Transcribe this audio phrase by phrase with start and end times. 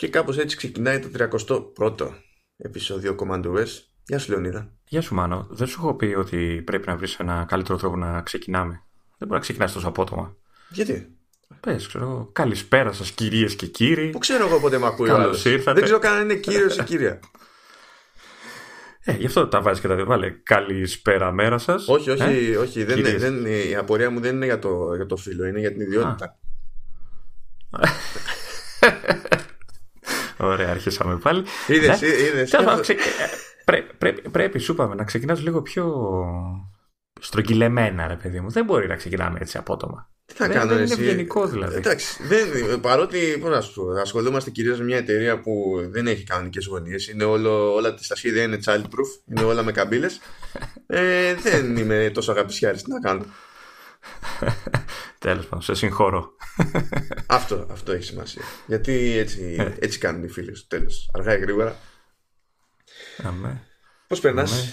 [0.00, 1.08] Και κάπως έτσι ξεκινάει το
[1.78, 2.08] 31ο
[2.56, 3.66] επεισόδιο Command OS.
[4.04, 4.72] Γεια σου Λεωνίδα.
[4.88, 5.46] Γεια σου Μάνο.
[5.50, 8.72] Δεν σου έχω πει ότι πρέπει να βρεις ένα καλύτερο τρόπο να ξεκινάμε.
[9.18, 10.36] Δεν μπορεί να ξεκινάς τόσο απότομα.
[10.68, 11.16] Γιατί;
[11.60, 14.10] Πες, ξέρω, καλησπέρα σας κυρίες και κύριοι.
[14.10, 15.44] Πού ξέρω εγώ πότε με ακούει ο Καλώς άλλος.
[15.44, 15.72] ήρθατε.
[15.72, 17.18] Δεν ξέρω καν αν είναι κύριος ή κυρία.
[19.04, 20.04] Ε, γι' αυτό τα βάζεις και τα δύο.
[20.04, 21.88] Βάλε καλησπέρα μέρα σας.
[21.88, 22.22] όχι, όχι,
[22.52, 22.84] Ε; όχι.
[22.84, 23.22] Δεν, είναι- Κυρίες.
[23.30, 26.38] δεν, η απορία μου δεν είναι για το, για το φίλο, είναι για την ιδιότητα.
[30.40, 31.44] Ωραία, αρχίσαμε πάλι.
[31.66, 32.06] Είδες, Ναι.
[32.08, 32.50] είδες.
[32.50, 33.02] Τέλος πάντων, ξε- ε,
[33.64, 35.94] πρέ- πρέπει, πρέπει, σου είπαμε, να ξεκινάς λίγο πιο
[37.20, 38.50] στρογγυλεμένα, ρε παιδί μου.
[38.50, 40.10] Δεν μπορεί να ξεκινάμε έτσι απότομα.
[40.24, 41.76] Τι θα δεν- κάνω δεν εσύ; είναι ευγενικό, δηλαδή.
[41.76, 46.24] Εντάξει, δεν, παρότι πώς να σου πω, ασχολούμαστε κυρίως με μια εταιρεία που δεν έχει
[46.24, 50.20] κανονικές γωνίες, είναι όλο, όλα τα σχέδια είναι childproof, είναι όλα με καμπύλες.
[50.86, 53.24] Ε, δεν είμαι τόσο αγαπησιάρης, τι να κάνω.
[55.20, 56.30] Τέλος πάντων, σε συγχωρώ.
[57.26, 58.42] αυτό, αυτό έχει σημασία.
[58.66, 59.74] Γιατί έτσι, Ε.
[59.78, 61.10] έτσι κάνουν οι φίλοι στο τέλος.
[61.14, 61.76] Αργά ή γρήγορα.
[63.22, 63.62] Αμέ.
[64.06, 64.70] Πώς περνάς; Ναι.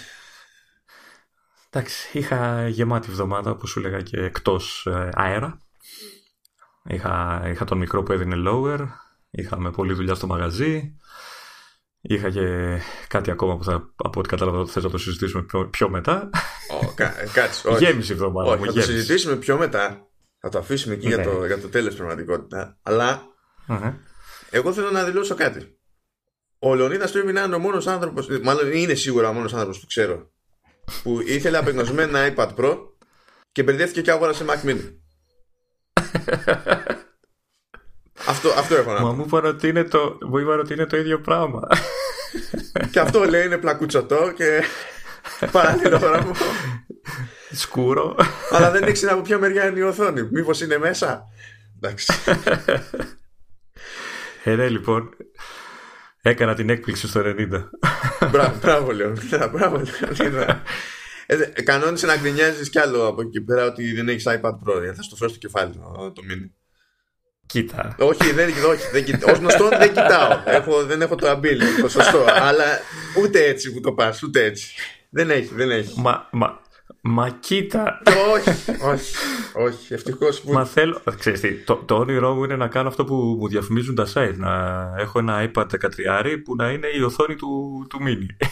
[1.70, 5.62] Εντάξει, είχα γεμάτη εβδομάδα, όπως σου έλεγα, και εκτός ε, αέρα.
[6.90, 8.88] Είχα, είχα τον μικρό που έδινε lower,
[9.30, 10.96] είχαμε πολλή δουλειά στο μαγαζί,
[12.02, 15.90] είχα και κάτι ακόμα που θα, από ό,τι κατάλαβα θες να το συζητήσουμε πιο, πιο
[15.90, 16.30] μετά.
[16.84, 17.86] Ω, κα- Κάτσε, όχι.
[17.86, 18.92] Γέμισε η εβδομάδα Όχι, μου, θα το γέμισε.
[18.98, 20.07] συζητήσουμε πιο μετά.
[20.40, 21.24] Θα το αφήσουμε εκεί για, Ναι.
[21.24, 22.78] το, για το τέλος πραγματικότητα.
[22.84, 23.22] Αλλά
[23.68, 24.00] Αχα.
[24.50, 25.78] Εγώ θέλω να δηλώσω κάτι.
[26.60, 29.86] Ο Λεωνίδας πρέπει να είναι ο μόνος άνθρωπο, μάλλον είναι σίγουρα ο μόνος άνθρωπος που
[29.86, 30.32] ξέρω,
[31.04, 32.78] που ήθελε απεγνωσμένο ένα iPad Pro
[33.52, 34.96] και μπερδεύτηκε και αγόρασε Mac Mini.
[38.28, 39.16] αυτό, αυτό έχω να Μα πω.
[39.16, 41.68] μου είπαν ότι είναι το, μου είπαν ότι είναι το ίδιο πράγμα.
[42.92, 44.62] και αυτό λέει είναι πλακούτσοτό και
[45.52, 46.32] παράλληλο πράγμα.
[47.52, 48.16] Σκούρο.
[48.52, 50.28] Αλλά δεν ήξερα από ποια μεριά είναι η οθόνη.
[50.32, 51.24] Μήπως είναι μέσα;
[51.76, 52.14] Εντάξει.
[54.44, 55.10] Ε, ναι, λοιπόν,
[56.22, 57.48] έκανα την έκπληξη στο 90.
[58.32, 59.48] μπράβο, μπράβο, Λεωνίδα.
[59.48, 60.62] Μπράβο, Λεωνίδα.
[61.26, 64.80] Ε, δε- κανόνισε να γκρινιάζεις κι άλλο από εκεί πέρα ότι δεν έχεις iPad Pro.
[64.82, 66.50] γιατί Θα στο φέρω στο κεφάλι το, το mini.
[67.46, 67.96] Κοίτα.
[68.00, 69.32] όχι, δεν, όχι, δεν, κοιτάω.
[69.32, 70.42] Ως γνωστόν δεν κοιτάω.
[70.46, 72.26] Έχω, δεν έχω το αμπίλ, το σωστό.
[72.30, 72.64] αλλά
[73.22, 74.74] ούτε έτσι που το πας, ούτε έτσι.
[75.10, 76.00] Δεν έχει, δεν έχει.
[76.00, 76.60] Μα, μα,
[77.02, 78.02] μα κοίτα,
[78.34, 78.50] όχι,
[78.84, 79.16] όχι,
[79.54, 79.94] όχι.
[79.94, 80.52] Ευτυχώς που.
[80.52, 81.02] Μα θέλω.
[81.20, 84.36] Ξέρεις τι, το, το όνειρό μου είναι να κάνω αυτό που μου διαφημίζουν τα site.
[84.38, 88.48] Να έχω ένα iPad 13 που να είναι η οθόνη του, του mini.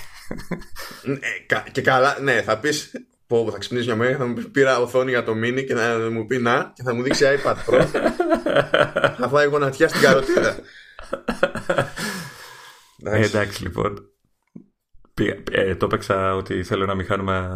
[1.04, 1.18] Ναι,
[1.48, 2.92] κα- και καλά, ναι, θα πεις.
[3.28, 5.76] Πω, πω, θα ξυπνήσεις μια μέρα, θα μου πεις πήρα οθόνη για το mini και
[5.76, 7.86] θα μου πει να και θα μου δείξει iPad Pro.
[9.18, 10.58] θα φάει γονατιά στην καροτίδα.
[13.04, 13.30] Ε, Εντάξει.
[13.36, 14.10] εντάξει λοιπόν.
[15.16, 17.50] Πήγα- ε, το έπαιξα ότι θέλω ένα μηχάνημα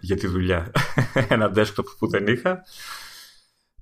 [0.00, 0.70] για τη δουλειά.
[1.28, 2.62] ένα desktop που δεν είχα.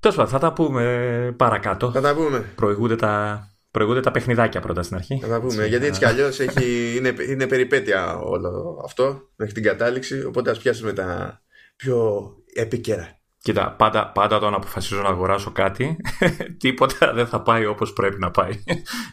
[0.00, 1.90] Τέλος πάντων, θα τα πούμε παρακάτω.
[1.90, 2.44] Θα τα πούμε.
[2.54, 5.18] Προηγούνται τα, προηγούνται τα παιχνιδάκια πρώτα στην αρχή.
[5.22, 5.66] Θα τα πούμε.
[5.66, 10.24] Γιατί έτσι κι αλλιώς είναι, είναι περιπέτεια όλο αυτό μέχρι την κατάληξη.
[10.24, 11.40] Οπότε ας πιάσουμε τα
[11.76, 13.19] πιο επίκαιρα.
[13.42, 15.96] Κοίτα, πάντα, πάντα όταν αποφασίζω να αγοράσω κάτι,
[16.62, 18.64] τίποτα δεν θα πάει όπως πρέπει να πάει.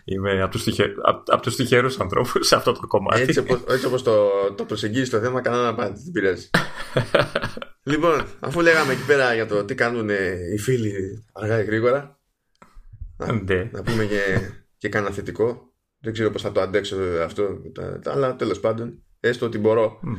[0.05, 0.93] Είμαι από τους, τυχε...
[1.03, 3.21] απ' απ' τους τυχερούς ανθρώπους σε αυτό το κομμάτι.
[3.21, 6.49] Έτσι, όπως, έτσι όπως το, το προσεγγίζεις το θέμα, κανένα απάντηση δεν πειράζει.
[7.91, 10.09] λοιπόν, αφού λέγαμε εκεί πέρα για το τι κάνουν
[10.53, 12.19] οι φίλοι αργά ή γρήγορα,
[13.17, 13.69] να, Ναι.
[13.71, 15.73] να πούμε και, και κανένα θετικό.
[15.99, 19.99] Δεν ξέρω πώς θα το αντέξω αυτό, τα, τα, αλλά τέλος πάντων, έστω ότι μπορώ.
[20.01, 20.13] Μμ.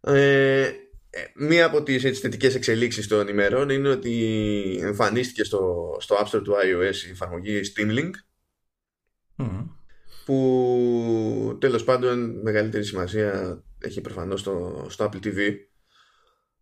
[0.00, 0.72] Ε, ε,
[1.34, 6.42] μία από τις έτσι, θετικές εξελίξεις των ημερών είναι ότι εμφανίστηκε στο, στο App Store
[6.44, 8.10] του iOS η εφαρμογή Steam Link
[9.36, 9.66] Μμ.
[10.24, 15.54] που τέλος πάντων μεγαλύτερη σημασία έχει προφανώς στο, στο Apple TV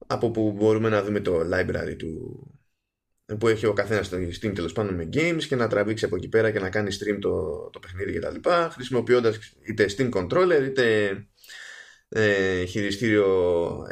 [0.06, 2.40] από που μπορούμε να δούμε το library του
[3.38, 6.28] που έχει ο καθένας στο Steam τέλος πάντων με games και να τραβήξει από εκεί
[6.28, 7.30] πέρα και να κάνει stream το,
[7.72, 11.10] το παιχνίδι και τα λοιπά χρησιμοποιώντας είτε Steam Controller είτε
[12.08, 13.26] ε, χειριστήριο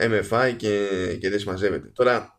[0.01, 0.89] MFI και,
[1.21, 2.35] και δεν συμμαζεύεται τώρα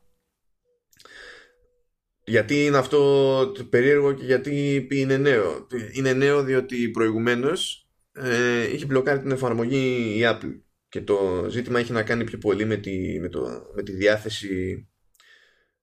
[2.26, 5.68] γιατί είναι αυτό το περίεργο και γιατί είναι νέο.
[5.92, 10.60] Είναι νέο διότι προηγουμένως ε, είχε μπλοκάρει την εφαρμογή η Apple
[10.90, 14.88] και το ζήτημα έχει να κάνει πιο πολύ με τη, με το, με τη διάθεση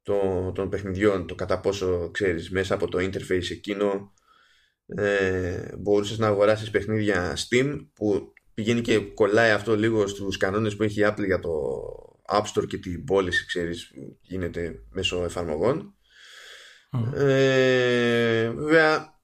[0.02, 4.12] των, των παιχνιδιών το κατά πόσο ξέρεις μέσα από το interface εκείνο
[4.86, 10.82] ε, μπορούσες να αγοράσεις παιχνίδια Steam που πηγαίνει και κολλάει αυτό λίγο στους κανόνες που
[10.82, 11.50] έχει η Apple για το
[12.32, 15.94] App Store και την πώληση ξέρεις που γίνεται μέσω εφαρμογών
[16.90, 17.12] Μμ.
[17.14, 19.20] ε, βέβαια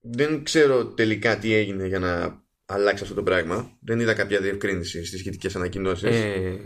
[0.00, 3.76] δεν ξέρω τελικά τι έγινε για να αλλάξει αυτό το πράγμα.
[3.80, 6.20] Δεν είδα κάποια διευκρίνηση στις σχετικές ανακοινώσεις.
[6.20, 6.58] Ε,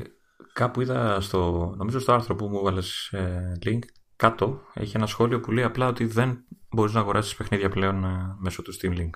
[0.53, 3.79] κάπου είδα στο, νομίζω στο άρθρο που μου έβαλες ε, link,
[4.17, 8.37] κάτω έχει ένα σχόλιο που λέει απλά ότι δεν μπορείς να αγοράσεις παιχνίδια πλέον ε,
[8.39, 9.11] μέσω του Steam Link.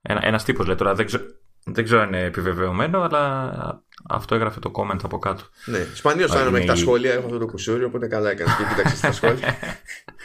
[0.00, 1.24] Ένα, ένας τύπος λέει τώρα, δεν, ξέρω,
[1.72, 5.42] δεν ξέρω αν είναι επιβεβαιωμένο, αλλά αυτό έγραφε το comment από κάτω.
[5.64, 9.00] Ναι, σπανίως θα μέχρι τα σχόλια, έχω αυτό το κουσούριο, οπότε καλά έκανες και κοίταξες
[9.00, 9.54] τα σχόλια.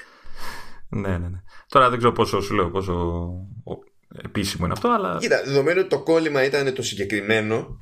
[1.01, 1.41] ναι, ναι, ναι.
[1.67, 3.25] Τώρα δεν ξέρω πόσο σου λέω, πόσο
[4.23, 5.17] επίσημο είναι αυτό, αλλά.
[5.19, 7.79] Κοίτα, δεδομένου ότι το κόλλημα ήταν το συγκεκριμένο,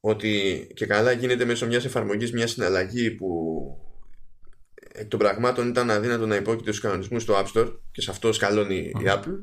[0.00, 3.28] ότι και καλά γίνεται μέσω μιας εφαρμογής μιας συναλλαγή που
[4.92, 8.32] εκ των πραγμάτων ήταν αδύνατο να υπόκειται στους κανονισμούς στο App Store και σε αυτό
[8.32, 9.34] σκαλώνει η Apple.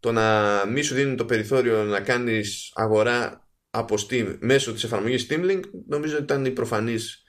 [0.00, 5.26] Το να μη σου δίνει το περιθώριο να κάνεις αγορά από Steam μέσω της εφαρμογής
[5.30, 7.24] Steam Link νομίζω ότι ήταν η προφανής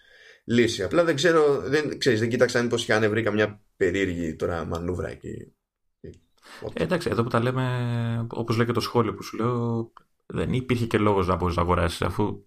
[0.46, 0.84] λύση.
[0.84, 5.10] Απλά δεν ξέρω, δεν, ξέρεις, δεν κοίταξα αν πως είχαν βρει καμιά περίεργη τώρα μανούβρα
[5.10, 5.52] εκεί.
[6.74, 9.92] Ε, εντάξει, εδώ που τα λέμε, όπως λέει και το σχόλιο που σου λέω,
[10.26, 12.46] δεν υπήρχε και λόγος να μπορείς να αγοράσεις αφού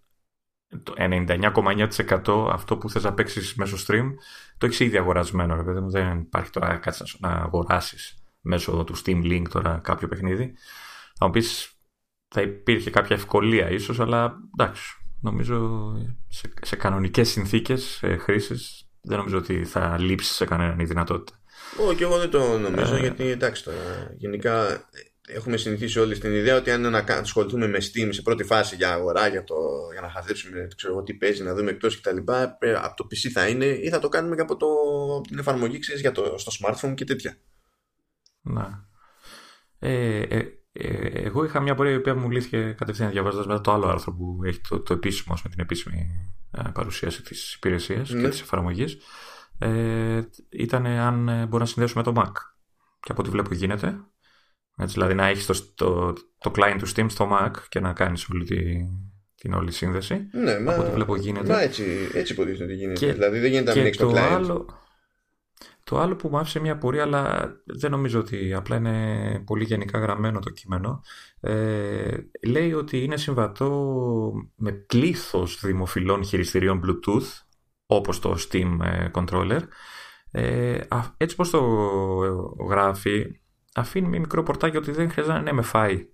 [0.82, 4.11] το 99,9% αυτό που θες να παίξεις μέσω stream
[4.58, 5.56] το έχεις ήδη αγορασμένο.
[5.56, 10.54] Ρε, παιδί δεν υπάρχει τώρα κάτι να αγοράσεις μέσω του Steam Link τώρα κάποιο παιχνίδι.
[11.19, 11.72] Θα μου πεις
[12.28, 15.92] θα υπήρχε κάποια ευκολία ίσως, αλλά εντάξει, νομίζω
[16.28, 21.40] σε, σε κανονικές συνθήκες ε, χρήσης δεν νομίζω ότι θα λείψει σε κανέναν η δυνατότητα.
[21.87, 23.00] Όχι, και εγώ δεν το νομίζω, ε...
[23.00, 24.84] γιατί εντάξει τώρα, γενικά
[25.26, 28.92] έχουμε συνηθίσει όλοι στην ιδέα ότι αν να ασχοληθούμε με Steam σε πρώτη φάση για
[28.92, 29.54] αγορά, για, το,
[29.92, 32.16] για να χαζέψουμε ξέρω, τι παίζει, να δούμε εκτός κτλ.
[32.58, 34.66] Ε, από το PC θα είναι ή θα το κάνουμε και από το,
[35.28, 37.37] την εφαρμογή ξέρεις, για το, στο smartphone και τέτοια.
[38.40, 38.88] Να.
[39.78, 43.72] Ε, ε, ε, εγώ είχα μια πορεία η οποία μου λύθηκε κατευθείαν διαβάζοντας μετά το
[43.72, 46.08] άλλο άρθρο που έχει το, το επίσημο με την επίσημη
[46.50, 48.22] ε, παρουσίαση της υπηρεσίας ναι.
[48.22, 48.98] και της εφαρμογής.
[49.58, 52.32] Ε, ήταν αν ε, μπορεί να συνδέσουμε το Mac.
[53.00, 54.00] Και από ό,τι βλέπω γίνεται.
[54.76, 58.28] Έτσι, δηλαδή να έχεις το, το, το client του Steam στο Mac και να κάνεις
[58.28, 58.56] όλη τη,
[59.34, 60.28] την όλη σύνδεση.
[60.32, 61.52] Ναι, από ό,τι βλέπω γίνεται.
[61.52, 63.06] Μα έτσι, έτσι υποτίθεται ότι γίνεται.
[63.06, 64.16] Και, δηλαδή δεν γίνεται να μην το client.
[64.16, 64.66] Άλλο,
[65.90, 69.98] το άλλο που μου άφησε μια πορεία, αλλά δεν νομίζω ότι απλά είναι πολύ γενικά
[69.98, 71.02] γραμμένο το κείμενο,
[71.40, 72.16] ε,
[72.46, 77.44] λέει ότι είναι συμβατό με πλήθος δημοφιλών χειριστηρίων Bluetooth,
[77.87, 79.60] όπως το Steam ε, Controller.
[80.31, 80.78] Ε,
[81.16, 81.60] έτσι πως το
[82.69, 83.40] γράφει,
[83.75, 86.06] αφήνει μια μικρό πορτάκι ότι δεν χρειάζεται να είναι MFI.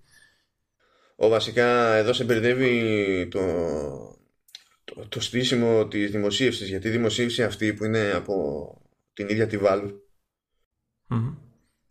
[1.15, 3.39] Ο βασικά εδώ σε μπερδεύει το,
[4.83, 8.71] το, το στήσιμο της δημοσίευσης, γιατί η δημοσίευση αυτή που είναι από
[9.17, 9.93] την ίδια τη Valve.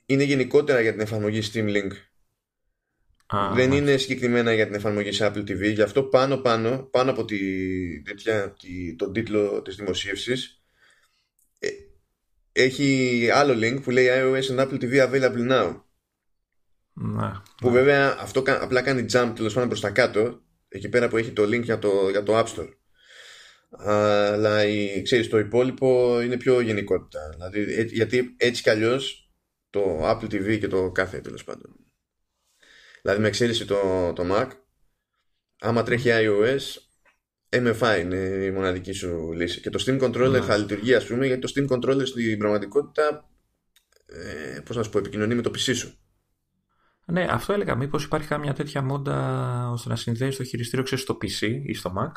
[0.06, 1.90] Είναι γενικότερα για την εφαρμογή Steam Link.
[3.55, 7.25] Δεν είναι συγκεκριμένα για την εφαρμογή σε Apple TV γι' αυτό πάνω πάνω πάνω από
[7.25, 7.38] τη,
[8.02, 10.62] τέτοια, τη, τον τίτλο της δημοσίευσης
[11.58, 11.69] ε,
[12.52, 15.81] έχει άλλο link που λέει iOS and Apple TV available now.
[16.93, 21.17] Να, που βέβαια αυτό απλά κάνει jump τέλος πάντων προς τα κάτω εκεί πέρα που
[21.17, 22.73] έχει το link για το, για το App Store
[23.71, 27.29] αλλά η, ξέρεις, το υπόλοιπο είναι πιο γενικότητα.
[27.31, 29.31] Δηλαδή, γιατί έτσι κι αλλιώς
[29.71, 31.77] το Apple TV και το κάθε τέλος πάντων.
[33.03, 34.49] Δηλαδή με εξαίρεση το, το Mac,
[35.59, 36.87] άμα τρέχει iOS,
[37.49, 39.61] MFI είναι η μοναδική σου λύση.
[39.61, 40.41] Και το Steam Controller ναι.
[40.41, 43.31] θα λειτουργεί, ας πούμε, γιατί το Steam Controller στην πραγματικότητα,
[44.07, 45.99] ε, πώς να σου πω, επικοινωνεί με το PC σου.
[47.07, 47.77] Ναι, αυτό έλεγα.
[47.77, 51.93] Μήπως υπάρχει κάμια τέτοια μόντα ώστε να συνδέεις το χειριστήριο ξέρεις, στο PC ή στο
[51.99, 52.12] Mac;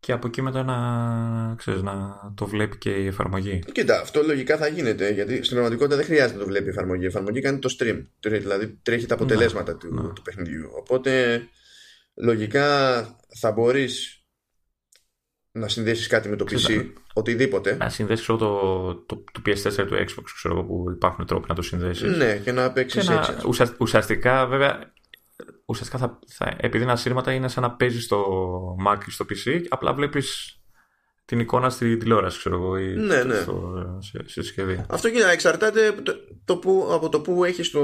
[0.00, 3.62] Και από εκεί μετά να, ξέρεις, να το βλέπει και η εφαρμογή.
[3.72, 7.02] Κοίτα, αυτό λογικά θα γίνεται γιατί στην πραγματικότητα δεν χρειάζεται να το βλέπει η εφαρμογή.
[7.02, 10.12] Η εφαρμογή κάνει το stream, δηλαδή τρέχει τα αποτελέσματα του, ναι.
[10.12, 10.70] του παιχνιδιού.
[10.78, 11.42] Οπότε
[12.14, 13.00] λογικά
[13.40, 14.22] θα μπορείς
[15.52, 17.76] να συνδέσεις κάτι με το PC, οτιδήποτε.
[17.76, 22.16] Να συνδέσεις το, το, το, PS4 του Xbox, ξέρω που υπάρχουν τρόποι να το συνδέσεις.
[22.16, 23.32] Ναι, και να παίξεις έτσι.
[23.78, 24.92] Ουσιαστικά, βέβαια,
[25.68, 29.64] ουσιαστικά θα, θα, επειδή είναι ασύρματα είναι σαν να παίζεις στο Mac ή στο PC,
[29.68, 30.58] απλά βλέπεις
[31.24, 33.40] την εικόνα στη τηλεόραση, ξέρω εγώ, ή ναι, ναι.
[33.40, 34.84] Στο, στη συσκευή.
[34.88, 37.82] Αυτό και εξαρτάται το, το που, από το που έχεις το,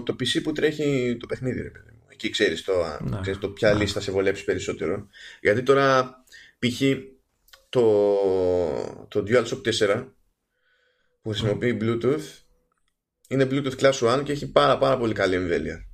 [0.00, 2.06] το PC που τρέχει το παιχνίδι, ρε παιδί μου.
[2.08, 3.18] Εκεί ξέρεις το, ναι.
[3.20, 3.78] ξέρεις το ποια ναι.
[3.80, 5.06] λίστα σε βολέψει περισσότερο.
[5.40, 6.14] Γιατί τώρα,
[6.58, 6.82] π.χ.
[7.68, 7.82] το,
[9.08, 9.60] το DualShock
[9.96, 10.06] 4
[11.22, 12.42] που χρησιμοποιεί Bluetooth
[13.28, 15.86] είναι Bluetooth Class 1 και έχει πάρα πάρα πολύ καλή εμβέλεια.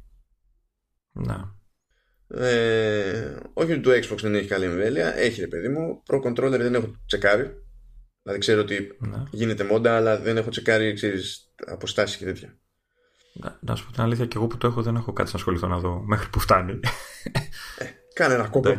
[1.19, 1.57] Να.
[2.29, 5.17] Ε, όχι ότι το Xbox δεν έχει καλή εμβέλεια.
[5.17, 6.03] Έχει ρε παιδί μου.
[6.07, 7.51] Pro Controller δεν έχω τσεκάρει.
[8.23, 9.29] Δηλαδή ξέρω ότι να.
[9.31, 12.59] γίνεται μόντα, αλλά δεν έχω τσεκάρει ξέρεις, αποστάσεις και τέτοια.
[13.33, 15.37] Να, να σου πω την αλήθεια, και εγώ που το έχω δεν έχω κάτι να
[15.37, 16.81] ασχοληθώ να δω μέχρι που φτάνει.
[17.79, 17.85] Ε,
[18.15, 18.79] κάνε ένα κόκκο.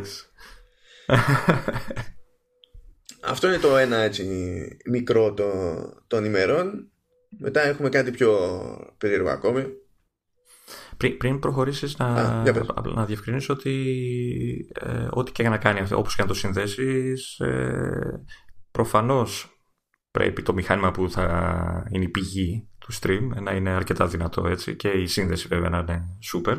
[3.20, 4.26] Αυτό είναι το ένα έτσι
[4.90, 5.52] μικρό το,
[6.06, 6.90] των ημερών.
[7.38, 8.38] Μετά έχουμε κάτι πιο
[8.98, 9.66] περίεργο ακόμη.
[11.00, 12.42] Πριν, πριν προχωρήσεις να,
[12.94, 13.74] να διευκρινίσω ότι
[14.80, 18.24] ε, ό,τι και να κάνει αυτό, όπως και να το συνδέσεις, ε,
[18.70, 19.60] προφανώς
[20.10, 24.76] πρέπει το μηχάνημα που θα είναι η πηγή του stream να είναι αρκετά δυνατό έτσι
[24.76, 26.56] και η σύνδεση βέβαια να είναι super.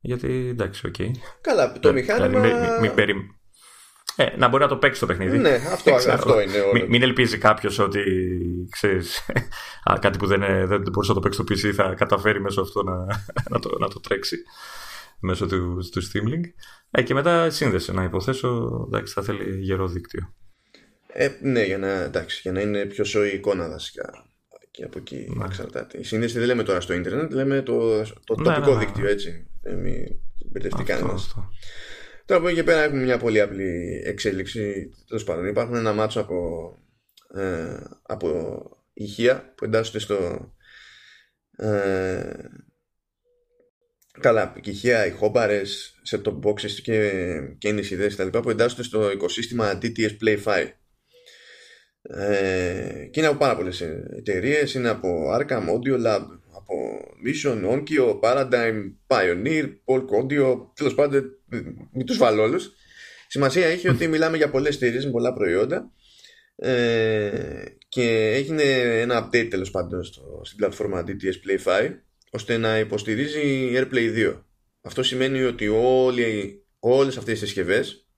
[0.00, 0.94] Γιατί εντάξει, OK.
[0.98, 1.10] Okay.
[1.40, 2.40] Καλά, το μηχάνημα.
[2.80, 3.37] Μην περι...
[4.20, 5.38] ε, να μπορεί να το παίξει το παιχνίδι.
[5.38, 6.58] Ναι, αυτό, αυτό είναι.
[6.58, 6.72] Όλο.
[6.72, 8.02] Μην, μην ελπίζει κάποιος ότι
[8.70, 9.26] ξέρεις,
[10.00, 12.96] κάτι που δεν, δεν μπορούσε να το παίξει το PC θα καταφέρει μέσω αυτό να,
[13.50, 14.36] να, το, να το τρέξει
[15.20, 16.44] μέσω του, του Steam Link.
[16.90, 18.84] Ε, και μετά σύνδεση να υποθέσω.
[18.86, 20.34] Εντάξει, θα θέλει γερό δίκτυο.
[21.12, 24.26] Ε, ναι, για να, εντάξει, για να είναι πιο σοή εικόνα βασικά.
[24.70, 25.44] Και από εκεί ναι.
[25.44, 25.98] εξαρτάται.
[25.98, 29.08] Η σύνδεση δεν λέμε τώρα στο ίντερνετ, λέμε το, το ναι, τοπικό ναι, ναι, δίκτυο
[29.08, 29.46] έτσι.
[29.62, 30.06] Ε, μην
[30.50, 31.34] μπερδευτεί κανένας.
[32.28, 34.94] Τώρα από εκεί και πέρα έχουμε μια πολύ απλή εξέλιξη.
[35.06, 36.70] Τέλος πάντων, υπάρχουν ένα μάτσο από,
[37.34, 38.60] ε, από
[38.92, 40.50] ηχεία που εντάσσονται στο.
[41.56, 42.32] Ε,
[44.20, 45.64] καλά, ηχεία, ηχόμπαρε,
[46.02, 47.12] σε top boxes και,
[47.58, 48.38] και ιδέες κτλ.
[48.38, 50.68] που εντάσσονται στο οικοσύστημα DTS Play 5.
[52.02, 53.80] Ε, και είναι από πάρα πολλές
[54.16, 54.74] εταιρείες.
[54.74, 56.22] Είναι από Arkham Audio Lab,
[56.68, 60.66] από Mission, Onkyo, Paradigm, Pioneer, Polk Audio.
[60.74, 61.38] Τέλος πάντων,
[61.92, 62.72] μην τους βάλω όλους.
[63.28, 65.92] Σημασία έχει ότι μιλάμε για πολλές εταιρείε με πολλά προϊόντα.
[66.56, 68.62] Ε, και έγινε
[69.00, 71.14] ένα update τέλος πάντων στο, στην πλατφόρμα DTS
[71.46, 71.90] Play 5
[72.30, 74.42] ώστε να υποστηρίζει AirPlay 2.
[74.80, 78.08] Αυτό σημαίνει ότι όλοι, όλες αυτές τις συσκευές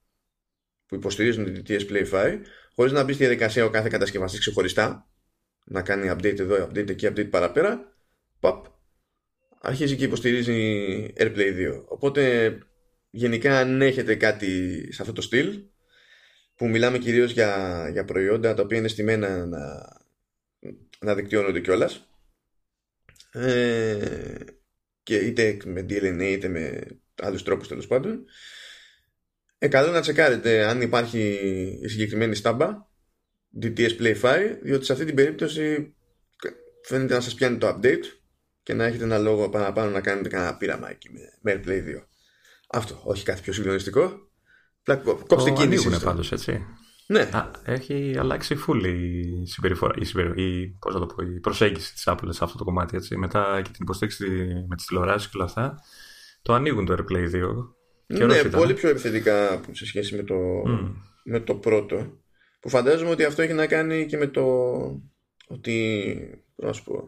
[0.86, 2.38] που υποστηρίζουν την DTS Play 5
[2.74, 5.10] χωρίς να μπει στη διαδικασία ο κάθε κατασκευαστής ξεχωριστά
[5.64, 7.89] να κάνει update εδώ, update εκεί, update παραπέρα
[8.40, 8.64] παπ,
[9.60, 12.52] αρχίζει και υποστηρίζει AirPlay 2 οπότε
[13.10, 15.62] γενικά αν έχετε κάτι σε αυτό το στυλ
[16.54, 19.88] που μιλάμε κυρίως για, για προϊόντα τα οποία είναι στημένα να,
[21.00, 22.10] να δικτυώνονται κιόλας.
[23.32, 24.34] Ε,
[25.02, 26.82] και είτε με DLNA είτε με
[27.22, 28.24] άλλους τρόπους τέλος πάντων
[29.58, 31.20] ε, καλό να τσεκάρετε αν υπάρχει
[31.82, 32.88] η συγκεκριμένη στάμπα
[33.62, 35.94] DTS Play 5 διότι σε αυτή την περίπτωση
[36.82, 38.04] φαίνεται να σας πιάνει το update
[38.70, 41.08] και να έχετε ένα λόγο παραπάνω να κάνετε κανένα πείραμα εκεί
[41.40, 42.02] με AirPlay 2
[42.70, 44.28] αυτό, όχι κάτι πιο συγκλονιστικό
[45.26, 46.64] κόψτε κίνηση είναι πάντως έτσι
[47.06, 47.20] ναι.
[47.20, 52.04] Α, έχει αλλάξει full η συμπεριφορά, η, συμπεριφορά, η, πώς το πω, η προσέγγιση της
[52.06, 52.96] Apple σε αυτό το κομμάτι.
[52.96, 53.16] Έτσι.
[53.16, 54.26] Μετά και την υποστήριξη
[54.68, 55.74] με τις τηλεοράσεις και όλα αυτά,
[56.42, 57.34] το ανοίγουν το AirPlay
[58.16, 60.36] 2 ναι, πολύ πιο επιθετικά σε σχέση με το,
[61.24, 62.20] με το πρώτο.
[62.60, 64.44] Που φαντάζομαι ότι αυτό έχει να κάνει και με το
[65.48, 66.16] ότι.
[66.56, 67.06] Πώς πω.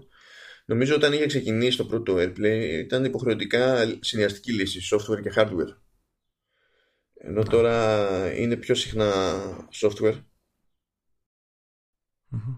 [0.64, 5.76] Νομίζω όταν είχε ξεκινήσει το πρώτο AirPlay ήταν υποχρεωτικά συνδυαστική λύση, software και hardware.
[7.14, 9.12] Ενώ τώρα είναι πιο συχνά
[9.72, 10.22] software.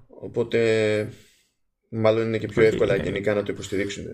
[0.06, 1.12] Οπότε
[1.88, 4.04] μάλλον είναι και πιο εύκολα γενικά να το υποστηρίξουν.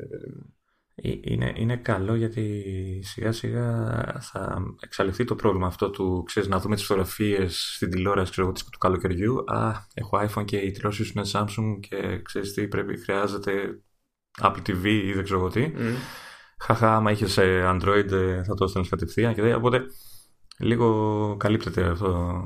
[1.02, 2.64] Ε, είναι, είναι καλό γιατί
[3.02, 8.30] σιγά σιγά θα εξαλειφθεί το πρόβλημα αυτό του ξέρεις, να δούμε τις φωτογραφίες στην τηλεόραση
[8.30, 12.68] ξέρω, του καλοκαιριού α, έχω iPhone και η τηλεόραση σου είναι Samsung και ξέρεις τι
[12.68, 13.82] πρέπει, χρειάζεται
[14.42, 15.94] Apple TV ή δεν ξέρω τι mm.
[16.58, 19.84] χαχά άμα είχες Android ε, θα το έστελνες κατευθείαν και οπότε
[20.58, 22.42] λίγο καλύπτεται αυτό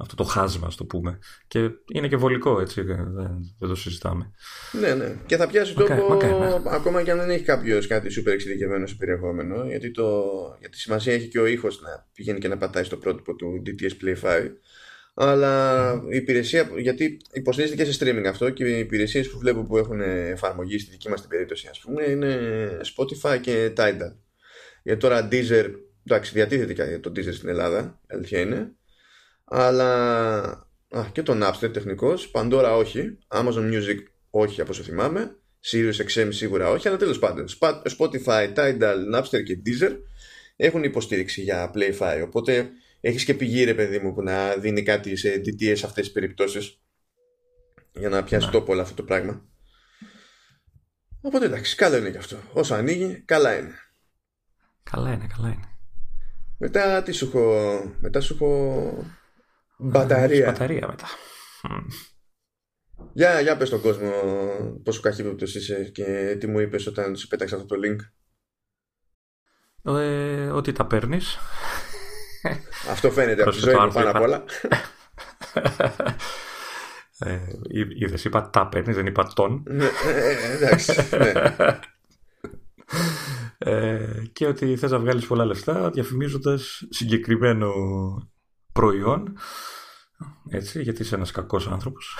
[0.00, 1.18] αυτό το χάσμα, ας το πούμε.
[1.48, 2.82] Και είναι και βολικό, έτσι.
[2.82, 3.14] Δεν,
[3.58, 4.30] δεν το συζητάμε.
[4.80, 5.16] Ναι, ναι.
[5.26, 6.60] Και θα πιάσει τόπο ναι.
[6.64, 9.64] ακόμα και αν δεν έχει κάποιος κάτι σούπερ εξειδικευμένο σε περιεχόμενο.
[9.64, 10.22] Γιατί, το,
[10.60, 14.04] γιατί σημασία έχει και ο ήχος να πηγαίνει και να πατάει στο πρότυπο του DTS
[14.04, 14.48] Play 5.
[15.14, 19.78] Αλλά η υπηρεσία, γιατί υποστηρίζεται και σε streaming αυτό και οι υπηρεσίες που βλέπω που
[19.78, 22.38] έχουν εφαρμογή στη δική μας την περίπτωση, ας πούμε, είναι
[22.96, 24.14] Spotify και Tidal.
[24.82, 25.70] Γιατί τώρα Deezer,
[26.06, 28.72] εντάξει, διατίθεται και το Deezer στην Ελλάδα, αλήθεια είναι
[29.48, 30.42] αλλά
[30.88, 33.98] α, και το Napster τεχνικός Pandora όχι, Amazon Music
[34.30, 35.36] όχι από όσο θυμάμαι
[35.72, 37.44] Sirius XM σίγουρα όχι αλλά τέλος πάντων
[37.98, 39.96] Spotify, Tidal, Napster και Deezer
[40.56, 44.82] έχουν υποστήριξη για Play 5 οπότε έχεις και πηγή ρε παιδί μου που να δίνει
[44.82, 46.80] κάτι σε DTS σε αυτές τις περιπτώσεις
[47.92, 49.42] για να πιάσει τόπο όλο αυτό το πράγμα.
[51.20, 52.36] Οπότε εντάξει καλό είναι και αυτό.
[52.52, 53.74] Όσο ανοίγει καλά είναι.
[54.82, 55.76] Καλά είναι καλά είναι.
[56.58, 59.04] Μετά τι σου έχω μετά σου έχω
[59.78, 60.46] Μπαταρία.
[60.46, 61.06] Μπαταρία μετά.
[63.12, 64.10] Για, για πες στον κόσμο
[64.84, 67.96] πόσο καχύποπτος είσαι και τι μου είπες όταν σου πέταξα αυτό το link.
[70.00, 71.38] Ε, ότι τα παίρνεις.
[72.90, 74.44] Αυτό φαίνεται από τη ζωή μου πάνω απ' όλα.
[77.18, 77.38] Ε,
[77.98, 79.62] είδες, είπα τα παίρνεις, δεν είπα τον.
[79.66, 81.32] Ναι, ε, ε, εντάξει, ναι.
[83.58, 87.72] Ε, και ότι θες να βγάλεις πολλά λεφτά διαφημίζοντας συγκεκριμένο
[88.72, 89.38] προϊόν.
[90.50, 92.18] Έτσι, γιατί είσαι ένας κακός άνθρωπος.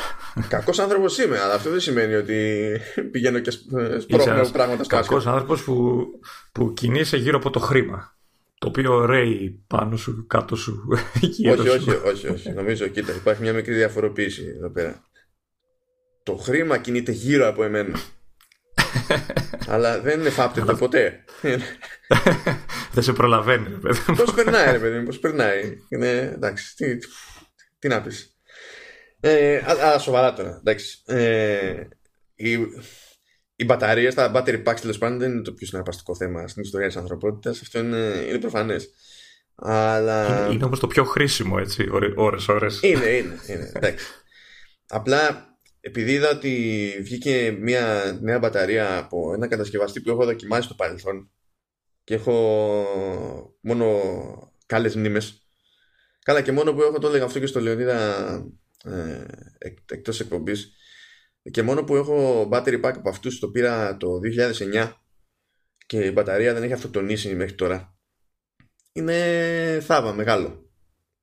[0.48, 2.66] Κακός άνθρωπος είμαι, αλλά αυτό δεν σημαίνει ότι
[3.10, 6.06] πηγαίνω και σπρώχνω πράγματα στο Κακός άνθρωπος που,
[6.52, 8.16] που κινείσαι γύρω από το χρήμα.
[8.58, 10.88] Το οποίο ρέει πάνω σου, κάτω σου,
[11.20, 12.50] γύρω όχι, όχι, όχι, όχι.
[12.52, 15.02] Νομίζω, κοίτα, υπάρχει μια μικρή διαφοροποίηση εδώ πέρα.
[16.22, 17.98] Το χρήμα κινείται γύρω από εμένα.
[19.68, 21.24] Αλλά δεν είναι φάπτετο ποτέ.
[22.92, 24.00] δεν σε προλαβαίνει, ρε παιδί.
[24.16, 25.76] Πώς περνάει, ρε παιδί, πώς περνάει.
[25.88, 26.98] Είναι, εντάξει, τι,
[27.78, 28.36] τι να πεις.
[29.20, 30.56] Ε, αλλά σοβαρά τώρα.
[30.58, 31.02] Εντάξει.
[31.06, 31.82] Ε,
[32.34, 32.58] η,
[33.56, 36.86] η μπαταρία στα battery packs τέλος πάντων δεν είναι το πιο συναρπαστικό θέμα στην ιστορία
[36.86, 37.60] της ανθρωπότητας.
[37.60, 38.90] Αυτό είναι, είναι προφανές.
[39.54, 40.44] Αλλά...
[40.44, 42.80] Είναι, είναι όμως το πιο χρήσιμο, έτσι, ώρες, ώρες.
[42.82, 43.72] Είναι, είναι, είναι.
[43.74, 44.06] Εντάξει.
[44.88, 45.47] Απλά
[45.88, 51.30] επειδή είδα ότι βγήκε μια νέα μπαταρία από ένα κατασκευαστή που έχω δοκιμάσει στο παρελθόν
[52.04, 52.34] και έχω
[53.60, 54.02] μόνο
[54.66, 55.42] κάλες μνήμες.
[56.24, 58.24] Καλά και μόνο που έχω το έλεγα αυτό και στο Λεωνίδα
[58.84, 59.24] ε,
[59.90, 60.72] εκτός εκπομπής
[61.50, 64.08] και μόνο που έχω battery pack από αυτούς το πήρα το
[64.74, 64.92] 2009
[65.86, 67.96] και η μπαταρία δεν έχει αυτοκτονήσει μέχρι τώρα.
[68.92, 70.70] Είναι θάβα μεγάλο.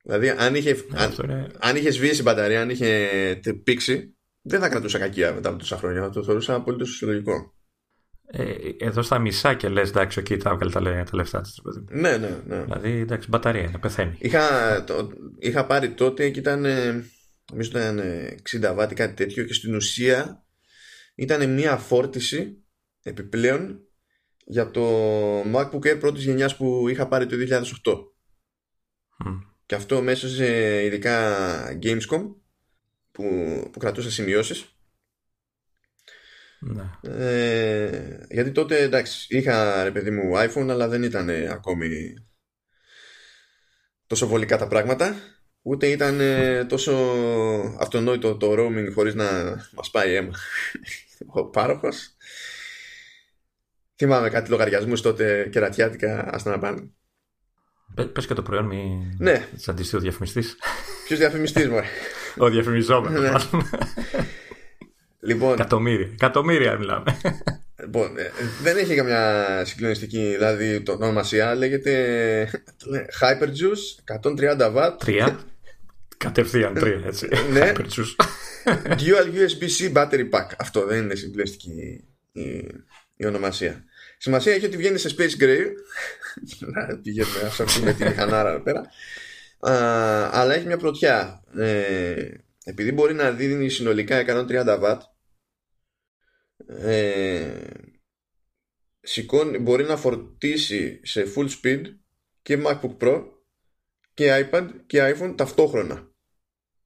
[0.02, 1.14] Δηλαδή αν είχε, αν,
[1.58, 4.15] αν είχες σβήσει η μπαταρία αν είχε πήξει
[4.46, 6.02] δεν θα κρατούσα κακία μετά από τόσα χρόνια.
[6.02, 7.54] Θα το θεωρούσα απολύτως φυσιολογικό.
[8.26, 11.60] Ε, εδώ στα μισά και λες, εντάξει, εκεί τα έβγαλε τα, τα λεφτά της.
[11.90, 12.62] Ναι, ναι, ναι.
[12.62, 14.16] Δηλαδή, εντάξει, μπαταρία είναι, πεθαίνει.
[14.18, 16.60] Είχα, το, είχα πάρει τότε και ήταν,
[17.52, 18.00] νομίζω ήταν
[18.70, 20.44] 60 βάτι, κάτι τέτοιο, και στην ουσία
[21.14, 22.64] ήταν μια φόρτιση
[23.02, 23.80] επιπλέον
[24.44, 25.00] για το
[25.40, 27.62] MacBook Air πρώτης γενιάς που είχα πάρει το 2008.
[29.24, 29.38] Mm.
[29.66, 31.34] Και αυτό μέσα σε ειδικά
[31.82, 32.34] Gamescom
[33.16, 33.24] που,
[33.72, 34.64] που κρατούσα σημειώσεις
[36.60, 36.90] ναι.
[37.02, 42.14] ε, γιατί τότε εντάξει είχα ρε παιδί μου iPhone αλλά δεν ήταν ακόμη
[44.06, 45.14] τόσο βολικά τα πράγματα
[45.62, 46.20] ούτε ήταν
[46.68, 46.92] τόσο
[47.80, 50.32] αυτονόητο το roaming χωρίς να μας πάει αίμα
[51.26, 52.16] ο πάροχος
[53.96, 56.90] θυμάμαι κάτι λογαριασμούς τότε κερατιάτικα ας να πάνε
[57.94, 59.14] Πε και το προϊόν, μη.
[59.18, 59.48] Ναι.
[59.76, 60.56] Τη ο διαφημιστής.
[61.04, 61.80] Ποιος διαφημιστής, μου.
[62.44, 63.52] ο διαφημιζόμενος.
[63.52, 63.60] Ναι.
[65.20, 65.52] λοιπόν.
[65.52, 66.08] Εκατομμύρια.
[66.12, 67.16] Εκατομμύρια μιλάμε.
[67.80, 68.30] Λοιπόν, ε,
[68.62, 71.54] δεν έχει καμιά συγκλονιστική δηλαδή το ονομασία.
[71.54, 72.50] Λέγεται
[73.20, 74.92] Hyperjuice 130 W.
[74.98, 75.38] Τρία.
[76.16, 77.28] Κατευθείαν τρία, έτσι.
[77.50, 77.72] ναι.
[78.88, 80.46] Dual USB-C battery pack.
[80.58, 82.66] Αυτό δεν είναι συγκλονιστική η,
[83.16, 83.84] η ονομασία.
[84.18, 85.64] Σημασία έχει ότι βγαίνει σε Space Gray.
[86.58, 88.82] να πηγαίνουμε να ψάξουμε τη μηχανάρα εδώ πέρα.
[89.60, 91.44] Αλλά έχει μια πρωτιά.
[91.56, 92.30] Ε,
[92.64, 94.98] επειδή μπορεί να δίνει συνολικά 130 W,
[96.66, 97.60] ε,
[99.00, 101.82] σηκώνει, μπορεί να φορτίσει σε full speed
[102.42, 103.24] και MacBook Pro
[104.14, 106.10] και iPad και iPhone ταυτόχρονα.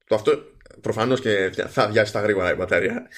[0.06, 0.44] Το αυτό
[0.80, 3.08] προφανώς και θα βιάσει τα γρήγορα η μπαταρία.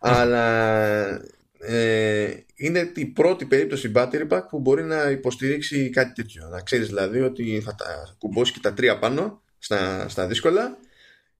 [0.00, 1.20] Αλλά
[1.66, 6.48] ε, είναι η πρώτη περίπτωση battery pack που μπορεί να υποστηρίξει κάτι τέτοιο.
[6.48, 10.76] Να ξέρεις δηλαδή ότι θα τα κουμπώσεις και τα τρία πάνω στα, στα δύσκολα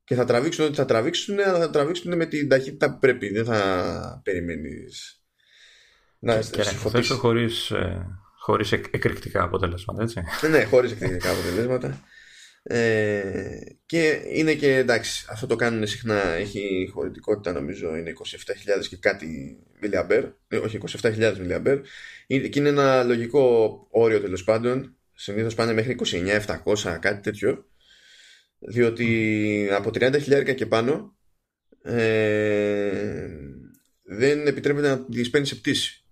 [0.05, 3.33] και θα τραβήξουν ό,τι θα τραβήξουν, αλλά θα τραβήξουν με την ταχύτητα που πρέπει.
[3.33, 5.23] Δεν θα περιμένεις
[6.19, 6.63] να και,
[7.01, 8.07] και χωρίς, ε,
[8.39, 12.01] χωρίς εκρηκτικά αποτελέσματα, έτσι; ναι, χωρίς εκρηκτικά αποτελέσματα.
[12.67, 16.23] Ε, και είναι και εντάξει, αυτό το κάνουν συχνά.
[16.23, 18.13] Έχει χωρητικότητα, νομίζω, είναι
[18.79, 20.25] 27.000 και κάτι μιλιαμπέρ.
[20.49, 21.81] Ε, όχι, 27.000 μιλιαμπέρ.
[22.27, 24.97] Και είναι ένα λογικό όριο τέλος πάντων.
[25.15, 27.65] Συνήθως πάνε μέχρι 29.700, κάτι τέτοιο.
[28.59, 31.17] Διότι από 30.000 και πάνω
[31.83, 33.29] ε,
[34.03, 36.05] δεν επιτρέπεται να τις παίρνεις σε πτήση.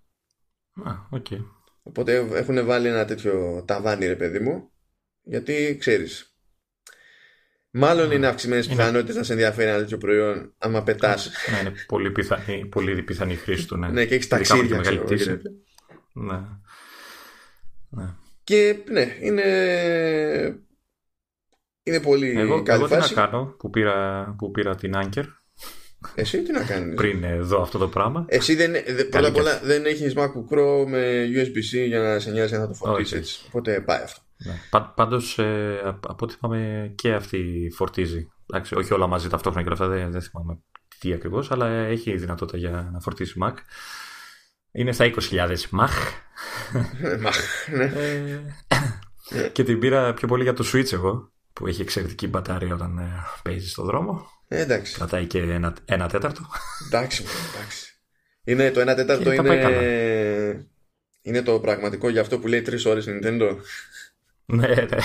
[0.84, 1.44] Α, okay.
[1.82, 4.70] Οπότε έχουν βάλει ένα τέτοιο ταβάνι, ρε παιδί μου,
[5.22, 6.31] γιατί ξέρεις,
[7.74, 11.30] Μάλλον είναι αυξημένες πιθανότητες να σε ενδιαφέρει ένα τέτοιο προϊόν άμα πετάς.
[11.50, 13.76] Ναι, είναι πολύ πιθανή, πολύ πιθανή χρήση του.
[13.76, 14.80] Ναι, ναι και έχεις ταξίδια.
[14.80, 15.40] Και ξέρω,
[16.12, 16.40] ναι.
[17.88, 18.14] ναι.
[18.44, 19.42] Και ναι, είναι.
[21.82, 23.08] Είναι πολύ εγώ, καλή εγώ φάση.
[23.08, 25.24] τι να κάνω που πήρα, που πήρα την Anker.
[26.14, 28.24] Εσύ τι να κάνεις; Πριν δω αυτό το πράγμα.
[28.28, 28.72] Εσύ δεν,
[29.10, 32.74] πρώτα απ' όλα δεν έχεις MacBook Pro με USB-C για να σε νοιάζει να το
[32.74, 33.44] φορτίσεις.
[33.46, 34.20] Οπότε πάει αυτό.
[34.44, 34.80] Ναι.
[34.94, 38.28] πάντως ε, από ό,τι θυμάμαι και αυτή φορτίζει.
[38.50, 40.58] Εντάξει, όχι όλα μαζί ταυτόχρονα και όλα αυτά, δεν, δεν θυμάμαι
[40.98, 43.54] τι ακριβώς, αλλά έχει δυνατότητα για να φορτίσει Mac.
[44.72, 45.96] Είναι στα 20.000 Mach.
[47.24, 47.92] Mach, ναι.
[49.30, 52.98] Ε, και την πήρα πιο πολύ για το Switch εγώ, που έχει εξαιρετική μπαταρία όταν
[52.98, 54.26] ε, παίζει στον δρόμο.
[54.48, 54.94] Ε, εντάξει.
[54.94, 56.46] Κρατάει και ένα, ένα τέταρτο.
[56.86, 57.24] Εντάξει,
[57.54, 57.86] εντάξει.
[58.44, 60.66] Είναι, το ένα τέταρτο είναι,
[61.22, 63.56] είναι το πραγματικό για αυτό που λέει τρεις ώρες Nintendo.
[64.44, 64.98] Ναι, ναι.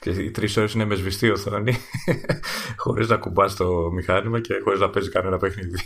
[0.00, 1.76] Και οι τρεις ώρες είναι με σβηστή οθόνη,
[2.76, 5.78] χωρίς να κουμπάς το μηχάνημα και χωρίς να παίζει κανένα παιχνίδι.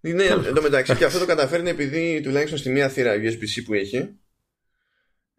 [0.00, 3.74] Ναι, εν τω μεταξύ και αυτό το καταφέρνει επειδή τουλάχιστον στη μία θύρα USB-C που
[3.74, 4.18] έχει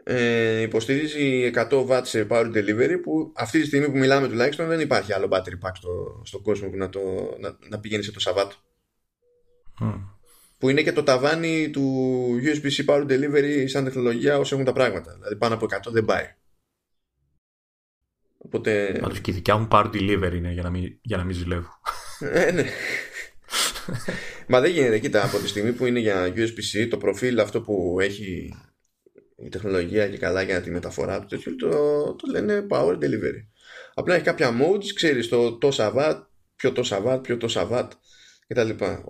[0.03, 4.79] ε, υποστηρίζει 100 W σε power delivery που αυτή τη στιγμή που μιλάμε τουλάχιστον δεν
[4.79, 6.99] υπάρχει άλλο battery pack στο, στο κόσμο που να, το,
[7.39, 8.55] να, να πηγαίνει σε το Σαββάτο.
[10.61, 15.13] Που είναι και το ταβάνι του USB-C power delivery σαν τεχνολογία όσο έχουν τα πράγματα.
[15.13, 16.35] Δηλαδή πάνω από 100 δεν πάει.
[18.37, 18.97] Οπότε...
[19.01, 21.69] Πάντως και η δικιά μου power delivery είναι για να μην, για να μην ζηλεύω.
[22.33, 22.63] ε, ναι.
[24.47, 27.97] Μα δεν γίνεται, κοίτα, από τη στιγμή που είναι για USB-C, το προφίλ αυτό που
[27.99, 28.53] έχει
[29.35, 31.69] η τεχνολογία και καλά για τη μεταφορά του τέτοιου, το,
[32.15, 33.45] το λένε power delivery.
[33.93, 36.21] Απλά έχει κάποια modes, ξέρεις το τόσα watt,
[36.55, 37.89] πιο τόσα watt, πιο τόσα watt
[38.51, 38.69] κτλ.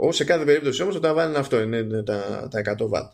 [0.10, 3.10] Σε κάθε περίπτωση όμως το ταβάνι είναι αυτό, είναι τα, τα 100 watt.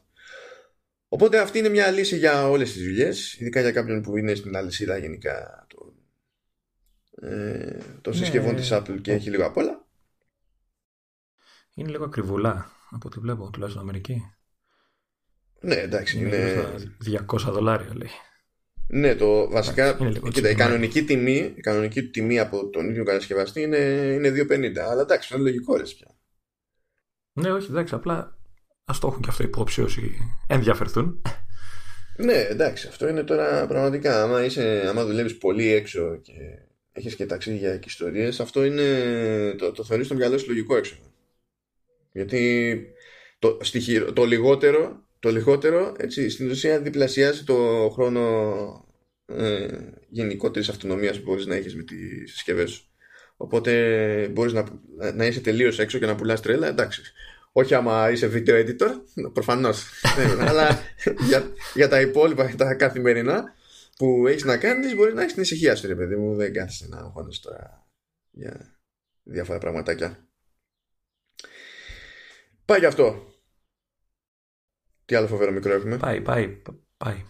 [1.08, 4.56] Οπότε αυτή είναι μια λύση για όλες τις δουλειές, ειδικά για κάποιον που είναι στην
[4.56, 5.94] αλυσίδα γενικά των,
[7.30, 9.86] ε, το ναι, συσκευών της Apple και έχει λίγο απ' όλα.
[11.74, 14.22] Είναι λίγο ακριβουλά από ό,τι βλέπω, τουλάχιστον Αμερική.
[15.60, 16.18] Ναι, εντάξει.
[16.20, 16.66] Είναι,
[17.06, 18.10] 200 δολάρια λέει.
[18.88, 19.98] Ναι, το βασικά.
[20.32, 23.78] κοίτα, η κανονική, τιμή, η κανονική τιμή από τον ίδιο κατασκευαστή είναι,
[24.16, 24.78] είναι 2,50.
[24.78, 26.08] Αλλά εντάξει, είναι λογικό ρε πια.
[27.34, 28.38] Ναι, όχι, εντάξει, απλά
[28.86, 31.22] ας το έχουν και αυτό υπόψη όσοι ενδιαφερθούν.
[32.18, 34.24] Ναι, εντάξει, αυτό είναι τώρα πραγματικά.
[34.24, 36.34] Άμα, είσαι, άμα δουλεύεις πολύ έξω και
[36.92, 38.86] έχεις και ταξίδια και ιστορίες, αυτό είναι.
[39.58, 40.96] Το, το θεωρείς στο μυαλό σου λογικό έξω.
[42.12, 42.82] Γιατί
[43.40, 43.58] το,
[44.14, 48.86] το λιγότερο το λιγότερο έτσι, στην ουσία διπλασιάζει το χρόνο
[49.26, 49.68] ε,
[50.10, 52.84] γενικότερης αυτονομίας που μπορείς να έχεις με τις συσκευές σου.
[53.38, 54.66] Οπότε μπορείς να,
[55.14, 57.02] να είσαι τελείως έξω και να πουλάς τρέλα, εντάξει.
[57.52, 58.92] Όχι άμα είσαι video editor,
[59.34, 59.86] προφανώς.
[60.18, 60.80] Ναι, αλλά
[61.28, 63.56] για, για τα υπόλοιπα, τα καθημερινά
[63.98, 66.36] που έχεις να κάνεις, μπορείς να έχεις την ησυχία σου, ρε παιδί μου.
[66.36, 67.88] Δεν κάθεσαι να αγχώνεσαι τώρα
[68.32, 68.78] για
[69.24, 70.28] διάφορα πραγματάκια.
[72.66, 73.37] Πάει γι' αυτό.
[75.08, 75.98] Τι άλλο φοβερό μικρό έχουμε.
[75.98, 76.62] Πάει, πάει,
[76.98, 77.26] πάει.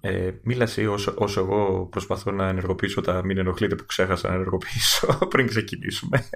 [0.00, 4.34] Ε, μίλα εσύ όσο, όσο, εγώ προσπαθώ να ενεργοποιήσω τα μην ενοχλείτε που ξέχασα να
[4.34, 6.28] ενεργοποιήσω πριν ξεκινήσουμε.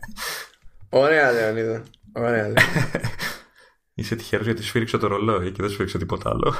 [0.89, 1.83] Ωραία, Λεωνίδα.
[2.13, 3.01] Ωραία, Λεωνίδα.
[3.95, 6.55] Είσαι τυχερός γιατί σφίριξε το ρολόι και δεν σφίριξε τίποτα άλλο.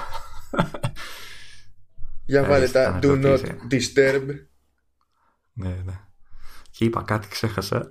[2.27, 4.25] Για βάλε τα do not disturb.
[5.53, 6.01] Ναι, ναι.
[6.71, 7.89] Και είπα κάτι, ξέχασα.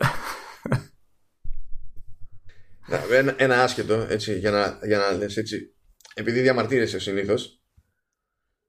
[3.12, 5.77] Ένα, ένα άσχετο, έτσι, για να, για να λες έτσι
[6.18, 7.62] επειδή διαμαρτύρεσαι συνήθως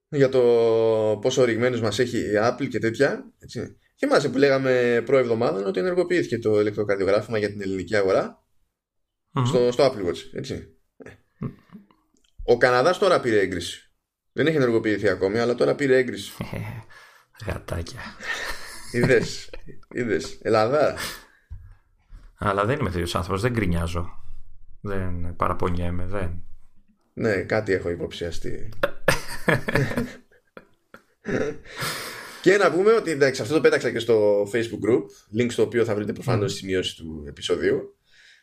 [0.08, 0.40] για το
[1.20, 3.32] πόσο οριγμένου μας έχει η Apple και τέτοια.
[3.38, 3.78] Έτσι.
[3.98, 7.94] Θυμάσαι που λέγαμε προεβδομάδων ότι ενεργοποιήθηκε το ηλεκτροκαρδιογράφημα για την ελληνική
[9.44, 10.18] στο, στο Apple Watch.
[10.32, 10.76] Έτσι.
[12.42, 13.92] Ο Καναδάς τώρα πήρε έγκριση.
[14.32, 16.32] Δεν έχει ενεργοποιηθεί ακόμη, αλλά τώρα πήρε έγκριση.
[17.46, 18.00] Γατάκια.
[18.92, 19.50] Είδες.
[19.88, 20.38] Είδες.
[20.42, 20.96] Ελλάδα.
[22.38, 23.42] Αλλά δεν είμαι τέτοιος άνθρωπος.
[23.42, 24.08] Δεν γκρινιάζω.
[24.80, 26.06] Δεν παραπονιέμαι.
[26.06, 26.47] Δεν.
[27.18, 28.68] Ναι, κάτι έχω υποψιαστεί.
[32.42, 35.02] και να πούμε ότι εντάξει, αυτό το πέταξα και στο Facebook group,
[35.40, 37.96] link στο οποίο θα βρείτε προφανώς στη σημειώση του επεισοδίου.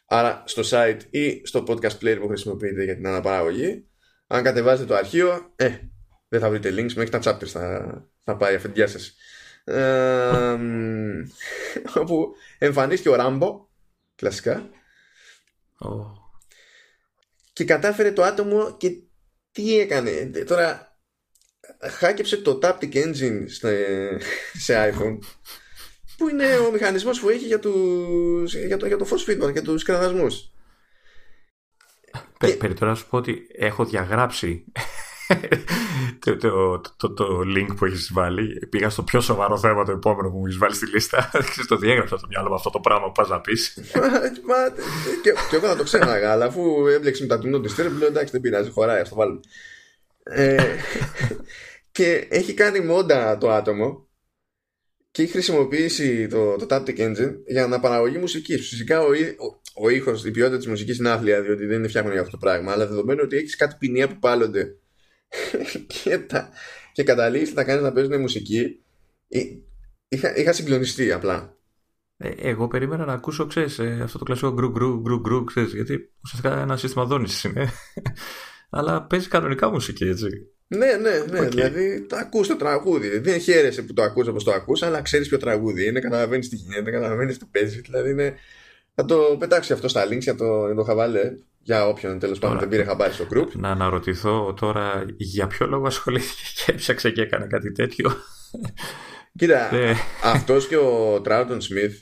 [0.08, 3.86] Άρα στο site ή στο podcast player που χρησιμοποιείτε για την αναπαραγωγή.
[4.28, 5.70] Αν κατεβάζετε το αρχείο, ε,
[6.28, 9.16] δεν θα βρείτε links, μέχρι τα chapters θα, θα πάει η αφεντιά σας.
[9.64, 10.58] Ε,
[11.96, 13.68] όπου εμφανίστηκε ο Ράμπο,
[14.16, 14.70] κλασικά.
[15.80, 16.25] Oh
[17.56, 18.92] και κατάφερε το άτομο και
[19.52, 20.32] τι έκανε.
[20.48, 20.98] Τώρα
[21.82, 23.44] χάκεψε το Taptic Engine
[24.54, 25.18] σε iPhone
[26.18, 29.62] που είναι ο μηχανισμός που έχει για, τους, για, το, για το force feedback, για
[29.62, 30.52] τους κραδασμούς.
[32.40, 34.66] Πε, τώρα να σου πω ότι έχω διαγράψει
[36.20, 38.68] το, το, το, το, link που έχεις βάλει.
[38.70, 41.32] Πήγα στο πιο σοβαρό θέμα το επόμενο που μου έχεις βάλει στη λίστα.
[41.68, 43.74] το διέγραψα στο μυαλό με αυτό το πράγμα που πας να πεις.
[45.24, 48.08] και, και εγώ να το ξέχασα, αλλά αφού έμπλεξε με τα του νότου στέρε, λέω
[48.08, 49.40] εντάξει δεν πειράζει, χωράει, ας το βάλουμε.
[50.24, 50.64] Ε,
[51.92, 54.08] και έχει κάνει μόντα το άτομο
[55.12, 58.68] και έχει χρησιμοποιήσει το, το Taptic Engine για να παραγωγεί μουσικής.
[58.68, 62.12] Φυσικά ο, ο, ο ήχος, η ποιότητα της μουσικής είναι άθλια, διότι δεν είναι φτιάχνουν
[62.12, 62.72] για αυτό το πράγμα.
[62.72, 64.76] Αλλά δεδομένου ότι έχεις κάτι ποινία που πάλλονται
[66.04, 66.50] και, τα,
[66.92, 68.80] και καταλήγεις να κάνεις να παίζουν μουσική.
[70.08, 71.56] Είχα, είχα συγκλονιστεί απλά.
[72.18, 75.74] Ε, εγώ περίμενα να ακούσω, ξέρεις, ε, αυτό το κλασικό γκρου γκρου γκρου γκρου, ξέρεις,
[75.74, 77.70] γιατί ουσιαστικά ένα σύστημα δόνησης είναι.
[78.70, 80.28] Αλλά παίζει κανονικά μουσική, έτσι.
[80.68, 81.48] Ναι, ναι, ναι.
[81.48, 81.50] Okay.
[81.50, 83.18] Δηλαδή το ακούς το τραγούδι.
[83.20, 86.56] Δεν χαίρεσαι που το ακούς όπως το ακούς, αλλά ξέρεις ποιο τραγούδι είναι, καταλαβαίνεις τι
[86.56, 87.82] γίνεται, καταλαβαίνεις τι παίζει.
[87.82, 88.36] Δηλαδή είναι...
[88.96, 92.68] Θα το πετάξει αυτό στα links για το, το χαβάλε για όποιον τέλος πάντων δεν
[92.68, 93.48] πήρε χαμπάρι στο group.
[93.54, 98.12] Να αναρωτηθώ τώρα για ποιο λόγο ασχολήθηκε και έψαξε και έκανε κάτι τέτοιο.
[99.38, 99.94] Κοίτα, ναι.
[100.24, 102.02] αυτός και ο Τράουτον Σμιθ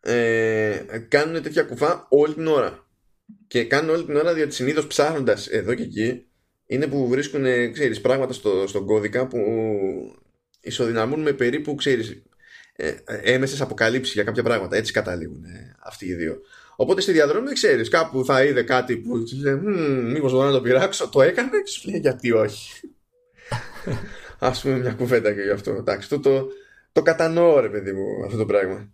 [0.00, 2.88] ε, κάνουν τέτοια κουφά όλη την ώρα.
[3.46, 6.26] Και κάνουν όλη την ώρα διότι συνήθως ψάχνοντας εδώ και εκεί
[6.66, 9.38] είναι που βρίσκουν ξέρεις, πράγματα στο, στον κώδικα που
[10.60, 12.22] ισοδυναμούν με περίπου ξέρεις,
[12.72, 14.76] ε, έμεσες αποκαλύψεις για κάποια πράγματα.
[14.76, 16.40] Έτσι καταλήγουν ε, αυτοί οι δύο.
[16.80, 19.54] Οπότε στη διαδρομή δεν ξέρεις, κάπου θα είδε κάτι που λέει,
[20.02, 22.80] Μήπως μπορώ να το πειράξω, το έκανε και σου λέει γιατί όχι.
[24.38, 25.70] Α πούμε μια κουβέντα και γι' αυτό.
[25.70, 26.48] Εντάξει, το, το,
[26.92, 28.92] το κατανοώ, ρε παιδί μου, αυτό το πράγμα.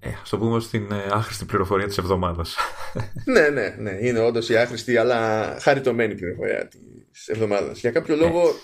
[0.00, 2.56] Ε, ας το πούμε στην ε, άχρηστη πληροφορία της εβδομάδας.
[3.34, 3.96] ναι, ναι, ναι.
[4.00, 6.68] Είναι όντως η άχρηστη αλλά χαριτωμένη πληροφορία
[7.12, 7.78] της εβδομάδας.
[7.80, 8.54] Για κάποιο λόγο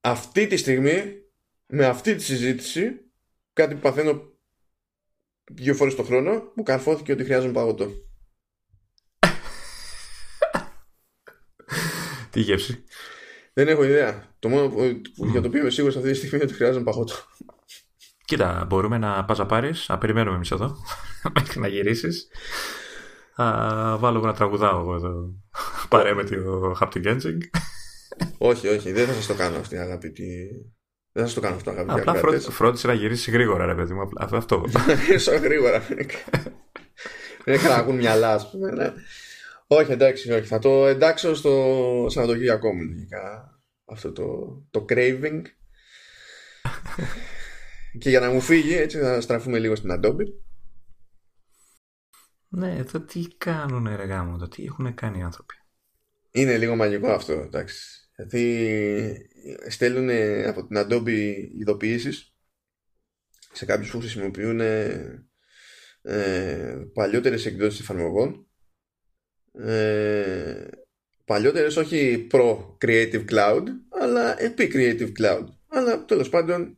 [0.00, 1.14] αυτή τη στιγμή
[1.66, 3.00] με αυτή τη συζήτηση
[3.52, 4.37] κάτι που παθαίνω
[5.50, 7.90] δύο φορές το χρόνο μου καρφώθηκε ότι χρειάζομαι παγωτό.
[12.30, 12.84] Τι γεύση.
[13.52, 14.34] Δεν έχω ιδέα.
[14.38, 14.80] Το μόνο που,
[15.16, 17.14] για το οποίο είμαι σίγουρος αυτή τη στιγμή είναι ότι χρειάζομαι παγωτό.
[18.24, 20.76] Κοίτα, μπορούμε να πας να πάρεις, να περιμένουμε εμείς εδώ,
[21.34, 22.28] μέχρι να γυρίσεις.
[23.34, 25.34] Θα βάλω εγώ να τραγουδάω εγώ εδώ.
[25.88, 27.16] Παρέ με το Happy
[28.38, 30.48] όχι, όχι, δεν θα σας το κάνω αυτή αγαπητή.
[31.18, 32.00] Δεν θα σα το κάνω αυτό, αγαπητή.
[32.00, 34.08] Απλά φρόντισε, φρόντισε να γυρίσει γρήγορα, ρε παιδί μου.
[34.18, 34.64] Αυτό.
[34.86, 35.80] Να γυρίσω γρήγορα.
[35.80, 38.70] Δεν έκανα να ακούν μυαλά, ας πούμε.
[38.70, 38.92] Ναι.
[39.66, 40.46] Όχι, εντάξει, όχι.
[40.46, 43.58] Θα το εντάξω στο Σαββατοκύριακό μου λογικά.
[43.84, 44.26] Αυτό το,
[44.70, 45.42] το craving.
[48.00, 50.24] και για να μου φύγει, έτσι θα στραφούμε λίγο στην Adobe.
[52.48, 55.54] Ναι, εδώ τι κάνουν ρε γάμο, τι έχουν κάνει οι άνθρωποι.
[56.30, 58.07] Είναι λίγο μαγικό αυτό, εντάξει.
[58.18, 59.30] Γιατί
[59.68, 60.10] στέλνουν
[60.46, 62.32] από την Adobe ειδοποιήσεις.
[63.52, 65.28] Σε κάποιους που χρησιμοποιούν ε,
[66.92, 68.46] παλιότερες εκδόσεις εφαρμογών.
[69.52, 70.68] Ε,
[71.24, 75.46] παλιότερες όχι προ Creative Cloud αλλά επί Creative Cloud.
[75.68, 76.77] Αλλά τέλος πάντων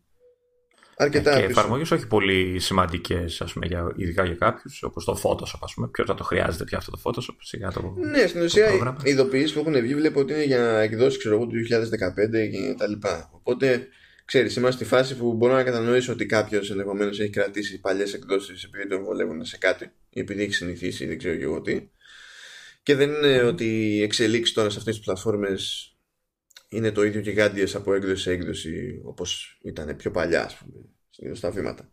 [1.01, 5.89] αρκετά και εφαρμογές όχι πολύ σημαντικές, για, ειδικά για κάποιους, όπως το Photoshop, ας πούμε.
[5.89, 7.95] Ποιος θα το χρειάζεται πια αυτό το Photoshop, σιγά το.
[7.99, 8.71] Ναι, στην ουσία
[9.05, 13.31] οι ειδοποιήσεις που έχουν βγει βλέπω ότι είναι για εκδόσεις του 2015 και τα λοιπά.
[13.33, 13.89] Οπότε
[14.25, 18.65] ξέρεις, είμαστε στη φάση που μπορώ να κατανοήσω ότι κάποιος ενδεχομένως έχει κρατήσει παλιές εκδόσεις
[18.65, 21.89] επειδή τον βολεύουν σε κάτι ή επειδή έχει συνηθίσει, δεν ξέρω και εγώ τι.
[22.83, 25.95] Και δεν είναι ότι οι εξελίξεις τώρα σε αυτές τις πλατφόρμες
[26.69, 30.90] είναι το ίδιο γιγάντιες από έκδοση σε έκδοση όπως ήταν πιο παλιά ας πούμε
[31.33, 31.91] στα βήματα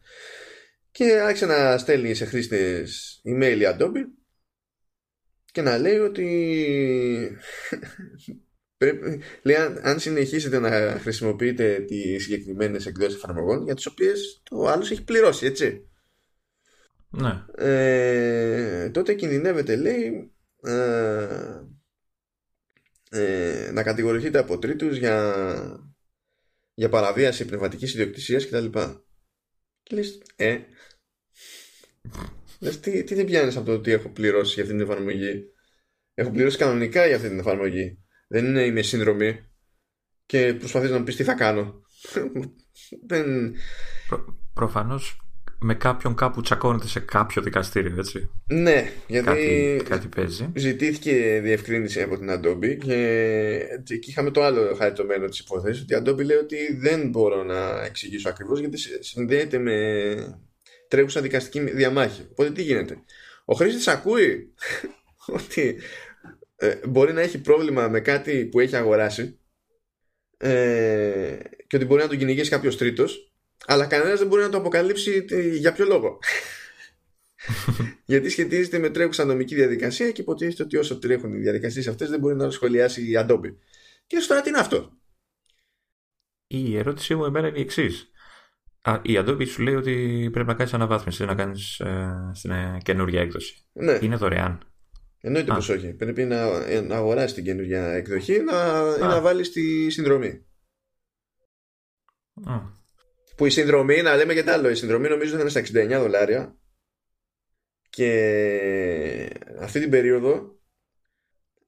[0.92, 4.04] και άρχισε να στέλνει σε χρήστες email η Adobe
[5.52, 7.38] και να λέει ότι
[8.78, 14.92] πρέπει, λέει, αν συνεχίσετε να χρησιμοποιείτε τις συγκεκριμένες εκδόσεις εφαρμογών για τις οποίες το άλλος
[14.92, 15.88] έχει πληρώσει έτσι
[17.10, 17.46] ναι.
[17.56, 21.62] ε, τότε κινδυνεύεται λέει ε,
[23.10, 25.36] ε, να κατηγορηθείτε από τρίτους για,
[26.74, 28.80] για παραβίαση πνευματικής ιδιοκτησίας κτλ.
[29.88, 30.60] Και λες, ε,
[32.60, 35.44] λες, τι, τι δεν πιάνεις από το ότι έχω πληρώσει για αυτή την εφαρμογή;
[36.14, 38.04] Έχω πληρώσει κανονικά για αυτή την εφαρμογή.
[38.28, 39.50] Δεν είναι είμαι σύνδρομη
[40.26, 41.82] και προσπαθείς να μου πεις τι θα κάνω.
[43.08, 43.56] δεν...
[44.08, 45.27] Προ, προφανώς
[45.60, 48.30] με κάποιον κάπου τσακώνεται σε κάποιο δικαστήριο, έτσι.
[48.48, 50.52] Ναι, γιατί κάτι, κάτι παίζει.
[50.56, 52.94] ζητήθηκε διευκρίνηση από την Adobe και
[53.90, 57.84] εκεί είχαμε το άλλο χαριτωμένο της υπόθεσης ότι η Adobe λέει ότι δεν μπορώ να
[57.86, 60.40] εξηγήσω ακριβώς γιατί συνδέεται με
[60.88, 62.28] τρέχουσα δικαστική διαμάχη.
[62.32, 63.04] Οπότε τι γίνεται;
[63.46, 64.54] Ο χρήστης ακούει
[65.40, 65.78] ότι
[66.56, 69.40] ε, μπορεί να έχει πρόβλημα με κάτι που έχει αγοράσει
[70.38, 73.27] ε, και ότι μπορεί να τον κυνηγήσει κάποιος τρίτος
[73.66, 76.20] αλλά κανένας δεν μπορεί να το αποκαλύψει για ποιο λόγο.
[78.06, 82.20] Γιατί σχετίζεται με τρέχουσα νομική διαδικασία και υποτίθεται ότι όσο τρέχουν οι διαδικασίες αυτές δεν
[82.20, 83.56] μπορεί να σχολιάσει η Adobe.
[84.08, 84.92] Και τώρα τι είναι αυτό.
[86.48, 88.12] Η ερώτησή μου εμένα είναι η εξής.
[89.02, 93.22] Η Adobe σου λέει ότι πρέπει να κάνεις αναβάθμιση, να κάνεις ε, στην ε, καινούργια
[93.22, 93.66] έκδοση.
[93.74, 94.00] Ναι.
[94.02, 94.62] Είναι δωρεάν.
[95.20, 95.94] Εννοείται πως όχι.
[95.94, 100.46] Πρέπει να, να αγοράσεις την καινούργια εκδοχή να, να βάλεις τη συνδρομή.
[102.44, 102.60] Α.
[103.38, 106.58] Που η συνδρομή, να λέμε και τα άλλο, η συνδρομή νομίζω ήταν στα 69 δολάρια.
[107.90, 110.60] Και αυτή την περίοδο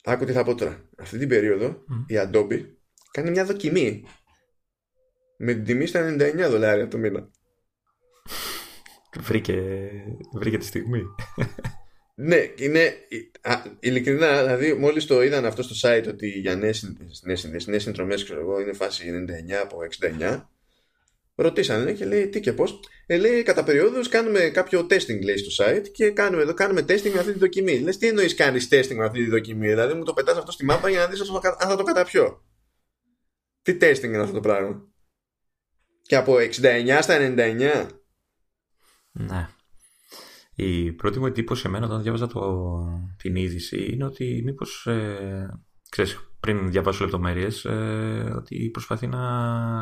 [0.03, 0.89] άκου τι θα πω τώρα.
[0.97, 2.65] Αυτή την περίοδο η Adobe
[3.11, 4.03] κάνει μια δοκιμή.
[5.37, 7.31] Με την τιμή στα 99 δολάρια το μήνα.
[9.19, 9.89] Βρήκε,
[10.33, 11.01] βρήκε τη στιγμή.
[12.15, 12.93] Ναι, είναι
[13.79, 18.39] ειλικρινά, δηλαδή μόλις το είδαν αυτό στο site ότι για νέες, νέες, νέες συνδρομές ξέρω
[18.39, 20.49] εγώ είναι φάση 99 από 69
[21.41, 22.79] ρωτήσανε και λέει τι και πώς.
[23.05, 27.11] Ε, λέει κατά περιόδους κάνουμε κάποιο testing λέει στο site και κάνουμε, εδώ κάνουμε testing
[27.11, 27.79] με αυτή τη δοκιμή.
[27.79, 30.65] Λες τι εννοείς κάνεις testing με αυτή τη δοκιμή, δηλαδή μου το πετάς αυτό στη
[30.65, 32.43] μάπα για να δεις αν θα το καταπιώ.
[33.61, 34.87] Τι testing είναι αυτό το πράγμα;
[36.01, 37.87] Και από 69 στα 99.
[39.11, 39.47] Ναι.
[40.55, 42.41] Η πρώτη μου εντύπωση εμένα όταν διάβαζα το,
[43.17, 49.19] την είδηση είναι ότι μήπως ε, ξέρεις, πριν διαβάσω λεπτομέρειες ε, ότι προσπαθεί να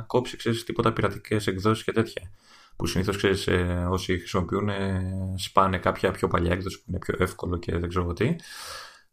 [0.08, 2.32] κόψει ξέρεις, τίποτα πειρατικές εκδόσεις και τέτοια.
[2.76, 7.16] Που συνήθως ξέρεις, ε, όσοι χρησιμοποιούν ε, σπάνε κάποια πιο παλιά έκδοση που είναι πιο
[7.20, 8.36] εύκολο και δεν ξέρω τι.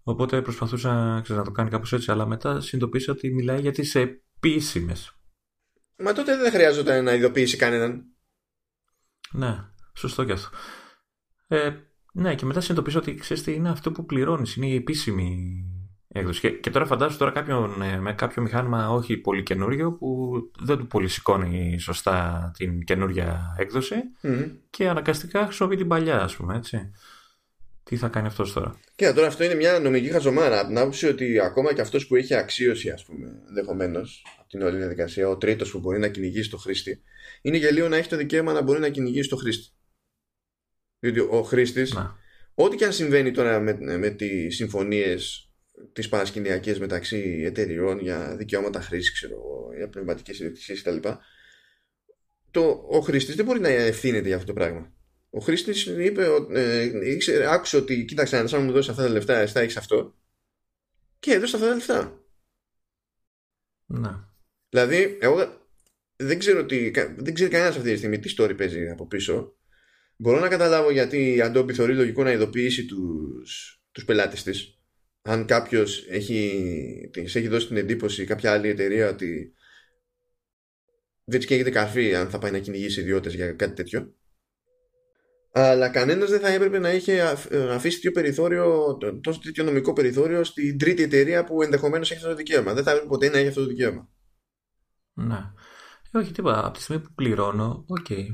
[0.02, 3.94] Οπότε προσπαθούσα ξέρεις, να το κάνει κάπως έτσι αλλά μετά συνειδητοποίησα ότι μιλάει για τις
[3.94, 5.18] επίσημες.
[5.96, 8.04] Μα τότε δεν χρειάζεται να ειδοποιήσει κανέναν.
[9.32, 10.48] Ναι, σωστό και αυτό.
[11.46, 11.70] Ε,
[12.12, 15.64] ναι, και μετά συνειδητοποίησα ότι ξέρεις τι είναι αυτό που πληρώνεις, είναι η επίσημη
[16.14, 16.40] έκδοση.
[16.40, 20.78] Και, και τώρα φαντάζομαι τώρα κάποιον, ε, με κάποιο μηχάνημα όχι πολύ καινούριο που δεν
[20.78, 23.96] του πολύ σηκώνει σωστά την καινούρια έκδοση
[24.70, 26.92] και αναγκαστικά χρησιμοποιεί την παλιά, ας πούμε, έτσι.
[27.82, 30.58] Τι θα κάνει αυτός τώρα; Και τώρα αυτό είναι μια νομική χαζομάρα.
[30.58, 34.62] Από την άποψη ότι ακόμα και αυτός που έχει αξίωση, ας πούμε, ενδεχομένως από την
[34.62, 37.02] όλη διαδικασία, ο τρίτος που μπορεί να κυνηγήσει το χρήστη,
[37.42, 39.72] είναι γελίο να έχει το δικαίωμα να μπορεί να κυνηγήσει το χρήστη.
[40.98, 41.96] Διότι ο χρήστης,
[42.54, 45.48] ό,τι και αν συμβαίνει τώρα με, με τις συμφωνίες
[45.92, 51.08] τις παρασκηνιακέ μεταξύ εταιριών για δικαιώματα χρήσης, ξέρω για πνευματικές ιδιοκτησίες κτλ.
[52.50, 54.92] Το, ο χρήστης δεν μπορεί να ευθύνεται για αυτό το πράγμα.
[55.30, 59.52] Ο χρήστης είπε, ε, ήξερε, άκουσε ότι κοίταξε, αν μου δώσεις αυτά τα λεφτά, εσύ
[59.52, 60.18] θα έχεις αυτό.
[61.18, 62.24] Και έδωσε αυτά τα λεφτά.
[63.86, 64.34] Να.
[64.68, 65.62] Δηλαδή, εγώ
[66.16, 69.56] δεν ξέρω, τι, δεν ξέρει κανένας αυτή τη στιγμή τι story παίζει από πίσω.
[70.16, 74.73] Μπορώ να καταλάβω γιατί η Adobe θεωρεί λογικό να ειδοποιήσει τους, τους πελάτες της
[75.26, 79.54] αν κάποιος έχει, έχει δώσει την εντύπωση κάποια άλλη εταιρεία ότι
[81.24, 84.14] δεν της καίγεται καρφί αν θα πάει να κυνηγήσει ιδιώτες για κάτι τέτοιο
[85.56, 87.20] αλλά κανένας δεν θα έπρεπε να είχε
[87.70, 92.36] αφήσει τέτοιο περιθώριο, τόσο τέτοιο νομικό περιθώριο στην τρίτη εταιρεία που ενδεχομένως έχει αυτό το
[92.36, 92.74] δικαίωμα.
[92.74, 94.08] Δεν θα έπρεπε ποτέ να έχει αυτό το δικαίωμα.
[95.12, 95.52] Ναι.
[96.12, 96.66] Ε, όχι τίποτα.
[96.66, 98.06] Από τη στιγμή που πληρώνω, OK.
[98.08, 98.26] Okay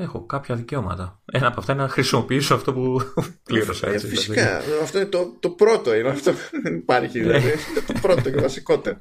[0.00, 1.20] έχω κάποια δικαιώματα.
[1.32, 3.00] Ένα από αυτά είναι να χρησιμοποιήσω αυτό που
[3.48, 3.88] πλήρωσα.
[3.88, 4.60] Έτσι, ε, φυσικά.
[4.60, 4.82] Δηλαδή.
[4.82, 5.94] Αυτό είναι το, το πρώτο.
[5.94, 6.32] Είναι αυτό
[6.62, 7.20] δεν υπάρχει.
[7.20, 7.46] Δηλαδή.
[7.46, 7.80] Ναι.
[7.86, 9.00] το πρώτο και βασικότερο.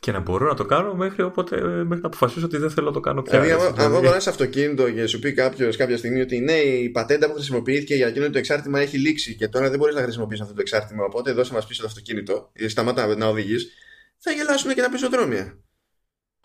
[0.00, 2.92] Και να μπορώ να το κάνω μέχρι, όποτε, μέχρι να αποφασίσω ότι δεν θέλω να
[2.92, 3.40] το κάνω πια.
[3.40, 4.20] Δηλαδή, αν δηλαδή...
[4.20, 8.06] σε αυτοκίνητο και σου πει κάποιος κάποια στιγμή ότι ναι, η πατέντα που χρησιμοποιήθηκε για
[8.06, 11.04] εκείνο το εξάρτημα έχει λήξει και τώρα δεν μπορείς να χρησιμοποιήσει αυτό το εξάρτημα.
[11.04, 13.68] Οπότε δώσε μας πίσω το αυτοκίνητο ή σταμάτα να οδηγείς,
[14.18, 15.58] θα γελάσουν και τα πεζοδρόμια.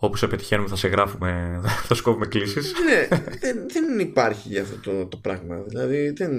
[0.04, 2.74] Όπου σε πετυχαίνουμε θα σε γράφουμε, θα σκόβουμε κλήσεις.
[2.86, 3.08] ναι,
[3.40, 5.64] δεν, δεν υπάρχει αυτό το, το πράγμα.
[5.68, 6.32] Δηλαδή δεν,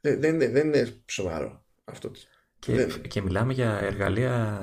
[0.00, 2.10] δεν, δεν, δεν είναι σοβαρό αυτό.
[2.58, 3.00] Και, δεν...
[3.00, 4.60] και μιλάμε για εργαλεία,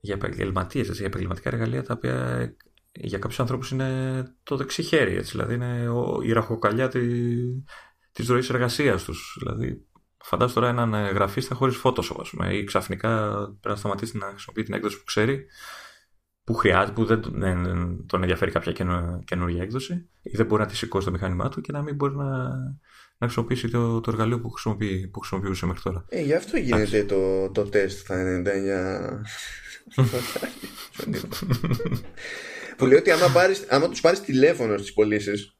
[0.00, 2.56] για επαγγελματίες, για επαγγελματικά εργαλεία τα οποία
[2.92, 5.16] για κάποιους ανθρώπους είναι το δεξί χέρι.
[5.16, 5.86] Έτσι, δηλαδή είναι
[6.22, 7.00] η ραχοκαλιά τη
[8.12, 9.36] της ροής εργασίας τους.
[9.38, 9.86] Δηλαδή,
[10.18, 14.62] φαντάζομαι τώρα έναν γραφίστα χωρίς Photoshop, ας πούμε, ή ξαφνικά πρέπει να σταματήσει να χρησιμοποιεί
[14.62, 15.46] την έκδοση που ξέρει
[16.44, 17.66] που χρειάζεται, που δεν, δεν
[18.06, 18.72] τον ενδιαφέρει κάποια
[19.24, 22.16] καινούργια έκδοση ή δεν μπορεί να τη σηκώσει το μηχάνημά του και να μην μπορεί
[22.16, 22.48] να,
[23.18, 26.04] να χρησιμοποιήσει το, το εργαλείο που, χρησιμοποιεί, που χρησιμοποιούσε μέχρι τώρα.
[26.08, 29.20] Ε, γι' αυτό γίνεται το, το τεστ θα 99.
[32.76, 35.56] που λέει ότι άμα, πάρεις, άμα τους πάρεις τηλέφωνο στις πωλήσεις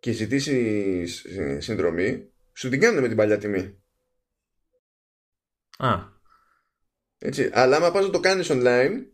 [0.00, 1.26] και ζητήσεις
[1.58, 3.82] συνδρομή, σου την κάνουν με την παλιά τιμή.
[5.78, 6.13] Α,
[7.24, 7.50] έτσι.
[7.52, 9.06] Αλλά άμα πας να το κάνεις online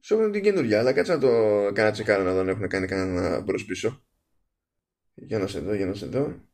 [0.00, 0.78] σου έχουν την καινούργια.
[0.78, 1.28] Αλλά κάτσε να το
[1.72, 4.04] κάνω τσεκάρω να δω αν έχουν κάνει κανένα μπρος πίσω.
[5.14, 6.48] Για να σε δω, για να σε δω.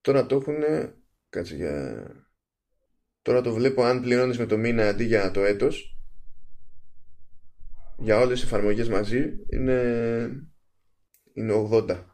[0.00, 0.54] Τώρα το έχουν
[1.30, 2.06] Κάτσε για...
[3.22, 5.98] Τώρα το βλέπω αν πληρώνεις με το μήνα αντί για το έτος.
[7.98, 10.50] Για όλες τις εφαρμογές μαζί είναι,
[11.32, 12.04] είναι 80.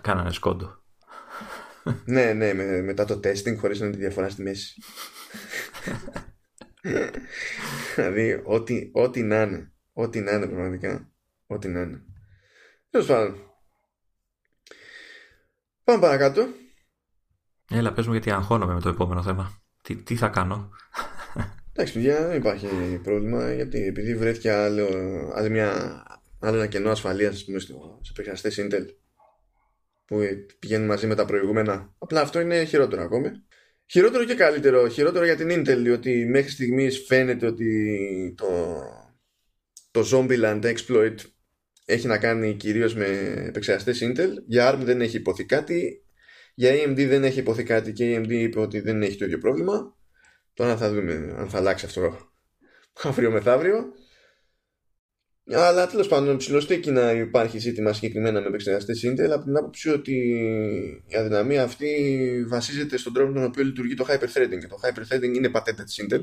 [0.00, 0.75] Κάνανε σκόντο
[2.04, 4.82] ναι, ναι, με, μετά το testing χωρίς να είναι τη διαφορά στη μέση.
[7.94, 9.72] δηλαδή, ό,τι, ό,τι να είναι.
[9.92, 11.10] Ό,τι να είναι πραγματικά.
[11.46, 12.02] Ό,τι να είναι.
[12.90, 13.40] Τέλος πάντων.
[15.84, 16.46] Πάμε παρακάτω.
[17.70, 19.62] Έλα, πες μου γιατί αγχώνομαι με το επόμενο θέμα.
[19.82, 20.70] Τι, τι θα κάνω;
[21.72, 22.68] Εντάξει, παιδιά, δεν υπάρχει
[23.02, 23.52] πρόβλημα.
[23.52, 24.86] Γιατί επειδή βρέθηκε άλλο,
[25.34, 26.02] άλλο, μια,
[26.40, 28.22] άλλο ένα κενό ασφαλείας στο, στο
[28.62, 28.86] Intel
[30.06, 30.20] που
[30.58, 31.94] πηγαίνουν μαζί με τα προηγούμενα.
[31.98, 33.30] Απλά αυτό είναι χειρότερο ακόμη.
[33.86, 34.88] Χειρότερο και καλύτερο.
[34.88, 38.82] Χειρότερο για την Intel, διότι μέχρι στιγμής φαίνεται ότι το,
[39.90, 41.14] το Zombieland exploit
[41.84, 43.06] έχει να κάνει κυρίως με
[43.46, 44.30] επεξεργαστές Intel.
[44.46, 46.00] Για ARM δεν έχει υποθεί κάτι.
[46.54, 49.38] Για AMD δεν έχει υποθεί κάτι και η AMD είπε ότι δεν έχει το ίδιο
[49.38, 49.96] πρόβλημα.
[50.54, 52.30] Τώρα θα δούμε αν θα αλλάξει αυτό
[53.02, 53.92] αύριο μεθαύριο.
[55.50, 60.14] Αλλά τέλος πάντων, ψηλοστέκει να υπάρχει ζήτημα συγκεκριμένα με επεξεργαστές Intel από την άποψη ότι
[61.06, 64.58] η αδυναμία αυτή βασίζεται στον τρόπο με τον οποίο λειτουργεί το hyperthreading.
[64.60, 66.20] Και το hyperthreading είναι πατέντα της Intel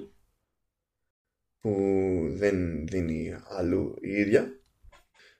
[1.59, 1.73] που
[2.29, 4.57] δεν δίνει αλλού η ίδια.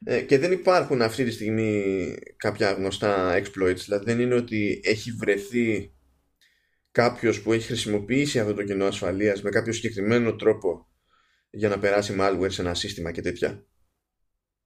[0.05, 3.79] Ε, και δεν υπάρχουν αυτή τη στιγμή κάποια γνωστά exploits.
[3.85, 5.93] Δηλαδή δεν είναι ότι έχει βρεθεί
[6.91, 10.87] κάποιος που έχει χρησιμοποιήσει αυτό το κενό ασφαλείας με κάποιο συγκεκριμένο τρόπο
[11.49, 13.65] για να περάσει malware σε ένα σύστημα και τέτοια.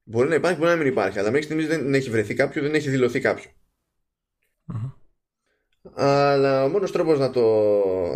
[0.09, 2.73] Μπορεί να υπάρχει, μπορεί να μην υπάρχει, αλλά μέχρι στιγμής δεν έχει βρεθεί κάποιο, δεν
[2.73, 3.21] έχει δηλωθεί
[5.93, 7.41] Αλλά ο μόνος τρόπος να, το,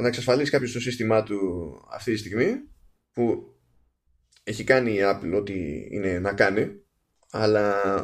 [0.02, 1.40] να εξασφαλίσει κάποιος το σύστημά του
[1.92, 2.56] αυτή τη στιγμή
[3.12, 3.56] που
[4.44, 6.68] έχει κάνει η Apple ό,τι είναι να κάνει
[7.32, 7.96] αλλά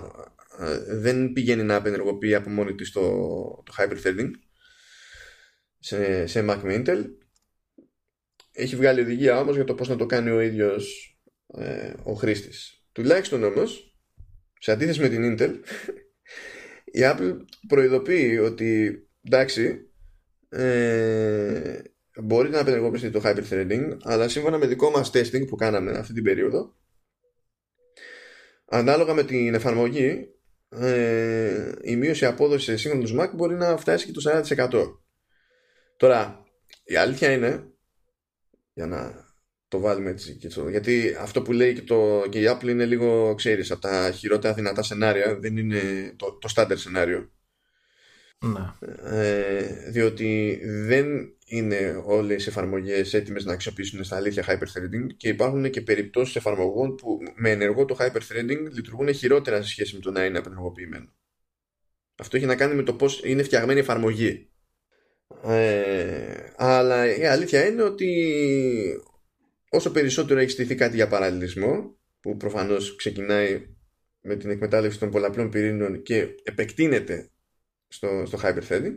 [0.59, 3.01] ε, δεν πηγαίνει να απενεργοποιεί από μόνη της το,
[3.65, 4.29] το hyperthreading
[5.79, 7.05] σε, σε Mac με Intel.
[8.51, 11.11] Έχει βγάλει οδηγία όμως για το πώς να το κάνει ο ίδιος
[11.47, 13.95] ε, ο χρήστης τουλάχιστον όμως
[14.59, 15.53] σε αντίθεση με την Intel
[16.85, 17.37] η Apple
[17.67, 19.89] προειδοποιεί ότι εντάξει
[20.49, 21.81] ε,
[22.21, 26.23] μπορεί να απενεργοποιήσει το hyperthreading αλλά σύμφωνα με δικό μας testing που κάναμε αυτή την
[26.23, 26.75] περίοδο
[28.65, 30.29] ανάλογα με την εφαρμογή
[30.69, 34.97] ε, η μείωση απόδοσης σε σύγχρονους Mac μπορεί να φτάσει και το 40%.
[35.97, 36.45] Τώρα,
[36.83, 37.71] η αλήθεια είναι,
[38.73, 39.26] για να
[39.67, 42.85] το βάλουμε έτσι και το, γιατί αυτό που λέει και, το, και η Apple είναι
[42.85, 47.31] λίγο, ξέρεις, από τα χειρότερα δυνατά σενάρια, δεν είναι το, το standard σενάριο.
[48.39, 48.73] Ναι.
[49.03, 55.69] Ε, διότι δεν είναι όλες οι εφαρμογές έτοιμες να αξιοποιήσουν στα αλήθεια hyperthreading και υπάρχουν
[55.69, 60.25] και περιπτώσεις εφαρμογών που με ενεργό το hyperthreading λειτουργούν χειρότερα σε σχέση με το να
[60.25, 61.13] είναι απενεργοποιημένο.
[62.17, 64.49] Αυτό έχει να κάνει με το πώς είναι φτιαγμένη η εφαρμογή.
[65.43, 68.07] Ε, αλλά η αλήθεια είναι ότι
[69.69, 73.75] όσο περισσότερο έχει στηθεί κάτι για παραλληλισμό που προφανώς ξεκινάει
[74.21, 77.31] με την εκμετάλλευση των πολλαπλών πυρήνων και επεκτείνεται
[77.87, 78.95] στο, στο hyperthreading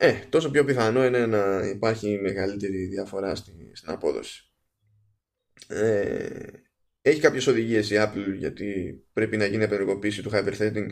[0.00, 4.52] ε, τόσο πιο πιθανό είναι να υπάρχει μεγαλύτερη διαφορά στη, στην απόδοση.
[5.68, 6.28] Ε,
[7.02, 10.86] έχει κάποιες οδηγίες η Apple γιατί πρέπει να γίνει απενεργοποίηση του hyperthreading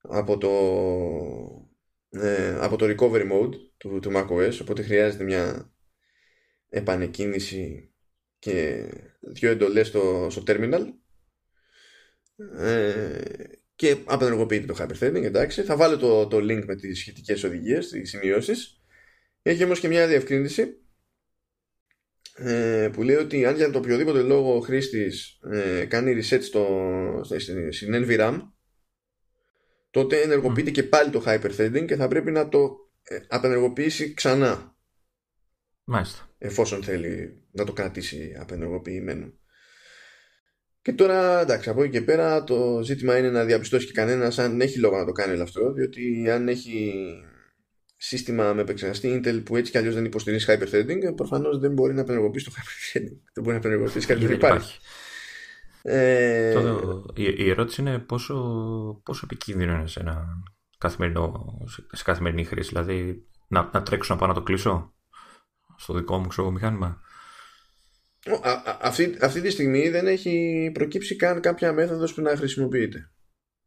[0.00, 0.50] από το,
[2.20, 5.74] ε, από το recovery mode του, του macOS οπότε χρειάζεται μια
[6.76, 7.92] επανεκκίνηση
[8.38, 8.84] και
[9.20, 10.84] δύο εντολές στο, στο terminal
[12.58, 13.20] ε,
[13.74, 15.62] και απενεργοποιείται το hyperthreading, εντάξει.
[15.62, 18.80] Θα βάλω το, το link με τις σχετικές οδηγίες, τις σημειώσεις.
[19.42, 20.80] Έχει όμως και μια διευκρίνηση
[22.36, 27.20] ε, που λέει ότι αν για το οποιοδήποτε λόγο ο χρήστης ε, κάνει reset στο,
[27.70, 28.40] στην NVRAM
[29.90, 34.75] τότε ενεργοποιείται και πάλι το hyperthreading και θα πρέπει να το ε, απενεργοποιήσει ξανά.
[35.88, 36.30] Μάλιστα.
[36.38, 39.32] Εφόσον θέλει να το κρατήσει απενεργοποιημένο.
[40.82, 44.60] Και τώρα, εντάξει, από εκεί και πέρα το ζήτημα είναι να διαπιστώσει και κανένας αν
[44.60, 46.92] έχει λόγο να το κάνει όλο αυτό, διότι αν έχει
[47.96, 52.00] σύστημα με επεξεργαστή Intel που έτσι κι αλλιώς δεν υποστηρίζει hyperthreading, προφανώς δεν μπορεί να
[52.00, 53.16] απενεργοποιήσει το hyperthreading.
[53.34, 54.78] Δεν μπορεί να απενεργοποιήσει κάτι που υπάρχει.
[55.82, 56.60] Ε...
[57.14, 58.34] η, ερώτηση είναι πόσο,
[59.04, 60.42] πόσο επικίνδυνο είναι σε, ένα
[60.78, 61.58] καθημερινό,
[61.92, 62.68] σε καθημερινή χρήση.
[62.68, 64.94] Δηλαδή, να, να τρέξω να πάω να το κλείσω;
[65.76, 67.00] Στο δικό μου ξέρω, μηχάνημα
[68.80, 73.10] αυτή, αυτή τη στιγμή δεν έχει προκύψει καν κάποια μέθοδος που να χρησιμοποιείται.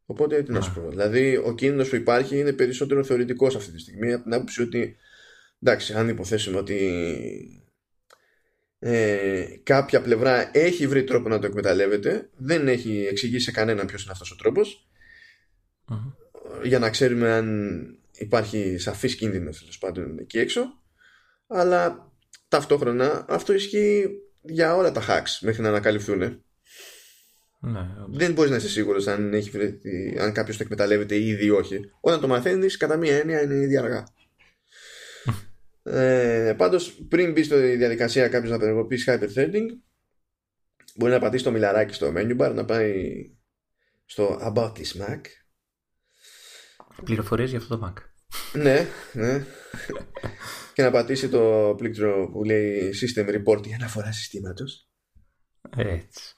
[0.05, 0.89] Οπότε τι να σου πω.
[0.89, 4.95] Δηλαδή, ο κίνδυνος που υπάρχει είναι περισσότερο θεωρητικός αυτή τη στιγμή από την άποψη ότι
[5.64, 6.80] εντάξει, αν υποθέσουμε ότι
[8.80, 14.03] ε, κάποια πλευρά έχει βρει τρόπο να το εκμεταλλεύεται, δεν έχει εξηγήσει σε κανέναν ποιος
[14.03, 14.62] είναι αυτός ο τροπο
[16.64, 17.80] για να ξέρουμε αν
[18.12, 20.79] υπάρχει σαφής κίνδυνος τέλος πάντων εκεί έξω.
[21.52, 22.12] Αλλά
[22.47, 24.10] ταυτόχρονα αυτό ισχύει
[24.41, 26.43] για όλα τα hacks μέχρι να ανακαλυφθούν.
[27.62, 29.52] Ναι, δεν μπορείς να είσαι σίγουρος αν, έχει,
[30.20, 31.80] αν κάποιος το εκμεταλλεύεται ήδη ή όχι.
[32.00, 34.04] Όταν το μαθαίνεις, κατά μία έννοια είναι ήδη αργά.
[35.84, 39.66] ε, Πάντως, πριν μπει στη διαδικασία κάποιος να απενεργοποιήσει hyperthreading,
[40.95, 43.04] μπορεί να πατήσει το μιλαράκι στο menu bar, να πάει
[44.06, 45.22] στο About this Mac.
[47.04, 48.02] Πληροφορίες για αυτό το Mac.
[48.54, 49.45] ναι, ναι
[50.80, 54.90] και να πατήσει το πλήκτρο που λέει System Report για αναφορά συστήματος.
[55.78, 56.36] Έτσι.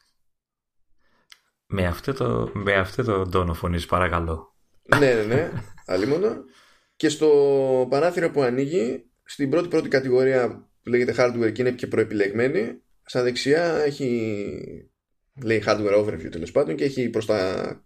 [1.65, 4.55] Με αυτό το, με αυτό το τόνο φωνής παρακαλώ.
[4.99, 5.51] ναι, ναι, ναι.
[5.85, 6.43] Αλίμονο.
[6.95, 7.27] Και στο
[7.89, 13.23] παράθυρο που ανοίγει, στην πρώτη πρώτη κατηγορία που λέγεται hardware και είναι και προεπιλεγμένη, στα
[13.23, 14.91] δεξιά έχει
[15.43, 17.85] λέει hardware overview τέλος πάντων και έχει προς τα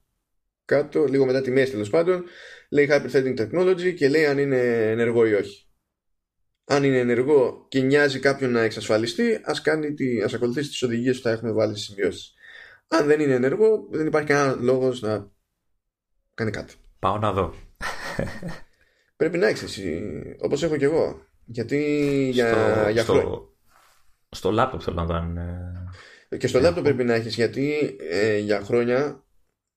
[0.65, 2.23] κάτω, λίγο μετά τη μέση τέλος πάντων,
[2.69, 5.64] λέει hyperthreading technology και λέει αν είναι ενεργό ή όχι
[6.65, 11.17] αν είναι ενεργό και νοιάζει κάποιον να εξασφαλιστεί, ας, κάνει τη, ας ακολουθήσει τις οδηγίες
[11.17, 12.33] που θα έχουμε βάλει στις σημειώσεις.
[12.87, 15.31] Αν δεν είναι ενεργό, δεν υπάρχει κανένα λόγος να
[16.33, 16.73] κάνει κάτι.
[16.99, 17.53] Πάω να δω.
[19.17, 20.03] Πρέπει να έχεις εσύ,
[20.39, 21.25] όπως έχω και εγώ.
[21.45, 21.79] Γιατί
[22.33, 23.49] για, στο, για στο,
[24.29, 25.23] στο λάπτοπ θέλω να δω
[26.37, 29.23] Και στο λάπτοπ πρέπει να έχεις, γιατί ε, για χρόνια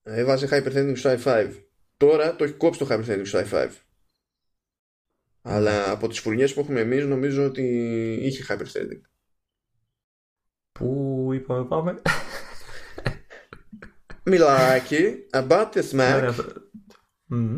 [0.03, 1.51] έβαζε hyperthreading στο i5.
[1.97, 3.69] Τώρα το έχει κόψει το hyperthreading στο i5.
[5.43, 7.63] Αλλά από τις φουρνιές που έχουμε εμείς νομίζω ότι
[8.23, 9.01] είχε hyperthreading.
[10.73, 12.03] Πού είπαμε πάμε.
[14.25, 16.31] Μιλάκι about the Mac
[17.31, 17.57] mm.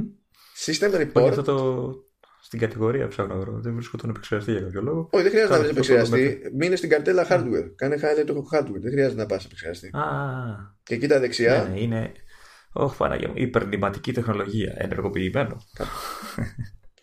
[0.66, 1.28] System Όχι Report.
[1.28, 1.94] αυτό το...
[2.42, 3.60] Στην κατηγορία ψάχνω να βρω.
[3.60, 5.08] Δεν βρίσκω τον επεξεργαστή για κάποιο λόγο.
[5.12, 6.56] Όχι, δεν χρειάζεται να Κάνε βρει αυτό το επεξεργαστή.
[6.56, 7.72] Μείνε στην καρτέλα hardware.
[7.76, 8.80] Κάνε highlight το hardware.
[8.80, 9.86] Δεν χρειάζεται να πας επεξεργαστή.
[9.96, 10.02] Α,
[10.82, 11.62] Και εκεί τα δεξιά.
[11.62, 12.12] ναι, ναι, είναι.
[12.72, 13.34] Όχι, Παναγία μου.
[13.36, 14.74] Υπερνηματική τεχνολογία.
[14.76, 15.56] Ενεργοποιημένο.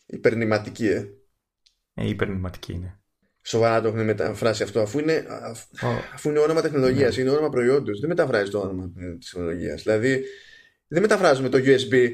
[0.10, 1.06] Υπερνηματική, ε.
[1.94, 3.00] Ε, υπερνηματική είναι.
[3.42, 7.22] Σοβαρά το έχουν μεταφράσει αυτό, αφού είναι, αφ- Ω, αφού είναι όνομα τεχνολογίας, Ναι.
[7.22, 8.00] είναι όνομα προϊόντος.
[8.00, 9.84] Δεν μεταφράζει το όνομα της τεχνολογίας.
[9.84, 10.24] Δηλαδή,
[10.88, 12.12] δεν μεταφράζουμε το USB.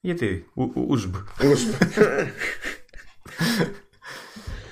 [0.00, 1.24] γιατί; Ου- ου- USB.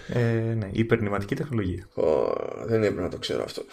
[0.08, 1.88] Ε, ναι, υπερνηματική τεχνολογία.
[1.94, 2.32] Ω,
[2.66, 3.64] δεν έπρεπε να το ξέρω αυτό.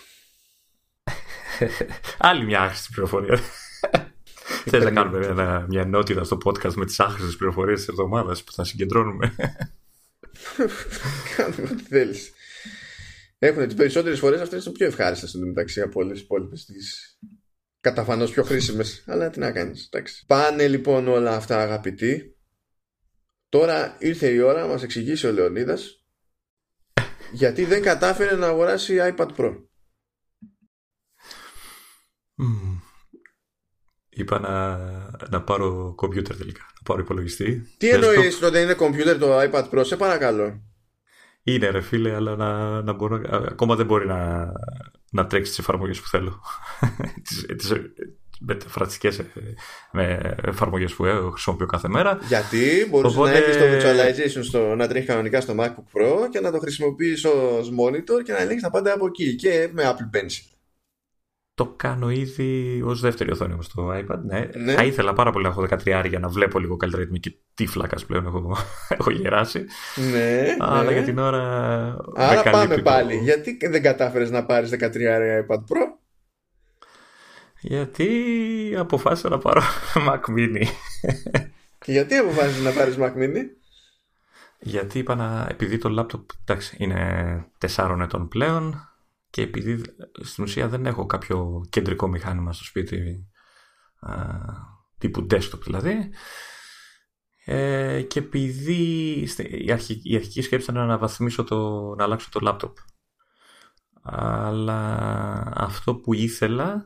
[2.18, 3.40] Άλλη μια άχρηστη πληροφορία.
[4.66, 8.52] Θες να κάνουμε ένα, μια ενότητα στο podcast με τις άχρηστες πληροφορίες της εβδομάδας που
[8.52, 9.36] θα συγκεντρώνουμε;
[11.36, 12.32] Κάνουμε ό,τι θέλεις.
[13.40, 17.18] Έχουν τις περισσότερες φορές αυτές είναι πιο ευχάριστες μεταξύ από όλες τις υπόλοιπες τις
[17.82, 19.04] καταφανώς πιο χρήσιμες.
[19.08, 19.90] Αλλά τι να κάνεις.
[20.28, 22.38] Πάνε λοιπόν όλα αυτά αγαπητοί.
[23.50, 26.00] Τώρα ήρθε η ώρα να μας εξηγήσει ο Λεωνίδας
[27.32, 29.64] γιατί δεν κατάφερε να αγοράσει iPad Pro.
[32.36, 32.69] Μμμ.
[34.20, 34.78] Είπα να,
[35.30, 36.62] να πάρω κομπιούτερ τελικά.
[36.62, 37.68] Να πάρω υπολογιστή.
[37.78, 37.94] Τι Desktop.
[37.94, 40.62] εννοείς ότι δεν είναι κομπιούτερ το iPad Pro, σε παρακαλώ.
[41.44, 44.52] Είναι ρε φίλε, αλλά να, να μπορώ, α, ακόμα δεν μπορεί να,
[45.12, 46.42] να τρέξει τις εφαρμογές που θέλω.
[47.24, 47.72] τις, τις
[48.40, 49.26] μεταφραστικές ε,
[49.92, 52.20] με εφαρμογές που έχω, χρησιμοποιώ κάθε μέρα.
[52.28, 56.40] Γιατί μπορούσες Οπότε- να έχεις το visualization στο, να τρέχει κανονικά στο MacBook Pro και
[56.40, 60.18] να το χρησιμοποιείς ως monitor και να ελέγχεις τα πάντα από εκεί και με Apple
[60.18, 60.59] Pencil.
[61.60, 64.20] Το κάνω ήδη ως δεύτερη οθόνη όμως το iPad.
[64.26, 64.50] Ναι.
[64.64, 64.74] Ναι.
[64.74, 67.44] Θα ήθελα πάρα πολύ να έχω 13 για να βλέπω λίγο καλύτερα γιατί είμαι και
[67.54, 68.58] τι φλάκα πλέον έχω,
[68.98, 69.66] έχω γεράσει.
[70.12, 70.92] Ναι, Αλλά ναι.
[70.94, 71.40] για την ώρα.
[72.16, 73.16] με Άρα καλύπτει πάμε το- πάλι.
[73.18, 74.76] Γιατί δεν κατάφερες να πάρεις 13
[75.46, 75.86] iPad Pro?
[77.62, 78.08] Γιατί
[78.78, 79.62] αποφάσισα να πάρω
[80.10, 80.64] Mac Mini.
[81.80, 83.44] Και γιατί αποφάσισες να πάρεις Mac Mini?
[84.60, 85.48] Γιατί είπα να.
[85.50, 87.46] Επειδή το λάπτοπ εντάξει, είναι
[87.76, 88.89] 4 ετών πλέον
[89.30, 89.82] και επειδή
[90.22, 93.28] στην ουσία δεν έχω κάποιο κεντρικό μηχάνημα στο σπίτι
[94.00, 94.16] α,
[94.98, 96.10] τύπου desktop δηλαδή.
[97.46, 102.28] Ε, και επειδή στη- η, αρχική, η αρχική σκέψη ήταν να αναβαθμίσω το, να αλλάξω
[102.32, 102.78] το λάπτοπ.
[104.02, 104.84] Αλλά
[105.56, 106.86] αυτό που ήθελα,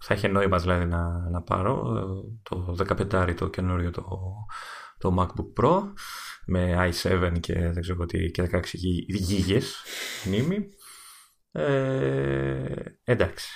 [0.00, 2.02] θα είχε νόημα δηλαδή να, να πάρω, ε,
[2.42, 4.08] το 15 το καινούριο το,
[4.98, 5.82] το MacBook Pro
[6.46, 9.76] με i7 και δεν ξέρω τι και 16 γι- γίγες
[10.26, 10.68] μνήμη.
[11.52, 12.74] Ε,
[13.04, 13.48] εντάξει,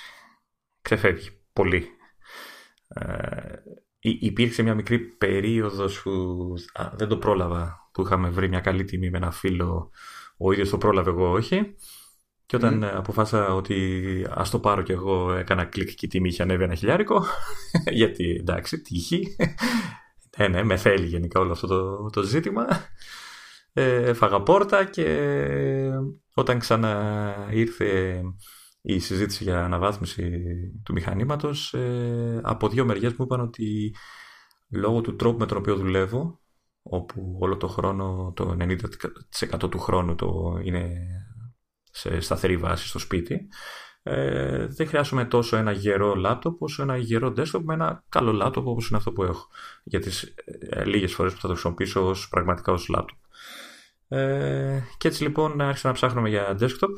[0.82, 1.88] ξεφεύγει πολύ.
[2.88, 3.54] Ε,
[3.98, 8.84] υ- υπήρξε μια μικρή περίοδος που α, δεν το πρόλαβα, που είχαμε βρει μια καλή
[8.84, 9.90] τιμή με ένα φίλο,
[10.36, 11.74] ο ίδιος το πρόλαβε, εγώ όχι.
[12.46, 12.82] Και όταν Μμμ.
[12.82, 16.62] ε, αποφάσισα ότι ας το πάρω κι εγώ έκανα κλικ και η τιμή είχε ανέβει
[16.64, 17.24] ένα χιλιάρικο
[18.00, 19.36] γιατί εντάξει τύχη
[20.38, 22.76] ναι ναι με θέλει γενικά όλο αυτό το, το ζήτημα ε,
[23.82, 25.06] έφαγα πόρτα και
[26.34, 28.22] όταν ξανά ήρθε
[28.80, 30.42] η συζήτηση για αναβάθμιση
[30.84, 33.94] του μηχανήματος ε, από δύο μεριές μου είπαν ότι
[34.68, 36.40] λόγω του τρόπου με τον οποίο δουλεύω
[36.82, 40.92] όπου όλο το χρόνο, το 90% του χρόνου το είναι
[41.90, 43.48] σε σταθερή βάση στο σπίτι
[44.02, 48.66] ε, δεν χρειάζομαι τόσο ένα γερό λάπτοπ όσο ένα γερό desktop με ένα καλό λάπτοπ
[48.66, 49.46] όπως είναι αυτό που έχω
[49.84, 50.34] για τις
[50.70, 53.18] ε, λίγες φορές που θα το χρησιμοποιήσω ως, πραγματικά ως λάπτοπ
[54.08, 56.94] ε, και έτσι λοιπόν άρχισα να ψάχνουμε για desktop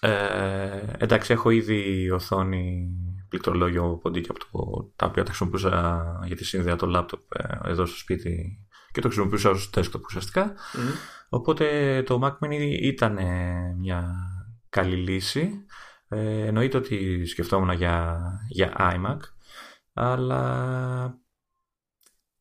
[0.00, 2.88] ε, εντάξει έχω ήδη οθόνη
[3.28, 7.86] πληκτρολόγιο ποντίκι από το, τα οποία τα χρησιμοποιούσα για τη σύνδεα το λάπτοπ ε, εδώ
[7.86, 10.90] στο σπίτι και το χρησιμοποιούσα ως desktop ουσιαστικά Μμμ.
[11.28, 14.14] Οπότε το Mac Mini ήταν ε, μια
[14.68, 15.64] καλή λύση.
[16.08, 19.18] Ε, εννοείται ότι σκεφτόμουν για, για iMac,
[19.92, 20.42] αλλά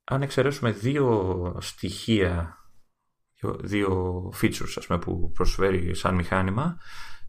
[0.03, 2.57] αν εξαιρέσουμε δύο στοιχεία,
[3.43, 6.77] δύο- δύο features ας πούμε, που προσφέρει σαν μηχάνημα,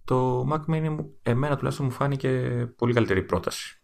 [0.05, 2.29] το Mac Mini μου- εμένα τουλάχιστον μου φάνηκε
[2.77, 3.79] πολύ καλύτερη πρόταση.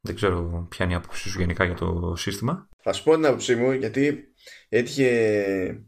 [0.00, 2.68] Δεν ξέρω ποια είναι η άποψή σου γενικά για το σύστημα.
[2.82, 4.24] Θα σου πω την άποψή μου γιατί
[4.68, 5.84] έτυχε,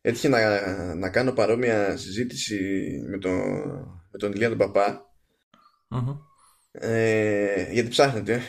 [0.00, 2.58] έτυχε να, να κάνω παρόμοια συζήτηση
[3.10, 3.28] με, το,
[4.10, 5.00] με τον Ηλία τον Παπά
[5.88, 6.16] Μμμ.
[6.72, 8.40] ε, γιατί ψάχνεται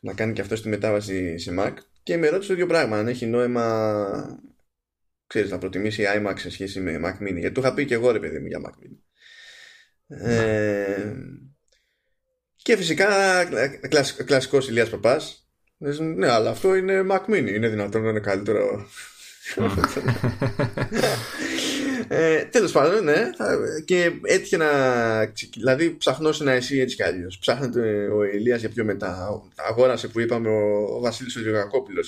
[0.00, 1.72] να κάνει και αυτό τη μετάβαση σε Mac
[2.02, 3.84] και με ρώτησε το ίδιο πράγμα αν έχει νόημα
[5.26, 8.10] ξέρεις να προτιμήσει iMac σε σχέση με Mac Mini γιατί του είχα πει και εγώ
[8.10, 8.96] ρε παιδί μου για Mac Mini
[10.06, 11.12] ε,
[12.56, 13.08] και φυσικά
[13.88, 15.48] κλασ, κλασικός Ηλίας Παπάς
[15.78, 18.86] Λες, ναι αλλά αυτό είναι Mac Mini είναι δυνατόν να είναι καλύτερο
[22.08, 23.30] ε, Τέλος πάντων, ναι.
[23.84, 24.66] και έτυχε να.
[25.52, 27.38] Δηλαδή, ψαχνώσει να εσύ έτσι κι αλλιώς.
[27.38, 29.42] Ψάχνεται ο Ηλίας για πιο μετά.
[29.54, 32.04] Αγόρασε που είπαμε ο, ο Βασίλης ο Γεωργακόπουλο.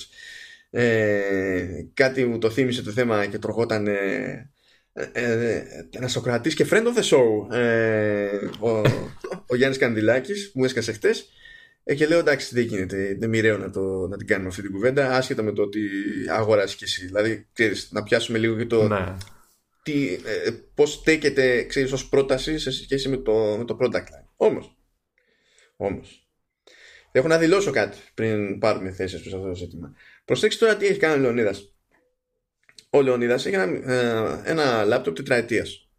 [0.69, 4.51] Ε, κάτι μου το θύμισε το θέμα και τροχόταν ε,
[4.93, 8.69] ε, ένα Σοκρατής και friend of the show ε, ο,
[9.47, 11.29] ο Γιάννης Κανδυλάκης που μου έσκασε χτες
[11.89, 14.71] ε, και λέω εντάξει δεν γίνεται, δεν μοιραίο να, το, να την κάνουμε αυτή την
[14.71, 15.79] κουβέντα άσχετα με το ότι
[16.29, 17.05] αγοράσει και εσύ.
[17.05, 19.17] Δηλαδή ξέρεις, να πιάσουμε λίγο και το ναι.
[19.83, 24.27] τι, ε, πώς στέκεται ξέρεις, ως πρόταση σε σχέση με το, με το product line.
[24.35, 24.77] Όμως,
[25.75, 26.27] όμως
[27.11, 29.95] έχω να δηλώσω κάτι πριν πάρουμε θέσεις σε αυτό το ζήτημα.
[30.27, 31.73] Προσέξτε τώρα τι έχει κάνει ο Λεωνίδας.
[32.89, 35.89] Ο Λεωνίδας έχει ένα, ε, ένα λάπτοπ τετραετίας.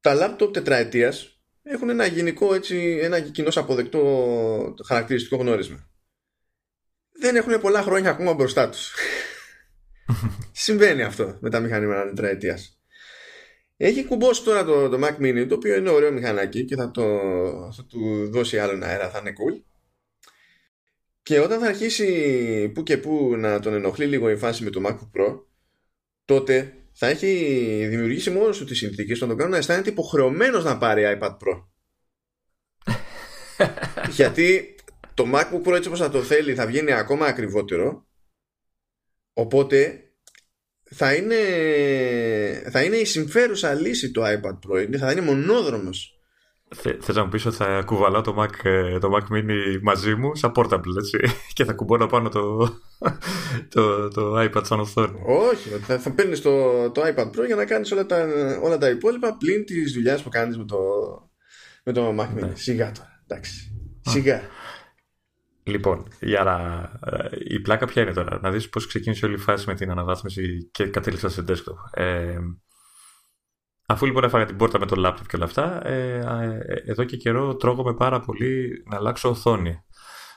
[0.00, 5.90] Τα λάπτοπ τετραετίας έχουν ένα γενικό έτσι, ένα κοινό αποδεκτό χαρακτηριστικό γνώρισμα.
[7.12, 8.94] Δεν έχουν πολλά χρόνια ακόμα μπροστά τους.
[10.52, 12.80] Συμβαίνει αυτό με τα μηχανήματα τετραετίας.
[13.76, 17.02] Έχει κουμπώσει τώρα το, το Mac Mini, το οποίο είναι ωραίο μηχανάκι και θα, το,
[17.76, 19.62] θα του δώσει άλλον αέρα, θα είναι cool.
[21.30, 24.80] Και όταν θα αρχίσει που και που να τον ενοχλεί λίγο η φάση με το
[24.86, 25.42] MacBook Pro,
[26.24, 27.26] τότε θα έχει
[27.88, 31.64] δημιουργήσει μόνος του τις συνθήκες να τον κάνουν να αισθάνεται υποχρεωμένος να πάρει iPad Pro.
[34.16, 34.74] Γιατί
[35.14, 38.08] το MacBook Pro έτσι όπως θα το θέλει θα βγαίνει ακόμα ακριβότερο.
[39.32, 40.10] Οπότε
[40.82, 41.36] θα είναι,
[42.70, 44.96] θα είναι η συμφέρουσα λύση το iPad Pro.
[44.98, 46.19] Θα είναι μονόδρομος
[46.76, 50.34] Θες να μου πεις ότι θα κουβαλάω το Mac, ε, το Mac Mini μαζί μου
[50.34, 51.18] σαν portable έτσι
[51.54, 52.68] και θα κουμπώνω πάνω το,
[53.74, 55.22] το, το iPad σαν οθόνη.
[55.26, 56.50] Όχι, θα, θα παίρνεις το,
[56.90, 58.26] το iPad Pro για να κάνεις όλα τα,
[58.62, 60.78] όλα τα υπόλοιπα πλην τη δουλειάς που κάνεις με το,
[61.84, 62.48] με το Mac Mini.
[62.48, 62.54] Ναι.
[62.54, 63.72] Σιγά τώρα, εντάξει.
[64.00, 64.40] Σιγά.
[65.62, 66.90] Λοιπόν, για να...
[67.16, 69.90] Ε, η πλάκα ποια είναι τώρα; Να δεις πώς ξεκίνησε όλη η φάση με την
[69.90, 72.00] αναβάθμιση και κατέληξα σε desktop.
[72.00, 72.38] Ε,
[73.90, 77.16] Αφού λοιπόν έφαγα την πόρτα με το laptop και όλα αυτά, ε, ε, εδώ και
[77.16, 79.82] καιρό τρώγομαι πάρα πολύ να αλλάξω οθόνη.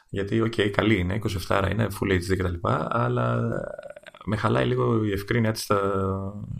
[0.09, 2.67] Γιατί, OK, okay, καλή είναι, 27 είναι, full HD κτλ.
[2.89, 3.39] Αλλά
[4.25, 5.71] με χαλάει λίγο η ευκρίνειά της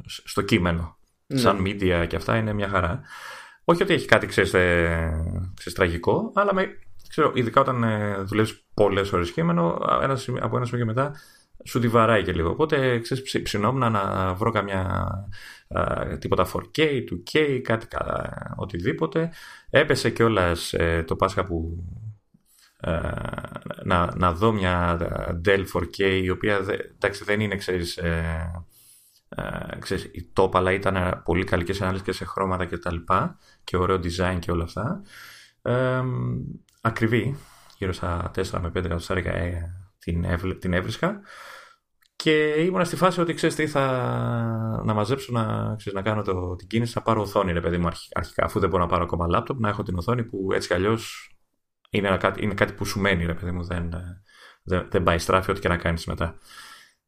[0.06, 0.98] στο κείμενο.
[1.28, 1.40] Ναι.
[1.40, 3.02] Σαν media και αυτά είναι μια χαρά.
[3.64, 5.12] Όχι ότι έχει κάτι, ξέρεις, ε,
[5.54, 6.68] ξέρεις τραγικό, αλλά με,
[7.10, 11.14] ξέρω, ειδικά όταν ε, δουλεύεις πολλές ώρες κείμενο, ένας, από ένα σημείο και μετά
[11.64, 12.50] σου τη βαράει και λίγο.
[12.50, 15.12] Οπότε ξέρεις, ψινόμουν να βρω καμιά
[16.20, 19.32] τίποτα 4K, 2K, κάτι καλά, οτιδήποτε.
[19.70, 21.84] Έπεσε κιόλας ε, το Πάσχα που
[22.80, 23.00] ε,
[23.84, 24.98] να, να δω μια
[25.46, 26.60] Dell 4K η οποία
[26.96, 28.64] εντάξει, δεν είναι ξέρεις, ε,
[29.30, 32.78] ε, ξέρεις, η top αλλά ήταν πολύ καλή και σε ανάλυση και σε χρώματα και
[32.78, 35.02] τα λοιπά και ωραίο design και όλα αυτά
[35.62, 36.02] ε,
[36.82, 37.38] ακριβή
[37.78, 40.26] γύρω στα 4 με 5 εκατοστάρικα ε, την,
[40.60, 41.22] την έβρισκα
[42.24, 43.82] και ήμουν στη φάση ότι ξέρεις τι, θα
[44.86, 47.88] να μαζέψω να, ξέρεις, να κάνω το, την κίνηση, να πάρω οθόνη, ρε παιδί μου,
[48.14, 50.74] αρχικά, αφού δεν μπορώ να πάρω ακόμα λάπτοπ, να έχω την οθόνη που έτσι κι
[50.74, 51.32] αλλιώς
[51.90, 53.94] είναι, είναι κάτι που σου μένει, ρε παιδί μου, δεν,
[54.64, 56.38] δεν, δεν πάει στράφη, ό,τι και να κάνεις μετά.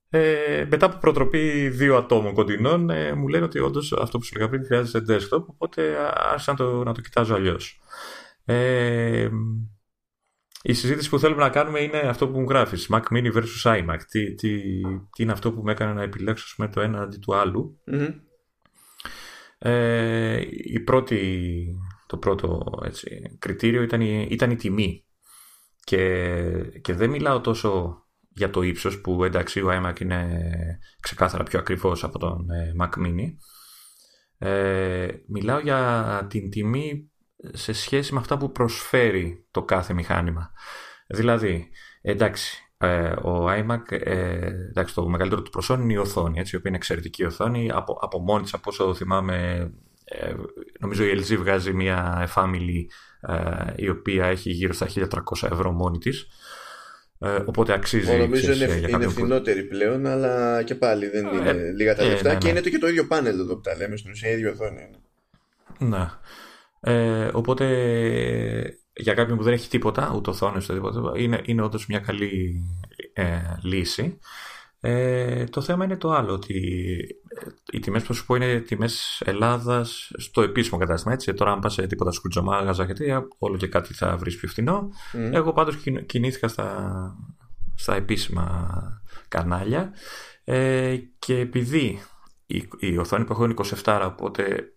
[0.10, 4.36] Ε, μετά από προτροπή δύο ατόμων κοντινών, ε, μου λένε ότι όντως αυτό που σου
[4.36, 5.96] λέγα πριν χρειάζεται desktop, οπότε
[6.32, 7.80] άρχισα να το, να το κοιτάζω αλλιώς.
[8.46, 9.30] Ε,
[10.68, 14.00] η συζήτηση που θέλουμε να κάνουμε είναι αυτό που μου γράφεις, Mac Mini versus iMac.
[14.10, 14.62] Τι, τι,
[15.16, 17.82] τι είναι αυτό που με έκανε να επιλέξω με το ένα αντί του αλλου
[19.58, 21.66] Ε, η πρώτη,
[22.08, 25.06] το πρώτο έτσι, κριτήριο ήταν η, ήταν η τιμή.
[25.84, 26.52] Και,
[26.82, 30.40] και δεν μιλάω τόσο για το ύψος που εντάξει ο iMac είναι
[31.00, 33.36] ξεκάθαρα πιο ακριβώς από τον ε, Mac Mini.
[34.38, 37.12] Ε, μιλάω για την τιμή
[37.54, 40.52] σε σχέση με αυτά που προσφέρει το κάθε μηχάνημα.
[41.08, 41.70] Δηλαδή,
[42.02, 46.58] εντάξει, ε, ο iMac, ε, εντάξει, το μεγαλύτερο του προσόν είναι η οθόνη, έτσι, η
[46.58, 47.72] οποία είναι εξαιρετική οθόνη.
[47.72, 49.70] Από, από μόνη της, από όσο θυμάμαι,
[50.06, 50.34] ε,
[50.80, 52.86] νομίζω η LG βγάζει μια family
[53.22, 55.08] ε, η οποία έχει γύρω στα 1300
[55.52, 56.28] ευρώ μόνη της.
[57.20, 58.18] Ε, οπότε αξίζει.
[58.18, 62.32] Νομίζω είναι, είναι είναι φθηνότερη πλέον, αλλά και πάλι δεν είναι λίγα τα λεφτά.
[62.32, 62.52] Ναι, και ναι.
[62.52, 64.82] είναι το και το ίδιο πάνελ εδώ που τα λέμε, στην ουσία η ίδια οθόνη
[64.82, 65.00] είναι.
[65.98, 66.10] Ναι.
[66.88, 67.66] Ε, οπότε
[68.94, 72.64] για κάποιον που δεν έχει τίποτα, ούτε οθόνε ούτε τίποτα, είναι, είναι όντως μια καλή
[73.14, 74.18] ε, λύση.
[74.80, 76.56] Ε, το θέμα είναι το άλλο, ότι
[77.28, 81.34] ε, οι τιμές που σου πω είναι τιμές Ελλάδας στο επίσημο κατάστημα, έτσι.
[81.34, 84.90] Τώρα αν πας σε τίποτα σκουτζομάγαζα γιατί όλο και κάτι θα βρεις πιο φθηνό.
[85.32, 87.16] Εγώ πάντως κινήθηκα στα,
[87.76, 88.68] στα επίσημα
[89.28, 89.94] κανάλια
[90.44, 92.02] ε, και επειδή
[92.46, 94.75] η, η οθόνη που έχω είναι 27, οπότε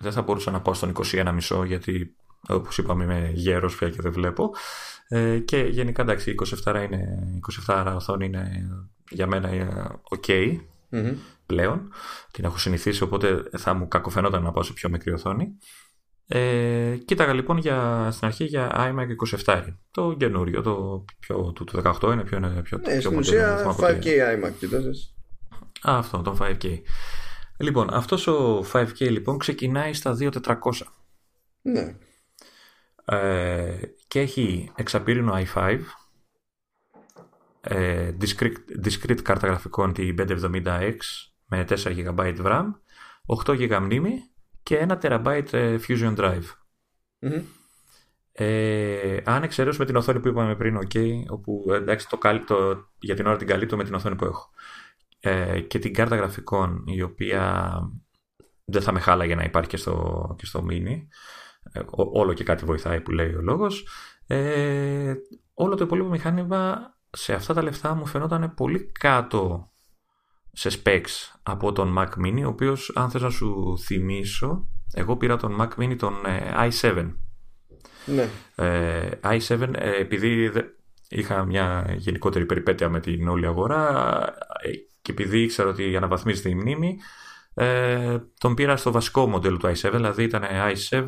[0.00, 2.14] δεν θα μπορούσα να πάω στον 21,5 γιατί
[2.48, 4.50] όπως είπαμε είμαι γέρος πια και δεν βλέπω
[5.08, 6.34] ε, και γενικά εντάξει
[6.64, 7.18] 27 είναι
[7.66, 8.68] 27 οθόνη είναι
[9.10, 9.50] για μένα
[10.18, 10.58] ok
[11.46, 11.92] πλέον.
[12.30, 15.56] Την έχω συνηθίσει, οπότε θα μου κακοφαινόταν να πάω σε πιο μικρή οθόνη.
[16.26, 19.64] Ε, κοίταγα λοιπόν για, στην αρχή για iMac 27.
[19.90, 24.52] Το καινούριο, το πιο, του, 18 είναι πιο, είναι πιο, ναι, στην ουσία 5K iMac
[24.58, 25.14] κοιτάζεις.
[25.88, 26.78] Α, αυτό, το 5K.
[27.60, 30.30] Λοιπόν, αυτός ο 5K λοιπόν ξεκινάει στα 2400.
[31.62, 31.96] Ναι.
[33.04, 35.80] Ε, και έχει εξαπύρινο i5,
[37.60, 40.96] ε, discrete, discrete κάρτα γραφικών τη 570X
[41.46, 42.66] με 4 GB RAM,
[43.44, 44.30] 8 GB μνήμη
[44.62, 46.44] και 1 TB ε, Fusion Drive.
[47.20, 47.42] mm
[48.32, 53.26] Ε, αν εξαιρέσουμε την οθόνη που είπαμε πριν, OK, όπου εντάξει, το, το, για την
[53.26, 54.50] ώρα την καλύπτω με την οθόνη που έχω.
[55.20, 57.72] Ε, και την κάρτα γραφικών, η οποία
[58.64, 61.06] δεν θα με χάλαγε να υπάρχει και στο, και στο mini.
[61.72, 63.86] Ε, όλο και κάτι βοηθάει που λέει ο λόγος.
[64.26, 65.14] Ε,
[65.54, 69.70] όλο το υπόλοιπο μηχάνημα σε αυτά τα λεφτά μου φαινόταν πολύ κάτω
[70.52, 75.36] σε specs από τον Mac Mini, ο οποίος αν θες να σου θυμίσω, εγώ πήρα
[75.36, 77.12] τον Mac Mini τον ε, i7.
[78.06, 78.28] Ναι.
[78.54, 80.52] Ε, i7 ε, επειδή
[81.08, 84.24] είχα μια γενικότερη περιπέτεια με την όλη αγορά
[85.02, 86.98] και επειδή ήξερα ότι αναβαθμίζεται η μνήμη
[87.54, 91.04] ε, τον πήρα στο βασικό μοντέλο του i7 δηλαδή ήταν i7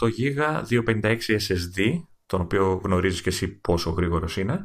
[0.00, 4.60] 8GB 256 SSD τον οποίο γνωρίζεις και εσύ πόσο γρήγορος είναι.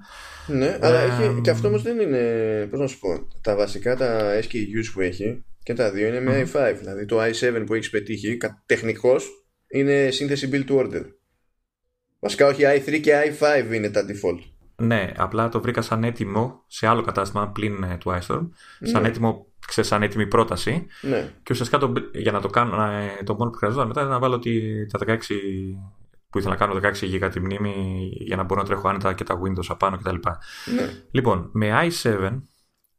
[0.47, 4.39] Ναι, αλλά έχει, και αυτό όμως δεν είναι, πώς να σου πω, τα βασικά τα
[4.39, 8.37] SKUs που έχει και τα δύο είναι με i5, δηλαδή το i7 που έχεις πετύχει
[8.65, 9.29] τεχνικώς
[9.67, 11.03] είναι σύνθεση build to order.
[12.19, 14.39] Βασικά όχι i3 και i5 είναι τα default.
[14.81, 18.49] Ναι, απλά το βρήκα σαν έτοιμο σε άλλο κατάστημα πλην ε, του iStorm,
[18.81, 19.07] σαν ναι.
[19.07, 20.85] έτοιμο ξέρεις, σαν έτοιμη πρόταση.
[21.01, 21.33] Ναι.
[21.43, 22.77] Και ουσιαστικά το, για να το κάνω,
[23.23, 25.17] το μόνο που χρειαζόταν μετά ήταν να βάλω τη, τα 16
[26.31, 27.73] που ήθελα να κάνω 16 GB τη μνήμη
[28.13, 30.15] για να μπορώ να τρέχω άνετα και τα Windows απάνω κτλ.
[30.75, 30.89] Ναι.
[31.11, 32.39] Λοιπόν, με i7,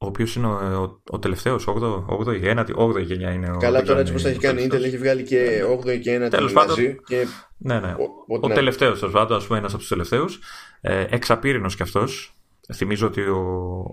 [0.02, 3.50] ο οποίος είναι ο, ο, ο τελευταίος, 8η, 9η, 8η γενιά είναι.
[3.50, 6.24] Ο, Καλά, τώρα έτσι πώ τα έχει κάνει η Intel, έχει βγάλει και 8η και
[6.24, 6.76] 9η Τέλος πάντων.
[7.06, 7.26] Και...
[7.56, 7.94] Ναι, ναι.
[8.28, 10.38] Ο, ο τελευταίος, τέλος πάντων, ας πούμε, ένας από τους τελευταίους.
[10.80, 12.36] Ε, εξαπύρηνος κι αυτός.
[12.74, 13.38] Θυμίζω ότι ο,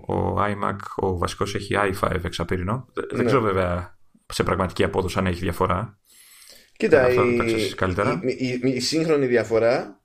[0.06, 2.88] ο iMac, ο βασικός, έχει i5 εξαπύρηνο.
[2.94, 3.16] Ναι.
[3.16, 3.98] Δεν ξέρω βέβαια
[4.32, 5.98] σε πραγματική απόδοση αν έχει διαφορά.
[6.76, 7.16] Κοίτα, η,
[8.22, 9.99] η, η, η, σύγχρονη διαφορά,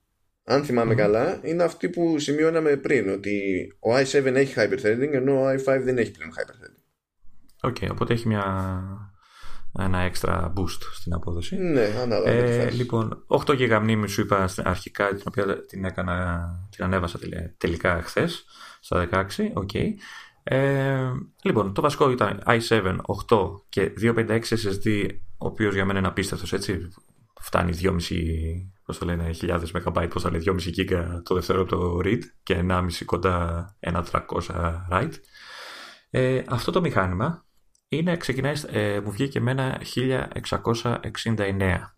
[0.46, 5.50] αν θυμάμαι καλά, είναι αυτή που σημειώναμε πριν, ότι ο i7 έχει hyperthreading, ενώ ο
[5.50, 6.84] i5 δεν έχει πλέον hyperthreading.
[7.62, 8.84] OK, okay, οπότε έχει μια,
[9.80, 11.56] ένα έξτρα boost στην απόδοση.
[11.56, 12.32] Ναι, ανάλογα.
[12.32, 17.20] Ε, λοιπόν, 8 GB μνήμη σου είπα αρχικά, την οποία την, έκανα, την ανέβασα
[17.58, 18.46] τελικά χθες
[18.80, 19.26] στα 16.
[19.54, 19.88] Okay.
[20.44, 21.12] Ε,
[21.44, 22.96] λοιπόν, το βασικό ήταν i7
[23.30, 26.90] 8 και 256 SSD ο οποίος για μένα είναι απίστευτος, έτσι.
[27.42, 27.96] Φτάνει 2,5
[28.86, 32.88] πώς το λένε, χιλιάδες MB, πώς θα λέει, 2,5 GB το δευτερόλεπτο read και 1,5
[33.06, 34.02] κοντά 1,300
[34.92, 35.14] write.
[36.10, 37.46] Ε, αυτό το μηχάνημα
[37.88, 41.96] είναι, ξεκινάει, ε, μου βγήκε με ένα 1669.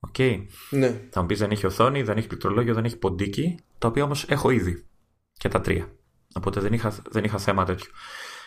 [0.00, 0.14] OK.
[0.18, 0.46] Okay.
[0.70, 1.08] Ναι.
[1.10, 4.24] Θα μου πεις δεν έχει οθόνη, δεν έχει πληκτρολόγιο, δεν έχει ποντίκι, τα οποία όμως
[4.28, 4.86] έχω ήδη.
[5.32, 5.92] Και τα τρία.
[6.34, 7.90] Οπότε δεν είχα, δεν είχα θέμα τέτοιο.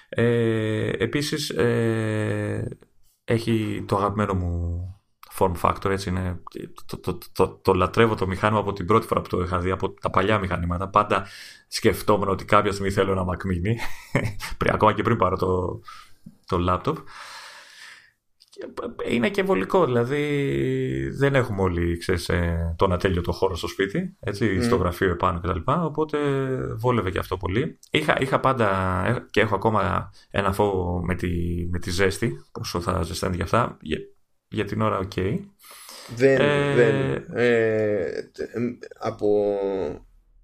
[0.09, 2.77] Ε, επίσης, ε,
[3.23, 4.92] έχει το αγαπημένο μου
[5.39, 6.39] form factor, έτσι είναι.
[6.85, 9.71] Το, το, το, το, λατρεύω το μηχάνημα από την πρώτη φορά που το είχα δει,
[9.71, 10.89] από τα παλιά μηχανήματα.
[10.89, 11.25] Πάντα
[11.67, 13.75] σκεφτόμουν ότι κάποια στιγμή θέλω ένα Mac Mini,
[14.73, 15.81] ακόμα και πριν πάρω το,
[16.45, 16.95] το laptop.
[19.09, 24.57] Είναι και βολικό, δηλαδή δεν έχουμε όλοι ξέρεις, ε, τον ατελείωτο χώρο στο σπίτι, έτσι,
[24.59, 24.63] mm.
[24.63, 25.59] στο γραφείο επάνω κτλ.
[25.65, 26.17] Οπότε
[26.75, 27.79] βόλευε και αυτό πολύ.
[27.91, 28.69] Είχα, είχα πάντα
[29.05, 31.29] ε, και έχω ακόμα ένα φόβο με τη,
[31.71, 33.77] με τη ζέστη, πόσο θα ζεσταίνει για αυτά.
[34.53, 35.11] Για, για την ώρα, OK.
[35.15, 35.39] Okay.
[36.15, 36.73] Δεν, ε...
[36.75, 37.25] δεν.
[37.33, 38.29] Ε,
[38.99, 39.57] από,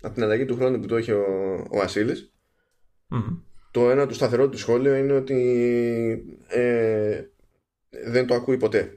[0.01, 1.23] από την αλλαγή του χρόνου που το έχει ο,
[1.71, 2.33] ο Ασίλης,
[3.11, 3.37] mm.
[3.71, 5.37] το ένα του σταθερό του σχόλιο είναι ότι
[6.47, 7.21] ε,
[8.05, 8.93] δεν το ακούει ποτέ.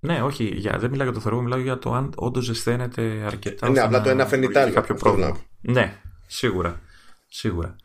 [0.00, 3.70] Ναι, όχι, για, δεν μιλάω για το θερμό, μιλάω για το αν όντως ζεσταίνεται αρκετά.
[3.70, 5.38] Ναι, απλά το ένα φαίνεται κάποιο πρόβλημα.
[5.60, 6.80] Ναι, σίγουρα.
[7.28, 7.76] Σίγουρα.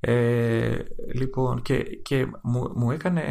[0.00, 0.78] Ε,
[1.14, 3.22] λοιπόν, και, και μου, μου, έκανε,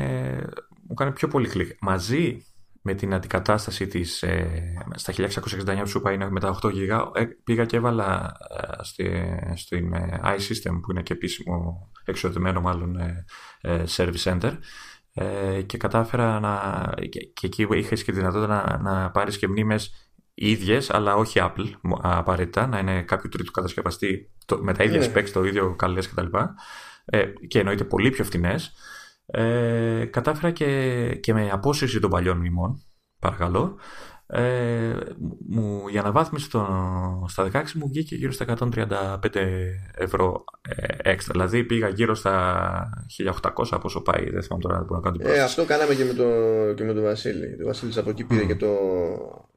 [0.91, 1.71] μου έκανε πιο πολύ κλικ.
[1.81, 2.45] Μαζί
[2.81, 7.11] με την αντικατάσταση της ε, στα 1669 που σου είπα είναι με τα 8 GB
[7.13, 9.11] ε, πήγα και έβαλα ε, στη,
[9.55, 12.97] στην ε, iSystem που είναι και επίσημο εξοδεμένο μάλλον
[13.97, 14.57] service center
[15.13, 16.93] ε, και κατάφερα να.
[17.09, 21.71] και, εκεί είχες και δυνατότητα να, να πάρεις και μνήμες ίδιες, αλλά όχι Apple
[22.01, 24.31] απαραίτητα, να είναι κάποιο τρίτο κατασκευαστή
[24.61, 25.11] με τα ίδια ναι.
[25.13, 26.37] specs, το ίδιο καλές κτλ.
[27.05, 28.55] Ε, και εννοείται πολύ πιο φθηνέ.
[29.31, 32.83] Ε, κατάφερα και, και με απόσυρση των παλιών μνημών,
[33.19, 33.77] παρακαλώ,
[34.33, 34.93] ε,
[35.47, 39.17] μου, η αναβάθμιση στο, στα 16 μου βγήκε γύρω στα 135
[39.95, 41.31] ευρώ ε, έξτρα.
[41.33, 43.05] Δηλαδή πήγα γύρω στα
[43.41, 44.29] 1800 πόσο πάει.
[44.29, 46.25] Δεν θυμάμαι τώρα που να κάνω την ε, Αυτό κάναμε και με, το,
[46.73, 47.57] και με τον Βασίλη.
[47.61, 48.67] Ο Βασίλης από εκεί πήρε και, το,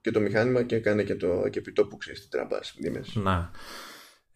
[0.00, 2.74] και το μηχάνημα και έκανε και το και που ξέρεις τις τραμπάς.
[3.14, 3.50] Να.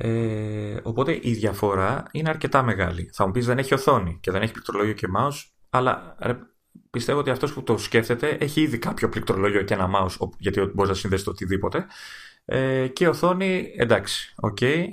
[0.01, 3.11] Ε, οπότε η διαφορά είναι αρκετά μεγάλη.
[3.13, 6.17] Θα μου πεις δεν έχει οθόνη και δεν έχει πληκτρολόγιο και mouse, αλλά
[6.91, 10.91] πιστεύω ότι αυτός που το σκέφτεται έχει ήδη κάποιο πληκτρολόγιο και ένα mouse, γιατί μπορείς
[10.91, 11.87] να συνδέσεις το οτιδήποτε.
[12.45, 14.59] Ε, και οθόνη, εντάξει, OK.
[14.61, 14.89] Okay,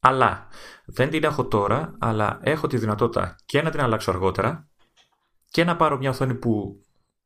[0.00, 0.48] αλλά
[0.84, 4.68] δεν την έχω τώρα, αλλά έχω τη δυνατότητα και να την αλλάξω αργότερα
[5.50, 6.82] και να πάρω μια οθόνη που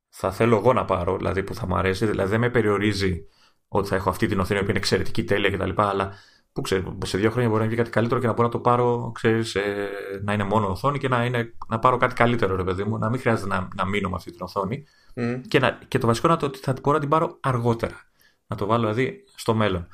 [0.09, 3.27] θα θέλω εγώ να πάρω, δηλαδή που θα μου αρέσει, δηλαδή δεν με περιορίζει
[3.69, 5.71] ότι θα έχω αυτή την οθόνη που είναι εξαιρετική, τέλεια κτλ.
[5.77, 6.13] Αλλά
[6.55, 8.59] που ξέρεις, σε δύο χρόνια μπορεί να βγει κάτι καλύτερο και να μπορώ να το
[8.59, 9.89] πάρω, ξέρεις, ε,
[10.23, 13.11] να είναι μόνο οθόνη και να, είναι, να πάρω κάτι καλύτερο, ρε παιδί μου, να
[13.11, 14.87] μην χρειάζεται να, να μείνω με αυτή την οθόνη.
[15.15, 15.41] Mm.
[15.49, 18.01] Και, να, και το βασικό είναι ότι θα μπορώ να την πάρω αργότερα.
[18.47, 19.89] Να το βάλω δηλαδή στο μέλλον.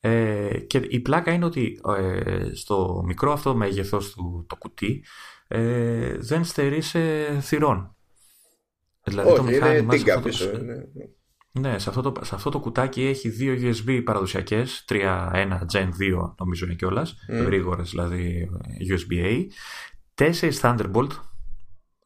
[0.00, 5.04] Ε, και η πλάκα είναι ότι ε, στο μικρό αυτό μέγεθος του το κουτί
[5.48, 7.00] ε, δεν στερεί σε
[7.40, 7.96] θυρών.
[9.02, 10.50] Δηλαδή Όχι, το μηχάνημα είναι πίσω.
[11.52, 16.34] Ναι, σε αυτό, το, σε αυτό το κουτάκι έχει δύο USB παραδοσιακές, 3.1 Gen 2
[16.38, 17.44] νομίζω είναι κιόλας, mm.
[17.44, 18.50] γρήγορες δηλαδή
[18.90, 19.46] USB-A,
[20.14, 21.10] τέσσερις Thunderbolt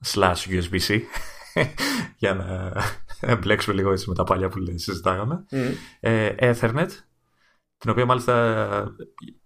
[0.05, 1.01] slash USB-C,
[2.21, 5.57] για να μπλέξουμε λίγο έτσι με τα παλιά που συζητάγαμε, mm.
[6.01, 6.89] ε, Ethernet,
[7.79, 8.97] την οποία μάλιστα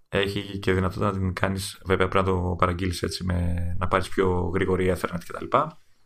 [0.09, 1.81] έχει και δυνατότητα να την κάνεις.
[1.85, 5.57] Βέβαια πρέπει να το παραγγείλεις έτσι με, να πάρεις πιο γρήγορη Ethernet κτλ.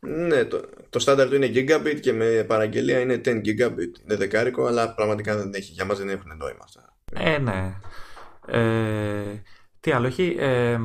[0.01, 4.03] Ναι, το, το στάνταρ του είναι gigabit και με παραγγελία είναι 10 gigabit.
[4.05, 5.73] Είναι δεκάρικο, αλλά πραγματικά δεν έχει.
[5.73, 6.97] Για μας δεν έχουν νόημα αυτά.
[7.13, 7.75] Ε, ναι.
[8.47, 9.43] Ε,
[9.81, 10.37] τι άλλο έχει.
[10.39, 10.79] Ε,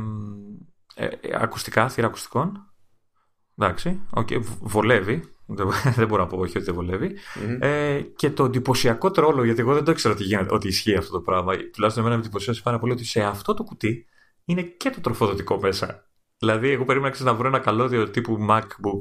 [0.95, 2.73] ε, ακουστικά, θύρα ακουστικών.
[3.57, 5.23] Εντάξει, okay, βολεύει.
[5.95, 7.11] δεν μπορώ να πω όχι ότι δεν βολεύει.
[7.11, 7.57] Mm-hmm.
[7.61, 11.11] Ε, και το εντυπωσιακό τρόλο, γιατί εγώ δεν το ήξερα ότι, γίνεται, ότι ισχύει αυτό
[11.11, 11.53] το πράγμα.
[11.55, 14.05] Τουλάχιστον εμένα με εντυπωσίασε πάρα πολύ ότι σε αυτό το κουτί
[14.45, 16.09] είναι και το τροφοδοτικό μέσα.
[16.45, 18.99] Δηλαδή, εγώ περίμενα να βρω ένα καλώδιο τύπου MacBook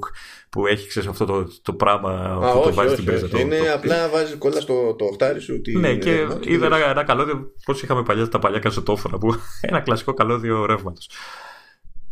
[0.51, 3.29] που έχει ξέρεις, αυτό το, το πράγμα Α, που όχι, το βάζει στην πρίζα.
[3.39, 5.61] Είναι το, απλά βάζει κολλά στο το οχτάρι σου.
[5.61, 9.19] Τι ναι, και είναι, είδα ένα, ένα καλώδιο πώς είχαμε παλιά τα παλιά κασετόφωνα.
[9.19, 11.09] Που, ένα κλασικό καλώδιο ρεύματος.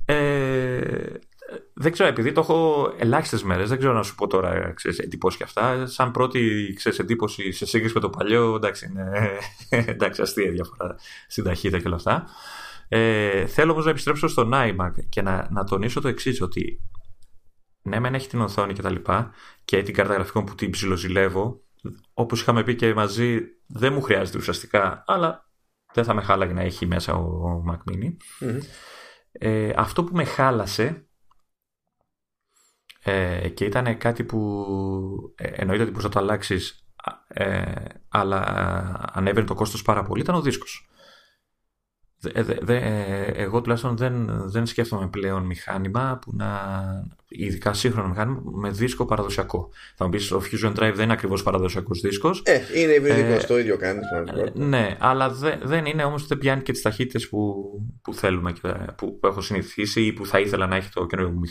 [0.04, 0.80] Ε,
[1.74, 5.38] δεν ξέρω, επειδή το έχω ελάχιστες μέρες, δεν ξέρω να σου πω τώρα ξέρεις, εντυπώσεις
[5.38, 5.86] και αυτά.
[5.86, 9.30] Σαν πρώτη ξέρεις, εντύπωση σε σύγκριση με το παλιό, εντάξει, είναι
[9.92, 10.96] εντάξει, αστεία διαφορά
[11.28, 12.26] στην ταχύτητα και όλα αυτά.
[12.94, 16.80] Ε, θέλω όμως να επιστρέψω στο iMac και να, να τονίσω το εξής, ότι
[17.82, 19.32] ναι, μεν έχει την οθόνη και τα λοιπά
[19.64, 21.62] και την κάρτα γραφικών που την ψιλοζηλεύω.
[22.14, 25.50] Όπως είχαμε πει και μαζί, δεν μου χρειάζεται ουσιαστικά, αλλά
[25.92, 28.16] δεν θα με χάλαγε να έχει μέσα ο, Mac Mini.
[29.32, 31.08] Ε, αυτό που με χάλασε
[33.02, 34.66] ε, και ήταν κάτι που
[35.34, 36.86] ε, εννοείται ότι μπορείς να το αλλάξεις,
[37.28, 38.40] ε, αλλά
[39.12, 40.86] ανέβαινε το κόστος πάρα πολύ, ήταν ο δίσκος.
[42.60, 42.78] Δε,
[43.34, 46.48] εγώ τουλάχιστον δεν, δεν σκέφτομαι πλέον μηχάνημα που να.
[47.28, 49.70] ειδικά σύγχρονο μηχάνημα με δίσκο παραδοσιακό.
[49.96, 52.42] Θα μου πεις ο Fusion Drive δεν είναι ακριβώς παραδοσιακός δίσκος.
[52.44, 54.06] Ε, είναι υβριδικό, ε, το ίδιο κάνεις.
[54.10, 57.64] Ε, ναι, αλλά δε, δεν είναι όμως δεν πιάνει και τις ταχύτητες που,
[58.02, 58.60] που θέλουμε και
[58.96, 61.44] που, που έχω συνηθίσει ή που θα ήθελα να έχει το καινούργιο μου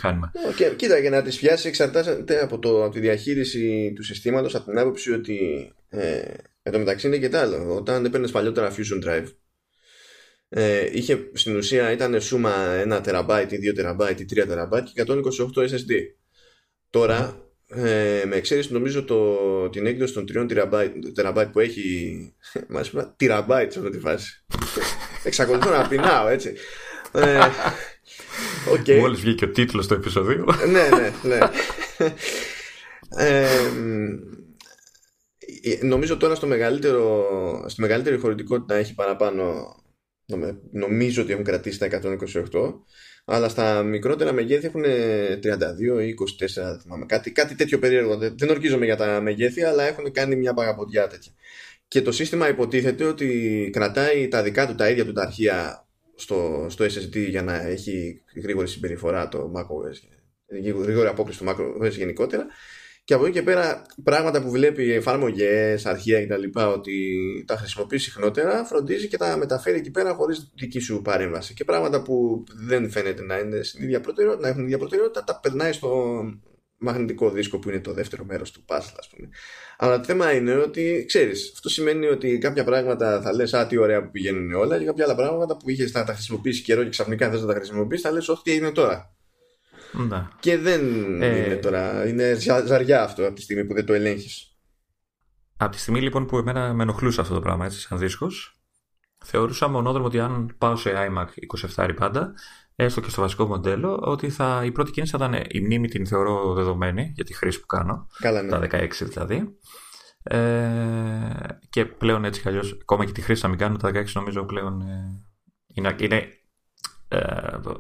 [0.50, 4.56] Ε, και, κοίτα, για να τις πιάσει εξαρτάται από, το, από τη διαχείριση του συστήματος
[4.56, 5.72] από την άποψη ότι.
[5.90, 6.22] Ε,
[6.64, 7.76] Εν τω μεταξύ είναι και τα άλλο.
[7.76, 9.26] Όταν έπαιρνες παλιότερα Fusion Drive,
[10.54, 12.54] ε, είχε στην ουσία ήταν σούμα
[12.98, 15.14] 1 τεραμπάιτ ή 2 τεραμπάιτ ή 3 τεραμπάιτ και 128
[15.70, 15.92] SSD.
[16.90, 20.48] Τώρα, ε, με εξαίρεση νομίζω το, την έκδοση των 3
[21.14, 22.34] τεραμπάιτ που έχει
[22.70, 24.44] μάλιστα τεραμπάιτ σε αυτή τη φάση.
[25.24, 26.54] Εξακολουθώ να πεινάω έτσι.
[27.12, 27.40] Ε,
[28.74, 29.00] okay.
[29.00, 30.46] Μόλις βγήκε ο τίτλος του επεισοδίου.
[30.72, 31.40] ναι, ναι, ναι.
[33.18, 33.48] Ε,
[35.82, 37.26] νομίζω τώρα στο μεγαλύτερο,
[37.68, 39.76] στη μεγαλύτερη χωρητικότητα έχει παραπάνω
[40.72, 41.88] Νομίζω ότι έχουν κρατήσει τα
[42.52, 42.74] 128
[43.26, 44.88] αλλά στα μικρότερα μεγέθη έχουν 32
[46.04, 47.06] ή 24 θυμάμαι.
[47.06, 48.18] Κάτι, κάτι τέτοιο περίεργο.
[48.18, 51.32] Δεν ορκίζομαι για τα μεγέθη αλλά έχουν κάνει μια παγαποντιά τέτοια.
[51.88, 56.66] Και το σύστημα υποτίθεται ότι κρατάει τα δικά του τα ίδια του τα αρχεία στο,
[56.70, 60.20] στο SSD για να έχει γρήγορη συμπεριφορά το macOS
[60.82, 62.46] γρήγορη απόκριση του macOS γενικότερα
[63.12, 66.60] και από εκεί και πέρα πράγματα που βλέπει εφαρμογές, αρχεία κτλ.
[66.60, 66.94] ότι
[67.48, 71.54] τα χρησιμοποιεί συχνότερα, φροντίζει και τα μεταφέρει εκεί πέρα χωρίς δική σου παρέμβαση.
[71.54, 74.02] Και πράγματα που δεν φαίνεται να, είναι στην ίδια
[74.40, 76.22] να έχουν ίδια προτεραιότητα, τα περνάει στο
[76.78, 79.30] μαγνητικό δίσκο που είναι το δεύτερο μέρος του puzzle, ας πούμε.
[79.78, 83.78] Αλλά το θέμα είναι ότι ξέρεις, αυτό σημαίνει ότι κάποια πράγματα θα λες, Α, τι
[83.78, 86.90] ωραία που πηγαίνουν όλα, και κάποια άλλα πράγματα που είχες να τα χρησιμοποιήσεις καιρό και
[86.90, 89.16] ξαφνικά θες να τα χρησιμοποιήσεις, θα λες, Όχι, τι έγινε τώρα.
[89.92, 90.28] Ναι.
[90.40, 90.82] Και δεν
[91.22, 91.46] ε...
[91.46, 92.08] είναι τώρα.
[92.08, 94.56] Είναι ζαριά αυτό από τη στιγμή που δεν το ελέγχεις.
[95.58, 98.62] από τη στιγμή λοιπόν που εμένα με ενοχλούσε αυτό το πράγμα έτσι σαν δίσκος
[99.26, 101.26] θεωρούσα μονόδρομο ότι αν πάω σε iMac
[101.76, 102.34] 27 πάντα
[102.76, 106.08] έστω και στο βασικό μοντέλο ότι θα, η πρώτη κίνηση θα ήταν η μνήμη την
[106.08, 108.50] θεωρώ δεδομένη για τη χρήση που κάνω Καλά, ναι.
[108.50, 109.58] τα 16 δηλαδή
[110.24, 110.38] ε,
[111.70, 114.46] και πλέον έτσι κι αλλιώς ακόμα και τη χρήση να μην κάνω τα 16 νομίζω
[114.46, 115.24] πλέον ε,
[115.74, 116.41] είναι, είναι ε,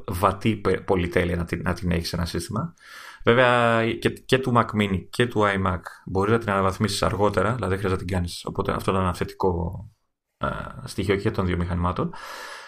[0.07, 2.73] βατή πολυτέλεια να την, να την έχεις σε ένα σύστημα.
[3.23, 7.77] Βέβαια και, και του Mac Mini και του iMac μπορείς να την αναβαθμίσεις αργότερα, δηλαδή
[7.77, 8.45] χρειάζεται να την κάνεις.
[8.45, 9.85] Οπότε αυτό είναι ένα θετικό
[10.37, 10.47] ε,
[10.83, 12.13] στοιχείο και των δύο μηχανημάτων.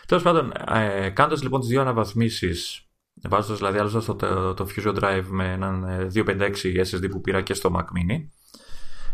[0.08, 2.88] Τέλος πάντων, ε, κάνοντας λοιπόν τις δύο αναβαθμίσεις,
[3.30, 5.86] βάζοντας δηλαδή άλλο το, το, το Fusion Drive με έναν
[6.16, 8.28] 256 ε, SSD που πήρα και στο Mac Mini,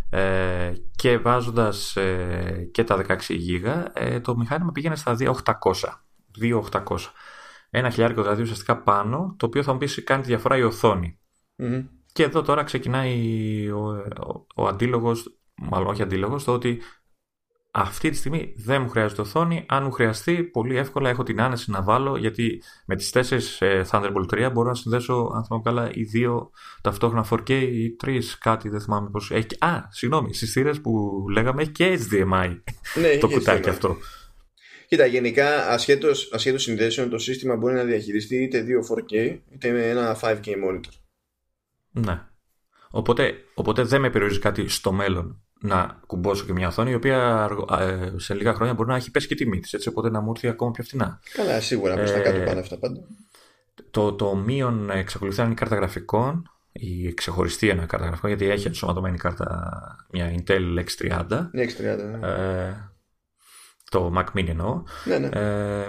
[0.10, 5.32] ε, και βάζοντας ε, και τα 16 GB ε, το μηχάνημα πήγαινε στα 2800
[6.41, 6.80] 2800
[7.70, 11.20] ένα χιλιάρικο δηλαδή ουσιαστικά πάνω το οποίο θα μου πεις κάνει τη διαφορά η οθονη
[12.12, 13.88] και εδώ τώρα ξεκινάει ο,
[14.28, 16.82] ο, ο αντίλογος μάλλον όχι αντίλογος το ότι
[17.72, 19.66] αυτή τη στιγμή δεν μου χρειάζεται οθόνη.
[19.68, 23.84] Αν μου χρειαστεί, πολύ εύκολα έχω την άνεση να βάλω γιατί με τις 4 ε,
[23.92, 26.50] Thunderbolt 3 μπορώ να συνδέσω, αν θυμάμαι καλά, οι δύο
[26.82, 29.48] ταυτόχρονα 4K ή 3, κάτι δεν θυμάμαι πώς έχει.
[29.60, 32.58] Α, συγγνώμη, στις θύρες που λέγαμε έχει και HDMI
[33.02, 33.98] ναι, το κουτάκι αυτό.
[34.90, 39.90] Κοίτα, γενικά ασχέτως, ασχέτως συνδέσεων το σύστημα μπορεί να διαχειριστεί είτε δύο 4K είτε με
[39.90, 40.94] ένα 5K monitor.
[41.92, 42.22] Ναι.
[42.90, 47.50] Οπότε, οπότε δεν με περιορίζει κάτι στο μέλλον να κουμπώσω και μια οθόνη η οποία
[47.80, 50.32] ε, σε λίγα χρόνια μπορεί να έχει πέσει και τιμή της, έτσι οπότε να μου
[50.36, 51.20] έρθει ακόμα πιο φθηνά.
[51.34, 53.00] Καλά, σίγουρα προς τα κάτω πάνε αυτά πάντα.
[53.92, 58.50] Το, το μείον εξακολουθεί να είναι η κάρτα γραφικών, η ξεχωριστή ένα κάρτα γραφικών, γιατί
[58.50, 59.82] έχει ενσωματωμένη κάρτα
[60.12, 61.28] μια Intel X30.
[61.30, 61.50] X30,
[62.20, 62.28] ναι.
[62.28, 62.89] ε,
[63.90, 64.84] το Mac Mini εννοώ.
[65.06, 65.30] Ναι, ναι.
[65.32, 65.88] Ε,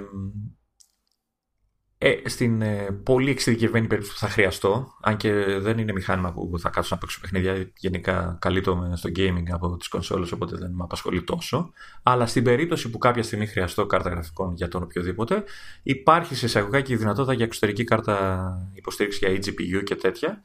[2.02, 6.58] ε, στην ε, πολύ εξειδικευμένη περίπτωση που θα χρειαστώ, αν και δεν είναι μηχάνημα που
[6.58, 10.82] θα κάτσω να παίξω παιχνίδια, γενικά καλύπτω στο gaming από τις κονσόλες, οπότε δεν με
[10.82, 11.72] απασχολεί τόσο.
[12.02, 15.44] Αλλά στην περίπτωση που κάποια στιγμή χρειαστώ κάρτα γραφικών για τον οποιοδήποτε,
[15.82, 20.42] υπάρχει σε εισαγωγικά και η δυνατότητα για εξωτερική κάρτα υποστήριξη για eGPU και τέτοια,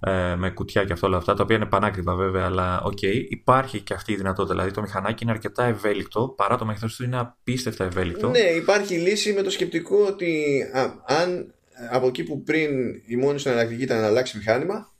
[0.00, 3.24] ε, με κουτιά και αυτό όλα αυτά, τα οποία είναι πανάκριβα βέβαια, αλλά OK, okay,
[3.28, 4.54] υπάρχει και αυτή η δυνατότητα.
[4.54, 8.28] Δηλαδή το μηχανάκι είναι αρκετά ευέλικτο, παρά το μέγεθό του είναι απίστευτα ευέλικτο.
[8.28, 10.62] Ναι, υπάρχει λύση με το σκεπτικό ότι
[11.06, 11.54] αν
[11.90, 12.70] από εκεί που πριν
[13.06, 14.92] η μόνη σου εναλλακτική ήταν να αλλάξει μηχάνημα,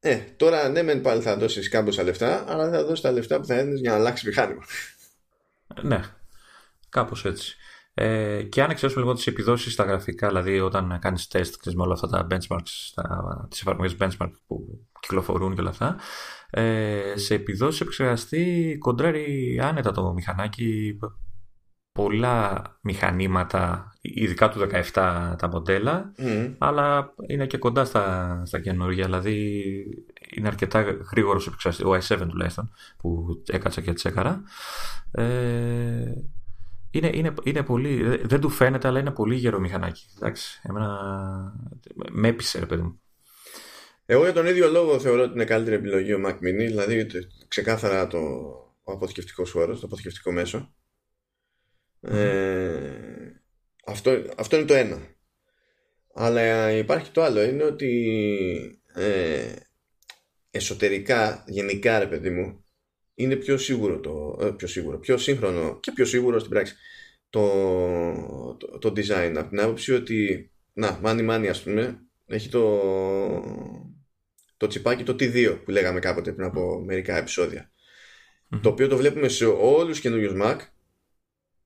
[0.00, 3.46] ε, τώρα ναι, μεν πάλι θα δώσεις κάμποσα λεφτά, αλλά θα δώσεις τα λεφτά που
[3.46, 4.64] θα έδινες για να αλλάξει μηχάνημα.
[5.82, 6.00] Ναι,
[6.88, 7.56] κάπως έτσι.
[7.94, 11.92] Ε, και αν εξαιρέσουμε λοιπόν τις επιδόσεις στα γραφικά, δηλαδή όταν κάνεις τεστ με όλα
[11.92, 13.02] αυτά τα benchmarks,
[13.48, 15.96] τις εφαρμογές benchmark που κυκλοφορούν και όλα αυτά,
[16.50, 20.98] ε, σε επιδόσεις επεξεργαστεί κοντράρει άνετα το μηχανάκι
[21.92, 26.12] πολλά μηχανήματα, ειδικά του 17 τα μοντέλα,
[26.58, 29.62] αλλά είναι και κοντά στα, στα καινούργια, δηλαδή
[30.36, 34.42] είναι αρκετά γρήγορος επεξεργαστή, ο i7 τουλάχιστον, που έκατσα και τσέκαρα.
[35.10, 36.12] Ε,
[36.98, 40.06] είναι, είναι, είναι πολύ, δεν του φαίνεται, αλλά είναι πολύ γερό μηχανάκι.
[40.16, 40.98] Εντάξει, εμένα
[42.10, 43.00] με έπεισε, ρε παιδί μου.
[44.06, 47.06] Εγώ για τον ίδιο λόγο θεωρώ ότι είναι καλύτερη επιλογή ο Mac Mini, δηλαδή
[47.48, 48.18] ξεκάθαρα το,
[48.82, 50.74] ο αποθηκευτικός χώρο, το αποθηκευτικό μέσο.
[52.00, 53.32] Ε,
[53.86, 54.98] αυτό, αυτό είναι το ένα.
[56.14, 59.52] Αλλά υπάρχει το άλλο, είναι ότι ε,
[60.50, 62.63] εσωτερικά, γενικά ρε παιδί μου,
[63.14, 66.74] είναι πιο σίγουρο το, ε, πιο σίγουρο, πιο σύγχρονο και πιο σίγουρο στην πράξη
[67.30, 69.34] το, το, το design.
[69.36, 72.80] Από την άποψη ότι, να, μάνι μάνι ας πούμε, έχει το,
[74.56, 77.24] το τσιπάκι το T2 που λέγαμε κάποτε πριν από μερικά
[78.60, 80.56] Το οποίο το βλέπουμε σε όλους τους καινούριους Mac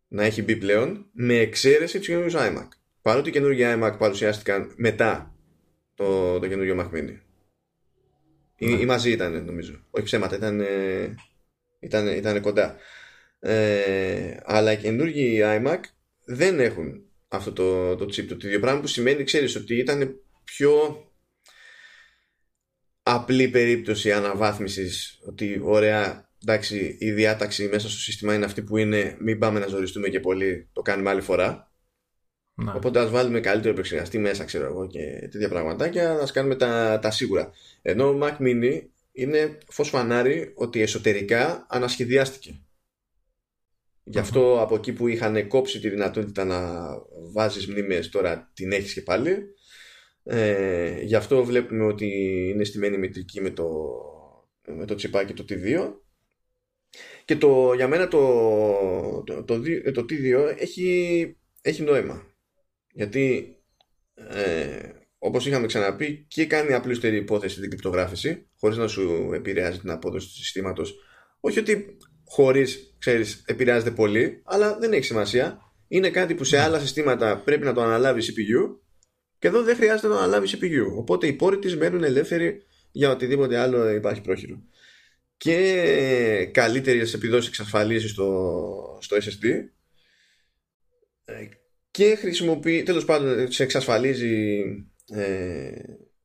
[0.08, 2.68] να έχει μπει πλέον με εξαίρεση τους καινούριους iMac.
[3.02, 5.34] Παρότι οι καινούργιοι iMac παρουσιάστηκαν μετά
[5.94, 7.16] το, το καινούριο Mac Mini.
[8.56, 9.80] Ή, ή, μαζί ήταν νομίζω.
[9.90, 10.60] Όχι ψέματα, ήταν,
[11.78, 12.76] ήταν, ήταν κοντά.
[13.40, 15.80] Ε, αλλά οι καινούργιοι iMac
[16.24, 21.02] δεν έχουν αυτό το, το chip το ίδιο πράγμα που σημαίνει ξέρεις ότι ήταν πιο
[23.02, 29.16] απλή περίπτωση αναβάθμισης ότι ωραία εντάξει, η διάταξη μέσα στο σύστημα είναι αυτή που είναι,
[29.20, 31.72] μην πάμε να ζοριστούμε και πολύ, το κάνουμε άλλη φορά.
[32.54, 32.72] Να.
[32.72, 37.10] Οπότε ας βάλουμε καλύτερο επεξεργαστή μέσα, ξέρω εγώ, και τέτοια πραγματάκια, να κάνουμε τα, τα
[37.10, 37.50] σίγουρα.
[37.82, 38.82] Ενώ ο Mac Mini
[39.18, 42.60] είναι φως φανάρι ότι εσωτερικά ανασχεδιάστηκε.
[44.04, 46.88] Γι' αυτό από εκεί που είχαν κόψει τη δυνατότητα να
[47.32, 49.36] βάζεις μνήμες τώρα την έχεις και πάλι.
[50.22, 52.06] Ε, γι' αυτό βλέπουμε ότι
[52.48, 53.68] είναι στημένη μητρική με το,
[54.66, 55.94] με το τσιπάκι το T2
[57.24, 59.60] και το, για μένα το, το, το,
[59.92, 62.34] το T2 έχει, έχει νόημα.
[62.92, 63.56] Γιατί
[64.14, 69.90] ε, όπως είχαμε ξαναπεί και κάνει απλούστερη υπόθεση την κρυπτογράφηση χωρίς να σου επηρεάζει την
[69.90, 70.94] απόδοση του συστήματος
[71.40, 75.58] Όχι ότι χωρίς, ξέρεις, επηρεάζεται πολύ, αλλά δεν έχει σημασία.
[75.88, 76.62] Είναι κάτι που σε ναι.
[76.62, 78.76] άλλα συστήματα πρέπει να το αναλάβει CPU
[79.38, 80.96] και εδώ δεν χρειάζεται να το αναλάβει CPU.
[80.96, 84.62] Οπότε οι πόροι της μένουν ελεύθεροι για οτιδήποτε άλλο υπάρχει πρόχειρο.
[85.36, 89.44] Και καλύτερες επιδόσεις εξασφαλίζει στο, στο SSD
[91.24, 91.48] ε,
[91.90, 94.64] και χρησιμοποιεί, τέλος πάντων σε εξασφαλίζει
[95.12, 95.70] ε,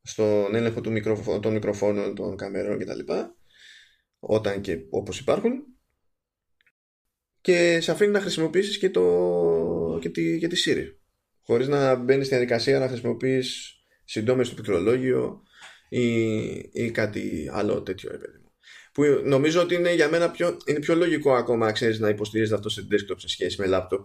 [0.01, 1.39] στον έλεγχο του μικροφ...
[1.39, 2.99] των μικροφώνων, των καμερών κτλ.
[4.19, 5.51] Όταν και όπως υπάρχουν
[7.41, 9.97] και σε αφήνει να χρησιμοποιήσεις και, το...
[10.01, 10.39] και, τη...
[10.39, 10.95] και τη Siri
[11.41, 15.43] χωρίς να μπαίνεις στη διαδικασία να χρησιμοποιείς συντόμες στο πληκτρολόγιο
[15.89, 16.35] ή,
[16.71, 18.51] ή κάτι άλλο τέτοιο επίπεδο.
[18.93, 22.69] Που νομίζω ότι είναι για μένα πιο, είναι πιο λογικό ακόμα ξέρεις, να υποστηρίζεται αυτό
[22.69, 24.03] σε desktop σε σχέση με laptop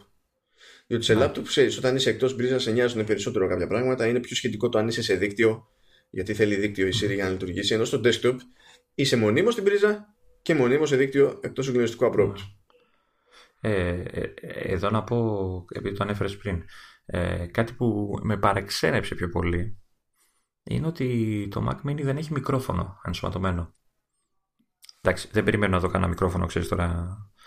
[0.89, 4.07] διότι σε laptop, ξέρεις, όταν είσαι εκτός μπρίζας, σε νοιάζουν περισσότερο κάποια πράγματα.
[4.07, 5.68] Είναι πιο σχετικό το αν είσαι σε δίκτυο,
[6.11, 7.74] γιατί θέλει δίκτυο η Siri για να λειτουργήσει.
[7.74, 8.36] Ενώ στο desktop
[8.95, 12.36] είσαι μονίμως στην πρίζα και μονίμως σε δίκτυο εκτός συγκλονιστικού approach.
[13.61, 16.64] Ε, ε, εδώ να πω, επειδή το ανέφερες πριν,
[17.07, 19.78] ε, κάτι που με παρεξένεψε πιο πολύ
[20.62, 23.74] είναι ότι το Mac Mini δεν έχει μικρόφωνο ενσωματωμένο.
[25.01, 27.38] Εντάξει, δεν περιμένω να δω κανένα μικρόφωνο, ξέρεις τώρα, ε,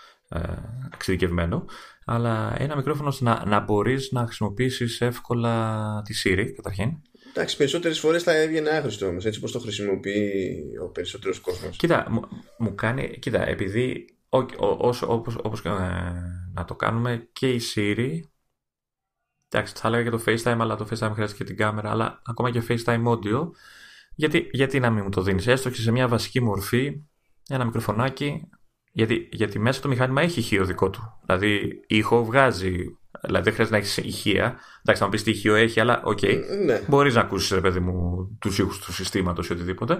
[0.92, 1.64] εξειδικευμένο,
[2.04, 6.90] αλλά ένα μικρόφωνο να, να μπορείς να χρησιμοποιήσεις εύκολα τη Siri καταρχήν.
[7.30, 11.76] Εντάξει, περισσότερες φορές θα έβγαινε άχρηστο όμως, έτσι όπως το χρησιμοποιεί ο περισσότερος κόσμος.
[11.76, 12.20] Κοίτα, μου,
[12.58, 13.18] μου, κάνει.
[13.18, 15.02] Κοίτα, επειδή όπως,
[15.64, 15.68] ε,
[16.54, 18.20] να το κάνουμε και η Siri
[19.48, 22.50] εντάξει θα έλεγα και το FaceTime αλλά το FaceTime χρειάζεται και την κάμερα αλλά ακόμα
[22.50, 23.50] και FaceTime audio
[24.14, 27.02] γιατί, γιατί να μην μου το δίνεις; Έστω και σε μια βασική μορφή
[27.48, 28.48] ένα μικροφωνάκι
[28.92, 31.18] γιατί, γιατί μέσα το μηχάνημα έχει ηχείο δικό του.
[31.26, 32.96] Δηλαδή, ήχο βγάζει.
[33.22, 34.56] Δηλαδή, δεν χρειάζεται να έχεις ηχεία.
[34.78, 36.18] Εντάξει, θα μου πεις τι ηχείο έχει, αλλά OK.
[36.22, 36.80] Okay, ναι.
[36.88, 39.98] Μπορείς να ακούσεις, ρε παιδί μου, τους ήχους του συστήματος ή οτιδήποτε.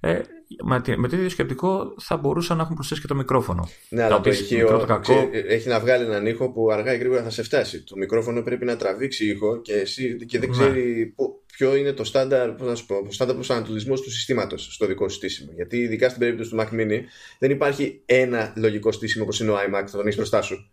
[0.00, 0.20] Ε,
[0.64, 3.68] με, με το ίδιο σκεπτικό θα μπορούσαν να έχουν προσθέσει και το μικρόφωνο.
[3.88, 5.30] Ναι, αλλά το ηχείο το κακό...
[5.32, 7.82] έχει να βγάλει έναν ήχο που αργά ή γρήγορα θα σε φτάσει.
[7.82, 10.56] Το μικρόφωνο πρέπει να τραβήξει ήχο και, εσύ, και δεν ναι.
[10.56, 11.14] ξέρει
[11.56, 15.16] ποιο είναι το στάνταρ, πώς να σου πω, στάνταρ προσανατολισμός του συστήματος στο δικό σου
[15.16, 15.52] στήσιμο.
[15.54, 17.00] Γιατί ειδικά στην περίπτωση του Mac Mini
[17.38, 20.70] δεν υπάρχει ένα λογικό στήσιμο όπως είναι ο iMac, θα τον έχεις μπροστά σου.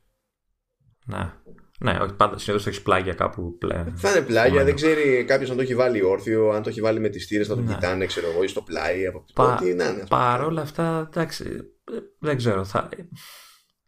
[1.06, 1.34] Ναι.
[1.84, 2.38] Ναι, όχι πάντα.
[2.38, 3.94] Συνήθως έχεις πλάγια κάπου πλέον.
[3.96, 7.00] Θα είναι πλάγια, δεν ξέρει κάποιος αν το έχει βάλει όρθιο, αν το έχει βάλει
[7.00, 7.74] με τις τύρε, θα το ναι.
[7.74, 9.08] κοιτάνε, ξέρω εγώ, ή στο πλάι.
[9.08, 9.26] Από...
[9.34, 9.56] Πα...
[9.56, 10.04] Τι να είναι.
[10.10, 11.46] Παρ' όλα αυτά, εντάξει,
[12.20, 12.64] δεν ξέρω.
[12.64, 12.90] Θα,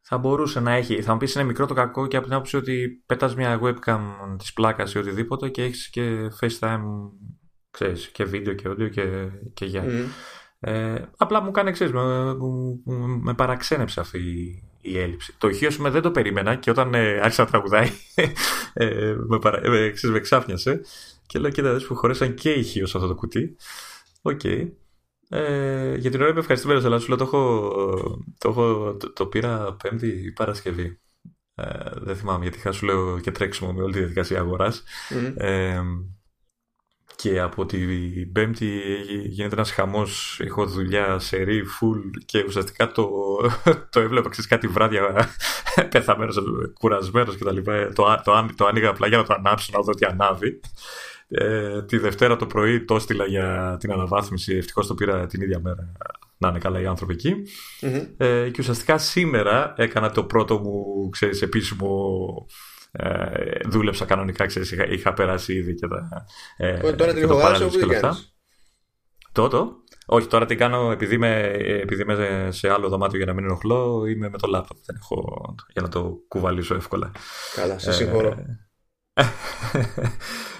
[0.02, 1.02] θα μπορούσε να έχει.
[1.02, 4.02] Θα μου πεις είναι μικρό το κακό και από την άποψη ότι πετάς μια webcam
[4.38, 6.82] της πλάκας ή οτιδήποτε και έχεις και FaceTime,
[7.72, 9.84] ξέρεις, και βίντεο και audio και, και για.
[9.86, 10.06] Mm.
[10.60, 12.36] Ε, απλά μου κάνει εξή, με,
[13.22, 14.20] με, παραξένεψε αυτή
[14.86, 15.34] η, έλλειψη.
[15.38, 17.90] Το ηχείο σου δεν το περίμενα και όταν ε, άρχισα να τραγουδάει
[18.74, 20.82] ε, με, παρα, ε, με ξάφνιασε
[21.26, 23.56] και λέω κοίτα που χωρέσαν και ηχείο σε αυτό το κουτί.
[24.22, 24.40] OK.
[24.44, 24.70] Okay.
[25.30, 27.70] Ε, για την ώρα είμαι ευχαριστημένος, αλλά σου λέω το, έχω,
[28.38, 31.00] το, έχω, το, το πήρα Πέμπτη ή Παρασκευή.
[31.56, 34.84] Ε, δεν θυμάμαι γιατί είχα σου λέω και τρέξιμο με όλη τη διαδικασία αγοράς.
[35.10, 35.34] Mm.
[35.38, 35.82] Ε,
[37.16, 38.82] και από την Πέμπτη
[39.28, 40.40] γίνεται ένας χαμός.
[40.44, 43.10] Έχω δουλειά σε re, full και ουσιαστικά το,
[43.90, 45.30] το έβλεπα ξέρεις, κάτι βράδια
[45.90, 46.40] πεθαμένος,
[46.80, 47.58] κουρασμένος κτλ.
[47.94, 50.60] Το, το, το άνοιγα απλά για να το ανάψω, να δω ότι ανάβει.
[51.28, 54.56] Ε, τη Δευτέρα το πρωί το έστειλα για την αναβάθμιση.
[54.56, 55.92] Ευτυχώς το πήρα την ίδια μέρα.
[56.38, 57.36] Να είναι καλά οι άνθρωποι εκεί.
[57.82, 58.08] Mm-hmm.
[58.18, 62.48] Ε, και ουσιαστικά σήμερα έκανα το πρώτο μου ξέρεις, επίσημο.
[62.98, 66.26] Ε, δούλεψα κανονικά, ξέρεις, είχα, είχα περάσει ήδη και τα.
[66.58, 68.02] Ε, τώρα την υπογράψω που δεν
[69.32, 69.84] Το, το.
[70.06, 71.42] Όχι, τώρα την κάνω επειδή είμαι,
[71.82, 74.78] επειδή είμαι σε άλλο δωμάτιο για να μην ενοχλώ, είμαι με το laptop.
[74.86, 75.42] Δεν έχω
[75.74, 77.12] για να το κουβαλήσω εύκολα.
[77.56, 78.36] Καλά, σε συγχωρώ.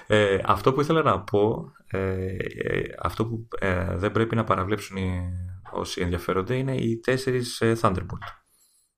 [0.08, 2.26] Ε, αυτό που ήθελα να πω, ε,
[2.64, 5.30] ε αυτό που ε, δεν πρέπει να παραβλέψουν οι,
[5.72, 8.45] όσοι ενδιαφέρονται είναι οι τέσσερις Thunderbolt.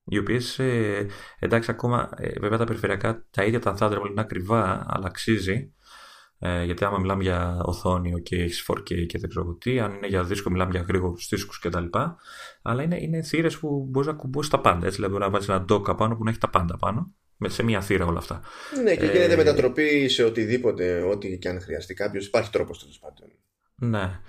[0.08, 0.60] Οι οποίες
[1.38, 2.08] εντάξει, ακόμα
[2.40, 5.72] βέβαια τα περιφερειακά τα ίδια τα Thunderbolt είναι ακριβά, αλλά αξίζει.
[6.64, 10.24] γιατί άμα μιλάμε για οθόνη, OK, έχεις 4K και δεν ξέρω τι, αν είναι για
[10.24, 11.84] δίσκο, μιλάμε για γρήγορους δίσκους κτλ.
[12.62, 14.86] Αλλά είναι, είναι θύρες που μπορείς να κουμπώσεις τα πάντα.
[14.86, 17.12] Έτσι, δηλαδή, μπορεί να βάλει ένα dock απάνω που να έχει τα πάντα πάνω
[17.46, 18.42] σε μία θύρα όλα αυτά.
[18.82, 22.26] Ναι, και γίνεται ε, μετατροπή σε οτιδήποτε, ό,τι και αν χρειαστεί κάποιος.
[22.26, 23.28] Υπάρχει τρόπος τέλος πάντων.
[23.74, 24.20] Ναι.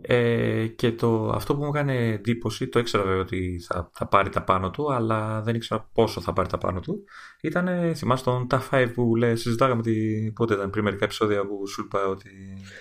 [0.00, 4.28] Ε, και το, αυτό που μου έκανε εντύπωση, το ήξερα βέβαια ότι θα, θα πάρει
[4.28, 7.04] τα πάνω του, αλλά δεν ήξερα πόσο θα πάρει τα πάνω του.
[7.40, 9.92] Ήταν, θυμάσαι τον TAF 5 που λέει, συζητάγαμε τη,
[10.32, 12.28] πότε ήταν πριν μερικά επεισόδια που σου είπα ότι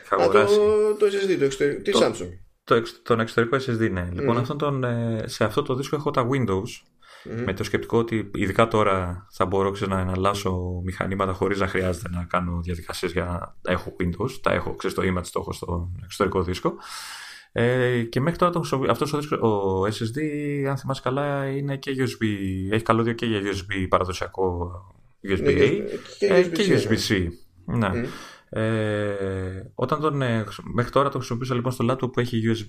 [0.03, 0.55] είχα αγοράσει.
[0.55, 2.29] το, το SSD, το εξωτερικό, τη Samsung;
[2.63, 4.09] Το, τον εξωτερικό SSD, ναι.
[4.13, 6.90] Λοιπόν, αυτόν τον, ε, σε αυτό το δίσκο έχω τα Windows
[7.23, 12.10] με το σκεπτικό ότι ειδικά τώρα θα μπορώ ξέρω, να εναλλάσσω μηχανήματα χωρίς να χρειάζεται
[12.10, 14.31] να κάνω διαδικασίες για να έχω Windows.
[14.41, 16.73] Τα έχω, ξέρεις, το image το έχω στο εξωτερικό δίσκο.
[17.52, 20.19] Ε, και μέχρι τώρα το, αυτός ο, ο SSD,
[20.69, 22.26] αν θυμάσαι καλά, είναι και USB.
[22.72, 24.72] Έχει καλώδιο και για USB παραδοσιακό
[25.27, 25.81] USB-A
[26.19, 27.27] ναι, και, USB-C.
[27.65, 27.89] Ναι.
[27.93, 28.06] Mm.
[28.53, 32.67] Ε, όταν τον, ε, μέχρι τώρα το χρησιμοποιούσα λοιπόν στο laptop που έχει USB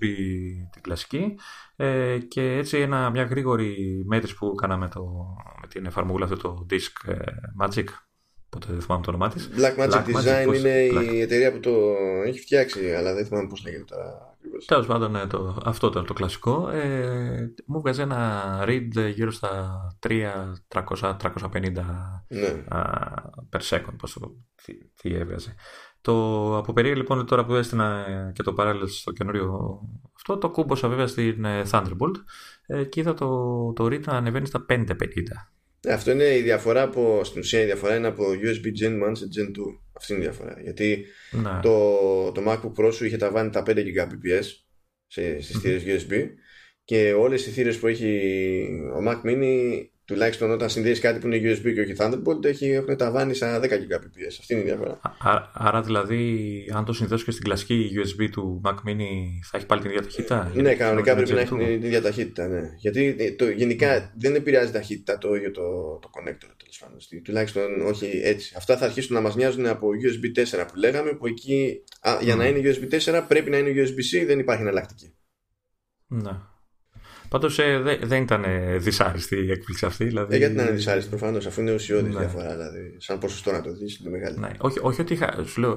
[0.70, 1.38] την κλασική
[1.76, 5.04] ε, και έτσι ένα, μια γρήγορη μέτρηση που κάναμε το,
[5.60, 7.16] με την εφαρμογή αυτό το Disk ε,
[7.60, 7.84] Magic
[8.52, 9.50] Πότε δεν θυμάμαι το όνομά της.
[9.56, 10.68] Black Magic Design είναι
[11.12, 11.70] η εταιρεία που το
[12.26, 14.36] έχει φτιάξει, αλλά δεν θυμάμαι πώς λέγεται τώρα.
[14.66, 16.68] Τέλος πάντων, ναι, το, αυτό ήταν το κλασικό.
[16.68, 20.18] Ε, μου βγάζει ένα read γύρω στα 300-350
[22.28, 22.64] ναι.
[23.50, 23.94] per second.
[23.98, 25.54] Πώς το, τι, τι έβγαζε.
[26.00, 29.80] Το από περίεργο λοιπόν τώρα που έστεινα και το παράλληλο στο καινούριο
[30.16, 32.14] αυτό, το κούμποσα βέβαια στην ε, Thunderbolt
[32.66, 33.28] ε, και είδα το,
[33.72, 34.84] το read να ανεβαίνει στα 550.
[35.84, 39.12] Ε, αυτό είναι η διαφορά από, στην ουσία η διαφορά είναι από USB Gen 1
[39.12, 39.50] σε Gen 2.
[39.92, 40.60] Αυτή είναι η διαφορά.
[40.62, 41.60] Γιατί ναι.
[41.62, 44.44] το, το MacBook Pro σου είχε τα βάνει τα 5 Gbps
[45.06, 46.12] σε, στις θύρες USB
[46.84, 51.52] και όλες οι θύρες που έχει ο Mac Mini τουλάχιστον όταν συνδέεις κάτι που είναι
[51.52, 54.26] USB και όχι Thunderbolt έχει, έχουν ταβάνει στα 10 Gbps.
[54.40, 55.00] Αυτή είναι η διαφορά.
[55.52, 59.10] άρα δηλαδή, αν το συνδέσω και στην κλασική USB του Mac Mini,
[59.50, 62.46] θα έχει πάλι την ίδια ταχύτητα; Ναι, κανονικά πρέπει να έχει την ίδια ταχύτητα.
[62.48, 62.70] Ναι.
[62.76, 65.62] Γιατί ε, το, γενικά δεν επηρεάζει ταχύτητα το ίδιο το,
[66.02, 66.50] το connector.
[67.24, 68.54] Τουλάχιστον όχι έτσι.
[68.56, 72.36] Αυτά θα αρχίσουν να μας μοιάζουν από USB 4 που λέγαμε, που εκεί α, για
[72.36, 75.14] να είναι USB 4 πρέπει να είναι USB-C, δεν υπάρχει εναλλακτική.
[76.06, 76.30] Ναι.
[77.32, 78.44] Πάντως ε, δεν ήταν
[78.78, 80.04] δυσάρεστη η έκπληξη αυτή.
[80.04, 80.34] Δηλαδή...
[80.34, 82.18] Ε, γιατί να είναι δυσάρεστη προφανώς, αφού είναι ουσιώδη ναι.
[82.18, 82.50] διαφορά.
[82.50, 84.38] Δηλαδή, σαν ποσοστό να το δεις, είναι μεγάλη.
[84.38, 84.50] Ναι.
[84.58, 85.72] Όχι, όχι ότι είχα, σου λέω,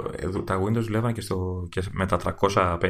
[0.45, 2.83] τα Windows δουλεύαν και, στο, και με τα 350, 300,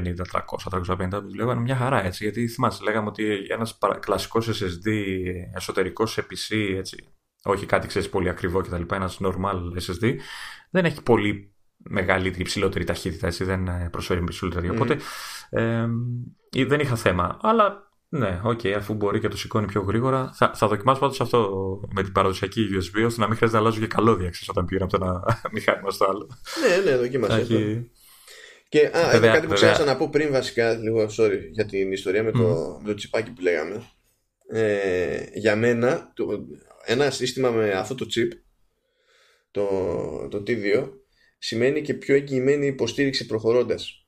[0.87, 2.23] 350 δουλεύαν μια χαρά έτσι.
[2.23, 4.89] Γιατί θυμάσαι, λέγαμε ότι ένας κλασικός SSD
[5.55, 6.97] εσωτερικός σε PC, έτσι,
[7.43, 8.81] όχι κάτι ξέρεις πολύ ακριβό κτλ.
[8.93, 9.55] Ένας normal
[9.87, 10.15] SSD
[10.69, 14.69] δεν έχει πολύ μεγαλύτερη, υψηλότερη ταχύτητα, έτσι, δεν προσφέρει υψηλότερη.
[14.69, 14.73] Mm.
[14.73, 14.97] Οπότε
[15.49, 15.85] ε,
[16.65, 17.37] δεν είχα θέμα.
[17.41, 20.31] Αλλά ναι, OK, okay, αφού μπορεί και το σηκώνει πιο γρήγορα.
[20.33, 21.49] Θα, θα δοκιμάσω πάντως αυτό
[21.93, 24.97] με την παραδοσιακή USB, ώστε να μην χρειάζεται να αλλάζω και καλώδια όταν πήγαινε από
[24.97, 25.23] το ένα
[25.53, 26.29] μηχάνημα στο άλλο.
[26.67, 27.89] Ναι, ναι, δοκίμασε Έχει...
[28.69, 32.23] Και α, βέβαια, κάτι που ξέχασα να πω πριν βασικά, λίγο sorry, για την ιστορία
[32.23, 32.81] με το, mm.
[32.81, 33.83] με το τσιπάκι που λέγαμε.
[34.47, 36.45] Ε, για μένα, το,
[36.85, 38.37] ένα σύστημα με αυτό το chip,
[39.51, 39.67] το,
[40.29, 40.89] το T2,
[41.37, 44.07] σημαίνει και πιο εγγυημένη υποστήριξη προχωρώντας.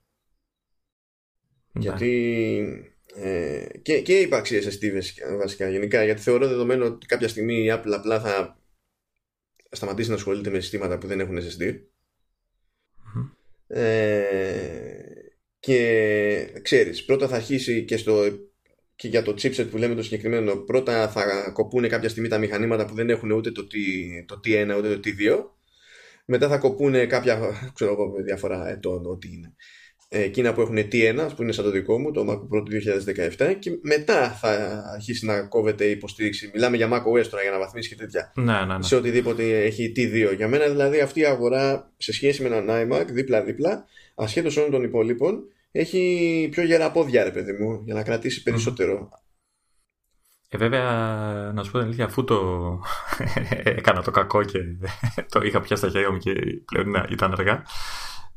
[1.72, 1.82] Ναι.
[1.82, 5.02] Γιατί ε, και, και ύπαρξη SSD
[5.38, 8.60] βασικά γενικά γιατί θεωρώ δεδομένο ότι κάποια στιγμή η Apple απλά θα
[9.72, 11.80] σταματήσει να ασχολείται με συστήματα που δεν έχουν SSD
[13.68, 14.24] ε,
[15.60, 18.24] και ξέρεις πρώτα θα αρχίσει και, στο,
[18.96, 22.86] και για το chipset που λέμε το συγκεκριμένο πρώτα θα κοπούν κάποια στιγμή τα μηχανήματα
[22.86, 23.76] που δεν έχουν ούτε το, T,
[24.26, 25.44] το T1 ούτε το T2
[26.26, 29.56] μετά θα κοπούν κάποια ξέρω εγώ διαφορά ετών ό,τι είναι
[30.10, 32.72] εκείνα που έχουν T1 που είναι σαν το δικό μου το Mac Pro του
[33.38, 36.52] 2017 και μετά θα αρχίσει να κόβεται η υποστήριξη.
[36.54, 38.32] Μιλάμε για Mac OS τώρα για να βαθμίσεις και τέτοια.
[38.36, 38.84] Ναι, ναι, ναι.
[38.84, 43.06] σε οτιδήποτε έχει T2 για μένα δηλαδή αυτή η αγορά σε σχέση με έναν iMac
[43.08, 43.86] δίπλα δίπλα
[44.16, 49.10] ασχέτως όλων των υπολείπων έχει πιο γερά πόδια ρε παιδί μου για να κρατήσει περισσότερο.
[50.50, 50.82] Ε, βέβαια,
[51.54, 52.80] να σου πω την αλήθεια, αφού το
[53.78, 54.60] έκανα το κακό και
[55.32, 56.34] το είχα πια στα χέρια μου και
[56.66, 57.64] πλέον ήταν αργά,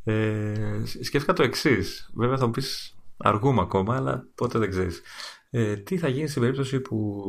[0.05, 2.11] ε, σκέφτηκα το εξής.
[2.15, 5.03] Βέβαια θα μου πεις αργούμε ακόμα, αλλά πότε δεν ξέρεις.
[5.51, 7.25] Ε, τι θα γίνει στην περίπτωση που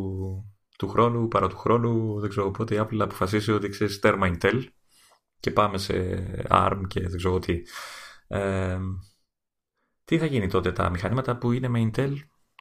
[0.77, 4.64] του χρόνου, παρά του χρόνου, δεν ξέρω πότε η Apple αποφασίσει ότι ξέρεις τέρμα Intel
[5.39, 5.93] και πάμε σε
[6.49, 7.61] ARM και δεν ξέρω τι.
[8.27, 8.77] Ε,
[10.03, 12.14] τι θα γίνει τότε τα μηχανήματα που είναι με Intel,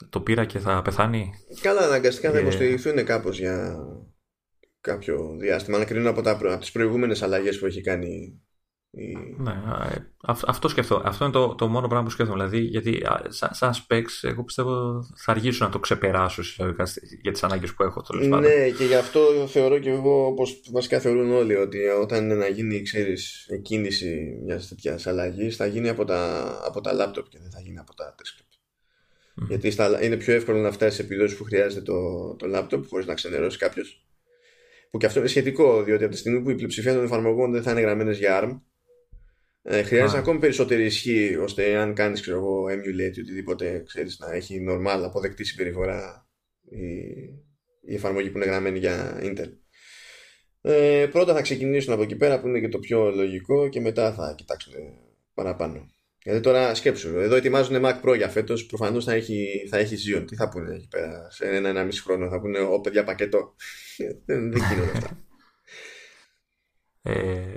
[0.08, 3.76] το πήρα και θα πεθάνει; Καλά, αναγκαστικά θα ε, υποστηριχθούν κάπως για
[4.80, 5.78] κάποιο διάστημα.
[5.78, 8.40] Να κρίνουν από, τα, από τις προηγούμενες αλλαγές που έχει κάνει
[9.36, 9.50] ναι,
[9.90, 11.02] ε, αυτό σκεφτώ.
[11.04, 12.44] Αυτό είναι το, το μόνο πράγμα που σκέφτομαι.
[12.44, 16.42] Δηλαδή, γιατί σαν, σαν specs, εγώ πιστεύω θα αργήσουν να το ξεπεράσω
[17.22, 18.04] για τις ανάγκες που έχω.
[18.40, 22.46] Ναι, και γι' αυτό θεωρώ και εγώ, όπως βασικά θεωρούν όλοι, ότι όταν είναι να
[22.46, 27.50] γίνει ξέρεις, κίνηση μιας τέτοιας αλλαγής, θα γίνει από τα, από τα laptop και δεν
[27.50, 28.42] θα γίνει από τα desktop.
[28.42, 29.46] Mm-hmm.
[29.48, 33.06] Γιατί στα, είναι πιο εύκολο να φτάσει σε επιδόσεις που χρειάζεται το, το laptop χωρίς
[33.06, 34.04] να ξενερώσει κάποιος.
[34.90, 37.62] Που και αυτό είναι σχετικό, διότι από τη στιγμή που η πλειοψηφία των εφαρμογών δεν
[37.62, 38.60] θα είναι γραμμένες για ARM,
[39.62, 44.66] ε, χρειάζεται ακόμη περισσότερη ισχύ ώστε αν κάνεις ξέρω emulate ή οτιδήποτε ξέρεις να έχει
[44.68, 46.28] normal αποδεκτή συμπεριφορά
[46.70, 47.00] η,
[47.80, 49.52] η εφαρμογή που είναι γραμμένη για Intel.
[50.60, 54.12] Ε, πρώτα θα ξεκινήσουν από εκεί πέρα που είναι και το πιο λογικό και μετά
[54.14, 54.72] θα κοιτάξουν
[55.34, 55.90] παραπάνω.
[56.22, 58.66] Γιατί τώρα σκέψου, εδώ ετοιμάζουν Mac Pro για φέτος.
[58.66, 60.24] Προφανώς θα έχει, θα έχει Xeon.
[60.26, 62.28] Τι θα πούνε εκεί πέρα, σε ένα-ένα μισή χρόνο.
[62.28, 63.54] Θα πούνε, Ω παιδιά, πακέτο.
[64.26, 65.18] δεν, δεν γίνονται αυτά.
[67.02, 67.54] Ε,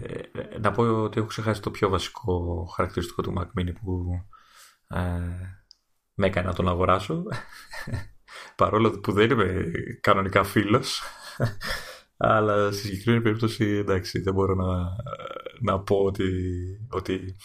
[0.60, 4.24] να πω ότι έχω ξεχάσει το πιο βασικό χαρακτηριστικό του Mac Mini που
[4.88, 5.00] ε,
[6.14, 7.24] με έκανε να τον αγοράσω.
[8.56, 9.72] Παρόλο που δεν είμαι
[10.02, 11.02] κανονικά φίλος.
[12.18, 14.96] Αλλά στη συγκεκριμένη περίπτωση εντάξει δεν μπορώ να,
[15.62, 16.32] να πω ότι,
[16.90, 17.36] ότι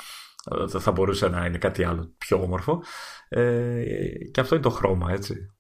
[0.79, 2.83] θα μπορούσε να είναι κάτι άλλο πιο όμορφο.
[3.29, 3.83] Ε,
[4.31, 5.55] και αυτό είναι το χρώμα έτσι.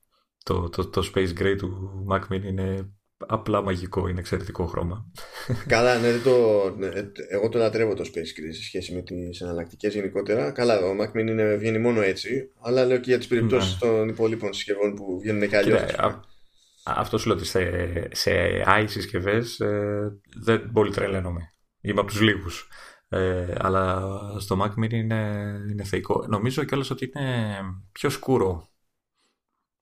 [0.45, 5.07] Το, το, το Space Gray του Mac Mini είναι απλά μαγικό, είναι εξαιρετικό χρώμα.
[5.67, 6.31] Καλά, ναι, το,
[6.79, 6.89] ναι,
[7.29, 10.51] εγώ το λατρεύω το Space Gray σε σχέση με τις εναλλακτικές γενικότερα.
[10.51, 13.89] Καλά, ο Mac Mini είναι, βγαίνει μόνο έτσι, αλλά λέω και για τις περιπτώσεις ναι.
[13.89, 15.81] των υπόλοιπων συσκευών που βγαίνουν και αλλιώς.
[16.85, 17.61] Αυτό σου λέω ότι σε,
[18.13, 18.31] σε
[18.67, 21.53] i συσκευές ε, δεν πολύ τρελαίνομαι.
[21.81, 22.69] Είμαι από τους λίγους.
[23.09, 24.03] Ε, αλλά
[24.39, 26.27] στο Mac Mini είναι, είναι θεϊκό.
[26.29, 27.57] Νομίζω κιόλας ότι είναι
[27.93, 28.69] πιο σκούρο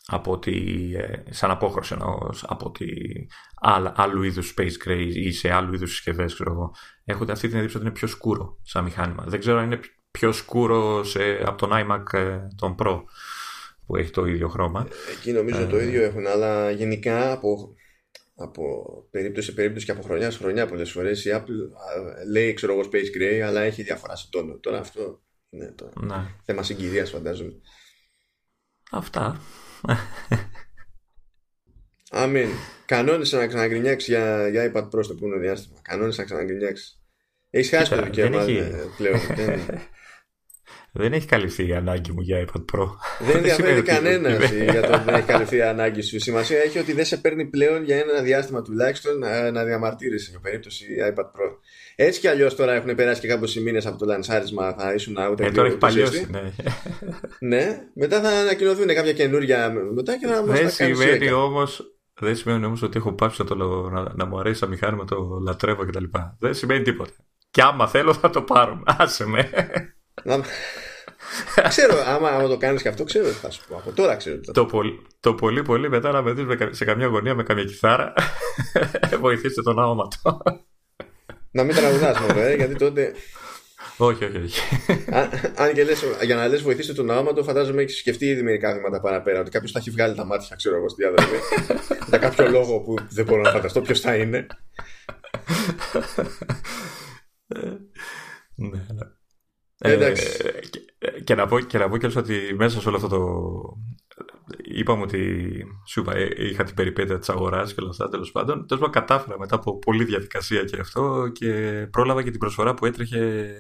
[0.07, 2.89] από ότι, ε, σαν απόχρωση εννοώς, από ότι
[3.61, 6.75] άλλα, άλλου είδους Space Gray ή σε άλλου είδους συσκευές, ξέρω εγώ.
[7.05, 9.25] Έχω αυτή την εντύπωση ότι είναι πιο σκούρο σαν μηχάνημα.
[9.27, 9.81] Δεν ξέρω αν είναι
[10.11, 13.03] πιο σκούρο σε, από τον iMac ε, τον Pro
[13.87, 14.89] που έχει το ίδιο χρώμα.
[15.17, 17.75] Εκεί νομίζω το ε, ίδιο έχουν, αλλά γενικά από,
[18.35, 18.63] από
[19.11, 21.55] περίπτωση σε περίπτωση και από χρονιά σε χρονιά πολλές φορές η Apple
[22.31, 24.59] λέει ξέρω εγώ Space Gray, αλλά έχει διαφορά σε τόνο.
[24.59, 26.35] Τώρα αυτό είναι το ναι.
[26.45, 27.53] θέμα συγκυρίας, φαντάζομαι.
[28.91, 29.41] Αυτά.
[32.11, 32.49] Αμήν.
[32.87, 35.79] Κανόνισε να ξαναγκρινιάξει για, για iPad Pro στο επόμενο διάστημα.
[35.83, 37.01] Κανόνισε να ξαναγκρινιάξει.
[37.51, 38.57] Έχεις χάσει το δικαίωμα έχει...
[38.57, 39.21] Ε, πλέον.
[40.99, 42.87] Δεν έχει καλυφθεί η ανάγκη μου για iPad Pro.
[43.19, 46.17] Δεν ενδιαφέρει κανένας για το ότι δεν έχει καλυφθεί η ανάγκη σου.
[46.17, 50.31] Η σημασία έχει ότι δεν σε παίρνει πλέον για ένα διάστημα τουλάχιστον να, να διαμαρτύρεσαι
[50.31, 51.57] για περίπτωση iPad Pro.
[51.97, 55.41] Έτσι κι αλλιώς τώρα έχουν περάσει και κάποιους μήνε από το λανσάρισμα, θα ήσουν out.
[55.41, 56.27] Ε, τώρα έχει παλιώσει.
[56.31, 56.53] Ναι.
[57.39, 61.91] ναι, μετά θα ανακοινωθούν κάποια καινούργια μετά και θα μας Δεν σημαίνει όμως.
[62.21, 63.55] Δεν σημαίνει όμως ότι έχω πάψει να, το,
[63.91, 66.05] να, να μου αρέσει το μηχάνημα, το λατρεύω κτλ.
[66.39, 67.13] Δεν σημαίνει τίποτα.
[67.51, 68.83] Και άμα θέλω θα το πάρω.
[68.85, 69.51] Άσε με
[71.69, 73.77] ξέρω, άμα, άμα το κάνεις και αυτό, ξέρω τι θα σου πω.
[73.77, 74.41] Από τώρα ξέρω.
[74.53, 78.13] Το, πολύ, το πολύ, πολύ μετά να με δει σε καμιά γωνία με καμιά κιθάρα.
[79.21, 80.43] Βοηθήστε τον άωματο.
[81.51, 83.15] να μην τραγουδάς μόνο, ε, γιατί τότε.
[83.97, 84.61] όχι, όχι, όχι.
[85.11, 88.73] αν, αν και λες, για να λες βοηθήστε τον άωματο, φαντάζομαι έχεις σκεφτεί ήδη μερικά
[88.73, 89.41] βήματα παραπέρα.
[89.41, 91.39] Ότι κάποιος θα έχει βγάλει τα μάτια, ξέρω εγώ, στη διάδρομη.
[92.09, 94.47] για κάποιο λόγο που δεν μπορώ να φανταστώ ποιος θα είναι.
[98.55, 99.15] ναι, ναι.
[99.79, 100.13] Ε,
[100.71, 100.81] και,
[101.37, 103.23] να πω, και να πω και ότι μέσα σε όλο αυτό το.
[104.63, 108.67] Είπαμε ότι σου είπα, ε, είχα την περιπέτεια της αγοράς και όλα αυτά τέλος πάντων.
[108.67, 111.51] Τέλος πάντων, κατάφερα μετά από πολλή διαδικασία και αυτό και
[111.91, 113.53] πρόλαβα και την προσφορά που έτρεχε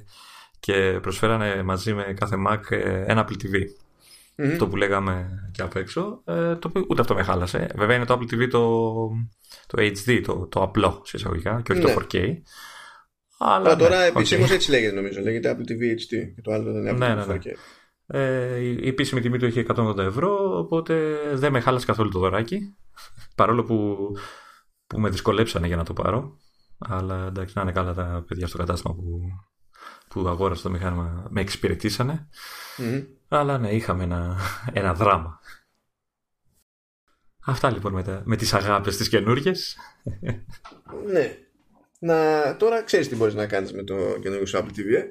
[0.60, 3.62] και προσφέρανε μαζί με κάθε Mac ε, ένα Apple TV.
[4.38, 4.56] Mm-hmm.
[4.58, 6.22] Το που λέγαμε και απ' έξω.
[6.24, 7.70] το οποίο ούτε αυτό με χάλασε.
[7.76, 9.08] Βέβαια είναι το Apple TV το,
[9.66, 12.36] το HD, το, το απλό σε εισαγωγικά και όχι το 4K.
[13.38, 13.50] Ναι.
[13.50, 15.20] Αλλά ναι, τώρα επισήμως έτσι λέγεται νομίζω.
[15.20, 16.32] Λέγεται Apple TV HD.
[16.34, 17.52] Και το άλλο δεν είναι Apple ναι, TV ναι, ναι.
[18.08, 22.76] Ε, η επίσημη τιμή του είχε 180 ευρώ, οπότε δεν με χάλασε καθόλου το δωράκι.
[23.36, 23.96] Παρόλο που,
[24.86, 26.36] που με δυσκολέψανε για να το πάρω.
[26.78, 29.20] Αλλά εντάξει, να είναι καλά τα παιδιά στο κατάστημα που,
[30.08, 31.26] που αγόρασε το μηχάνημα.
[31.30, 32.28] Με εξυπηρετησανε
[33.28, 34.36] Αλλά ναι, είχαμε ένα,
[34.72, 35.40] ένα δράμα.
[37.48, 39.76] Αυτά λοιπόν με, με τις αγάπες τις καινούργιες.
[41.12, 41.45] Ναι,
[41.98, 45.04] να, τώρα ξέρεις τι μπορείς να κάνεις με το καινούργιο σου Apple TV ε;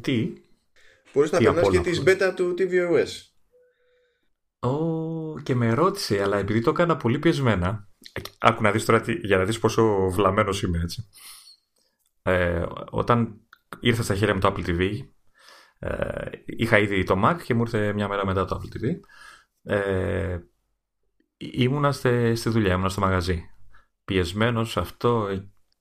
[0.00, 0.32] Τι;
[1.12, 3.08] Μπορείς να περνάς και τις beta του tvOS
[4.60, 7.88] oh, και με ρώτησε αλλά επειδή το έκανα πολύ πιεσμένα
[8.38, 11.08] άκου να δεις τώρα για να δεις πόσο βλαμμένος είμαι έτσι.
[12.22, 13.40] Ε, όταν
[13.80, 14.98] ήρθα στα χέρια με το Apple TV
[15.78, 19.00] ε, είχα ήδη το Mac και μου ήρθε μια μέρα μετά το Apple TV
[19.62, 20.38] ε,
[21.36, 23.42] ήμουνα στη, στη δουλειά, ήμουνα στο μαγαζί.
[24.04, 25.28] Πιεσμένος αυτό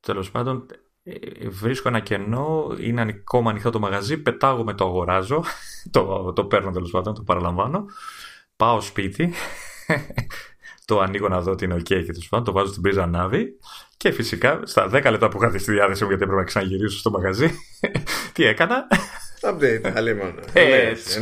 [0.02, 0.66] Τέλος πάντων,
[1.04, 5.44] ε, βρίσκω ένα κενό, είναι ακόμα ανοιχτό το μαγαζί, πετάγω το αγοράζω,
[5.92, 7.86] το, το παίρνω τέλος πάντων, το παραλαμβάνω,
[8.56, 9.34] πάω σπίτι,
[10.86, 13.58] το ανοίγω να δω ότι είναι ok και τέλος πάντων, το βάζω στην πρίζα ανάβει
[13.98, 17.12] και φυσικά στα 10 λεπτά που είχα στη διάθεση μου γιατί έπρεπε να ξαναγυρίσω στο
[17.12, 17.52] μαγαζί,
[18.34, 18.88] τι έκανα;
[19.42, 20.34] Update, άλλη μόνο.
[20.54, 21.22] Έτσι.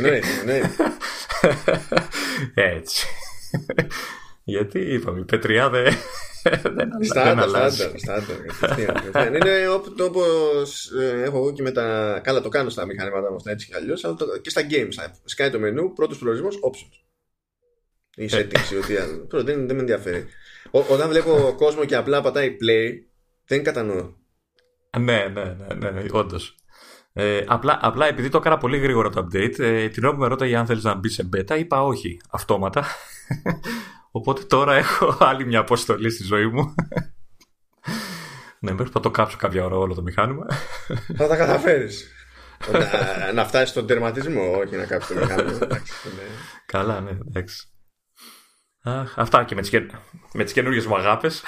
[2.54, 3.06] Έτσι.
[4.50, 5.92] Γιατί είπαμε, η πετριά δεν
[7.10, 7.48] Στάνταρ,
[7.96, 9.36] στάνταρ.
[9.36, 10.22] Είναι όπω
[11.00, 12.20] ε, έχω εγώ και με τα.
[12.24, 15.12] Καλά, το κάνω στα μηχανήματα μου αυτά έτσι κι αλλιώς, αλλά και στα games.
[15.24, 17.00] Σκάει το μενού, πρώτος προορισμός, options.
[18.14, 18.28] Η ε.
[18.30, 20.26] settings, ότι δεν, δεν με ενδιαφέρει.
[20.70, 22.90] όταν βλέπω κόσμο και απλά πατάει play,
[23.46, 24.12] δεν κατανοώ.
[24.98, 26.54] Ναι, ναι, ναι, ναι, ναι όντως.
[27.12, 30.26] Ε, απλά, απλά επειδή το έκανα πολύ γρήγορα το update, ε, την ώρα που με
[30.26, 32.84] ρώταγε αν θέλεις να μπει σε beta, είπα όχι, αυτόματα.
[34.10, 36.74] Οπότε τώρα έχω άλλη μια αποστολή στη ζωή μου.
[38.60, 40.46] ναι, μέχρι να το κάψω κάποια ώρα όλο το μηχάνημα.
[41.16, 42.12] Θα τα καταφέρεις.
[42.72, 45.58] να, να φτάσεις στον τερματισμό, όχι να κάψεις το μεγάλο.
[46.66, 47.68] Καλά, ναι, εντάξει.
[48.82, 49.70] Αχ, αυτά και με τις,
[50.32, 51.42] με τις καινούργιες μου αγάπες.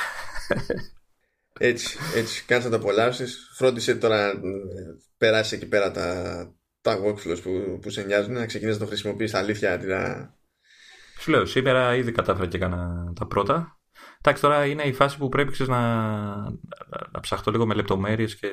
[1.59, 3.51] Έτσι, έτσι, κάτσε να τα απολαύσεις.
[3.55, 4.33] Φρόντισε τώρα
[5.19, 6.07] περάσεις εκεί πέρα τα,
[6.81, 9.77] τα workflows που, που σε νοιάζουν, να ξεκινήσεις να το χρησιμοποιείς αλήθεια.
[9.77, 10.35] Να...
[11.23, 13.81] Σου λέω, σήμερα ήδη κατάφερα και έκανα τα πρώτα.
[14.19, 15.81] Εντάξει, τώρα είναι η φάση που πρέπει ξέρεις, να,
[17.13, 18.49] να ψαχτώ λίγο με λεπτομέρειες και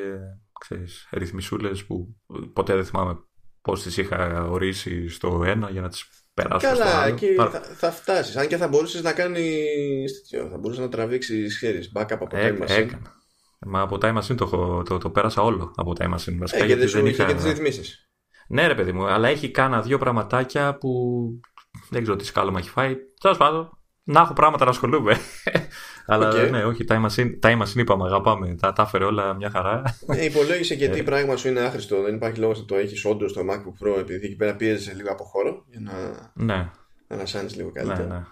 [0.60, 2.16] ξέρεις, ρυθμισούλες που
[2.54, 3.18] ποτέ δεν θυμάμαι
[3.62, 7.14] πώς τις είχα ορίσει στο ένα για να τις περάσω Καλά, στο άλλο.
[7.14, 8.36] εκεί θα, θα φτάσεις.
[8.36, 10.22] Αν και θα μπορούσες να κάνεις.
[10.52, 11.80] Θα μπορούσες να τραβήξεις χέρι.
[11.96, 12.68] Backup από Time Machine.
[12.68, 13.16] Έκανα.
[13.60, 16.38] Μα από Time Machine το, το, το, πέρασα όλο από Time Machine.
[16.40, 17.26] Βασικά, ε, γιατί δεν είχα...
[17.26, 18.10] και τις ρυθμίσεις.
[18.48, 20.90] Ναι, ρε παιδί μου, αλλά έχει κάνα δύο πραγματάκια που
[21.90, 22.96] δεν ξέρω τι σκάλωμα έχει φάει.
[23.22, 25.18] Τέλος πάντων, να έχω πράγματα να ασχολούμαι.
[26.12, 26.50] Αλλά okay.
[26.50, 28.56] ναι, όχι, time machine, time machine είπαμε, αγαπάμε.
[28.56, 29.98] Τα, τα έφερε όλα μια χαρά.
[30.08, 31.04] Ε, υπολόγισε και τι ε.
[31.04, 32.02] πράγμα σου είναι άχρηστο.
[32.02, 35.12] Δεν υπάρχει λόγος να το έχεις όντως στο MacBook Pro, επειδή εκεί πέρα πίεζε λίγο
[35.12, 35.94] από χώρο για να,
[36.34, 36.56] ναι.
[36.56, 38.08] να ανασάνεις λίγο καλύτερα.
[38.08, 38.24] Ναι, ναι.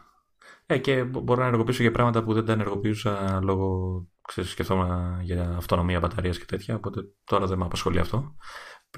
[0.66, 4.08] Ε, και μπορώ να ενεργοποιήσω για πράγματα που δεν τα ενεργοποιούσα λόγω.
[4.28, 6.76] Ξέρεις, σκεφτόμουν για αυτονομία μπαταρία και τέτοια.
[6.76, 8.36] Οπότε τώρα δεν με απασχολεί αυτό.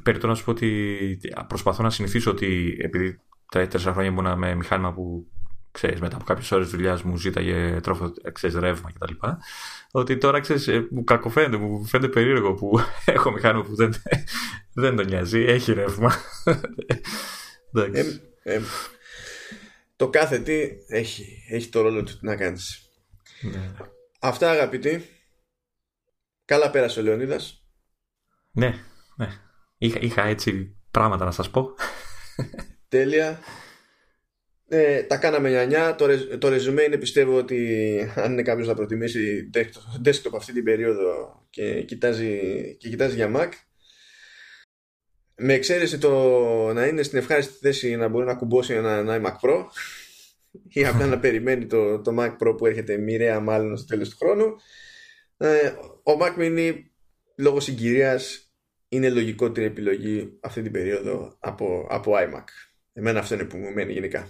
[0.03, 4.55] Περιτώ να σου πω ότι προσπαθώ να συνηθίσω ότι επειδή τα τέσσερα χρόνια ήμουνα με
[4.55, 5.27] μηχάνημα που
[5.71, 9.13] ξέρεις, μετά από κάποιες ώρες δουλειάς μου ζήταγε τρόφο, ξέρεις, ρεύμα κτλ.
[9.91, 13.93] Ότι τώρα ξέρεις, ε, μου κακοφαίνεται, μου φαίνεται περίεργο που έχω μηχάνημα που δεν,
[14.73, 16.13] δεν τον νοιάζει, έχει ρεύμα.
[17.93, 18.03] ε,
[18.43, 18.61] ε,
[19.95, 22.89] το κάθε τι έχει, έχει το ρόλο του να κάνεις.
[23.41, 23.71] Ναι.
[24.19, 25.09] Αυτά αγαπητοί.
[26.45, 27.63] Καλά πέρασε ο Λεωνίδας.
[28.51, 28.73] Ναι,
[29.15, 29.27] ναι.
[29.77, 31.73] Είχα, είχα έτσι πράγματα να σας πω.
[32.89, 33.39] Τέλεια.
[34.67, 35.95] Ε, τα κάναμε νιανιά.
[35.95, 39.49] Το, το ρεζουμέ είναι πιστεύω ότι αν είναι κάποιος να προτιμήσει
[40.03, 42.39] desktop αυτή την περίοδο και κοιτάζει,
[42.79, 43.49] και κοιτάζει για Mac.
[45.35, 49.49] Με εξαίρεση το να είναι στην ευχάριστη θέση να μπορεί να κουμπώσει ένα, ένα iMac
[49.49, 49.65] Pro
[50.67, 54.17] ή απλά να περιμένει το, το Mac Pro που έρχεται μοιραία μάλλον στο τέλος του
[54.17, 54.55] χρόνου.
[55.37, 55.67] Ε,
[56.03, 56.73] ο Mac Mini
[57.35, 58.53] λόγω συγκυρίας
[58.89, 62.68] είναι λογικότερη επιλογή αυτή την περίοδο από, από iMac.
[62.99, 64.27] Εμένα αυτό είναι που μου μένει γενικά.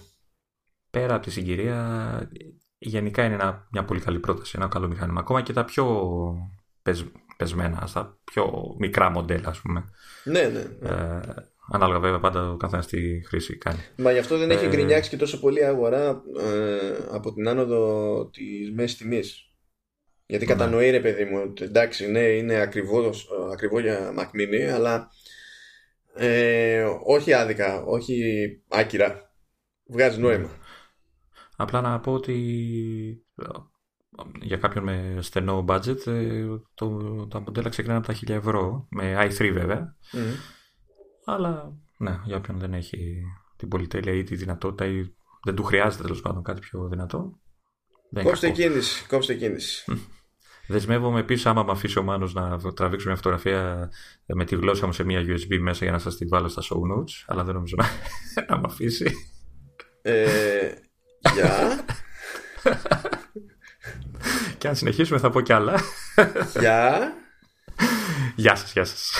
[0.90, 2.30] Πέρα από τη συγκυρία,
[2.78, 5.20] γενικά είναι ένα, μια πολύ καλή πρόταση, ένα καλό μηχάνημα.
[5.20, 5.84] Ακόμα και τα πιο
[6.82, 7.04] πεσ,
[7.36, 9.84] πεσμένα, στα πιο μικρά μοντέλα, ας πούμε.
[10.24, 10.64] Ναι, ναι.
[10.80, 10.88] ναι.
[10.88, 11.20] Ε,
[11.72, 13.80] ανάλογα βέβαια πάντα ο καθένας τι χρήση κάνει.
[13.96, 18.30] Μα γι' αυτό δεν έχει ε, γκρινιάξει και τόσο πολύ αγορά ε, από την άνοδο
[18.30, 19.44] της μέσης τιμής.
[20.26, 20.52] Γιατί ναι.
[20.52, 23.12] κατανοεί ρε παιδί μου, εντάξει, ναι, είναι ακριβό,
[23.52, 25.10] ακριβό για Mac Mini, αλλά
[26.14, 28.22] ε, όχι άδικα, όχι
[28.68, 29.34] άκυρα.
[29.86, 30.48] Βγάζει νόημα.
[31.56, 32.36] Απλά να πω ότι
[33.34, 33.44] ε,
[34.40, 39.26] για κάποιον με στενό budget ε, το, τα μοντέλα ξεκινάνε από τα 1000 ευρώ με
[39.26, 39.96] i3 βέβαια.
[41.24, 43.22] Αλλά ναι, για όποιον δεν έχει
[43.56, 45.14] την πολυτέλεια ή τη δυνατότητα ή
[45.44, 47.40] δεν του χρειάζεται τέλος πάντων κάτι πιο δυνατό
[48.22, 49.84] κόψτε κίνηση, κόψτε κίνηση
[50.70, 53.90] Δεσμεύομαι επίσης, άμα με αφήσει ο Μάνος να τραβήξω μια φωτογραφία
[54.26, 56.76] με τη γλώσσα μου σε μια USB μέσα για να σας τη βάλω στα show
[56.76, 57.24] notes.
[57.26, 57.86] Αλλά δεν νομίζω να,
[58.48, 59.12] να με αφήσει.
[60.02, 60.72] Ε,
[61.34, 61.84] Γεια.
[64.58, 65.80] Και αν συνεχίσουμε θα πω κι άλλα.
[66.60, 67.12] Γεια.
[68.36, 69.12] Γεια σας, γεια σας.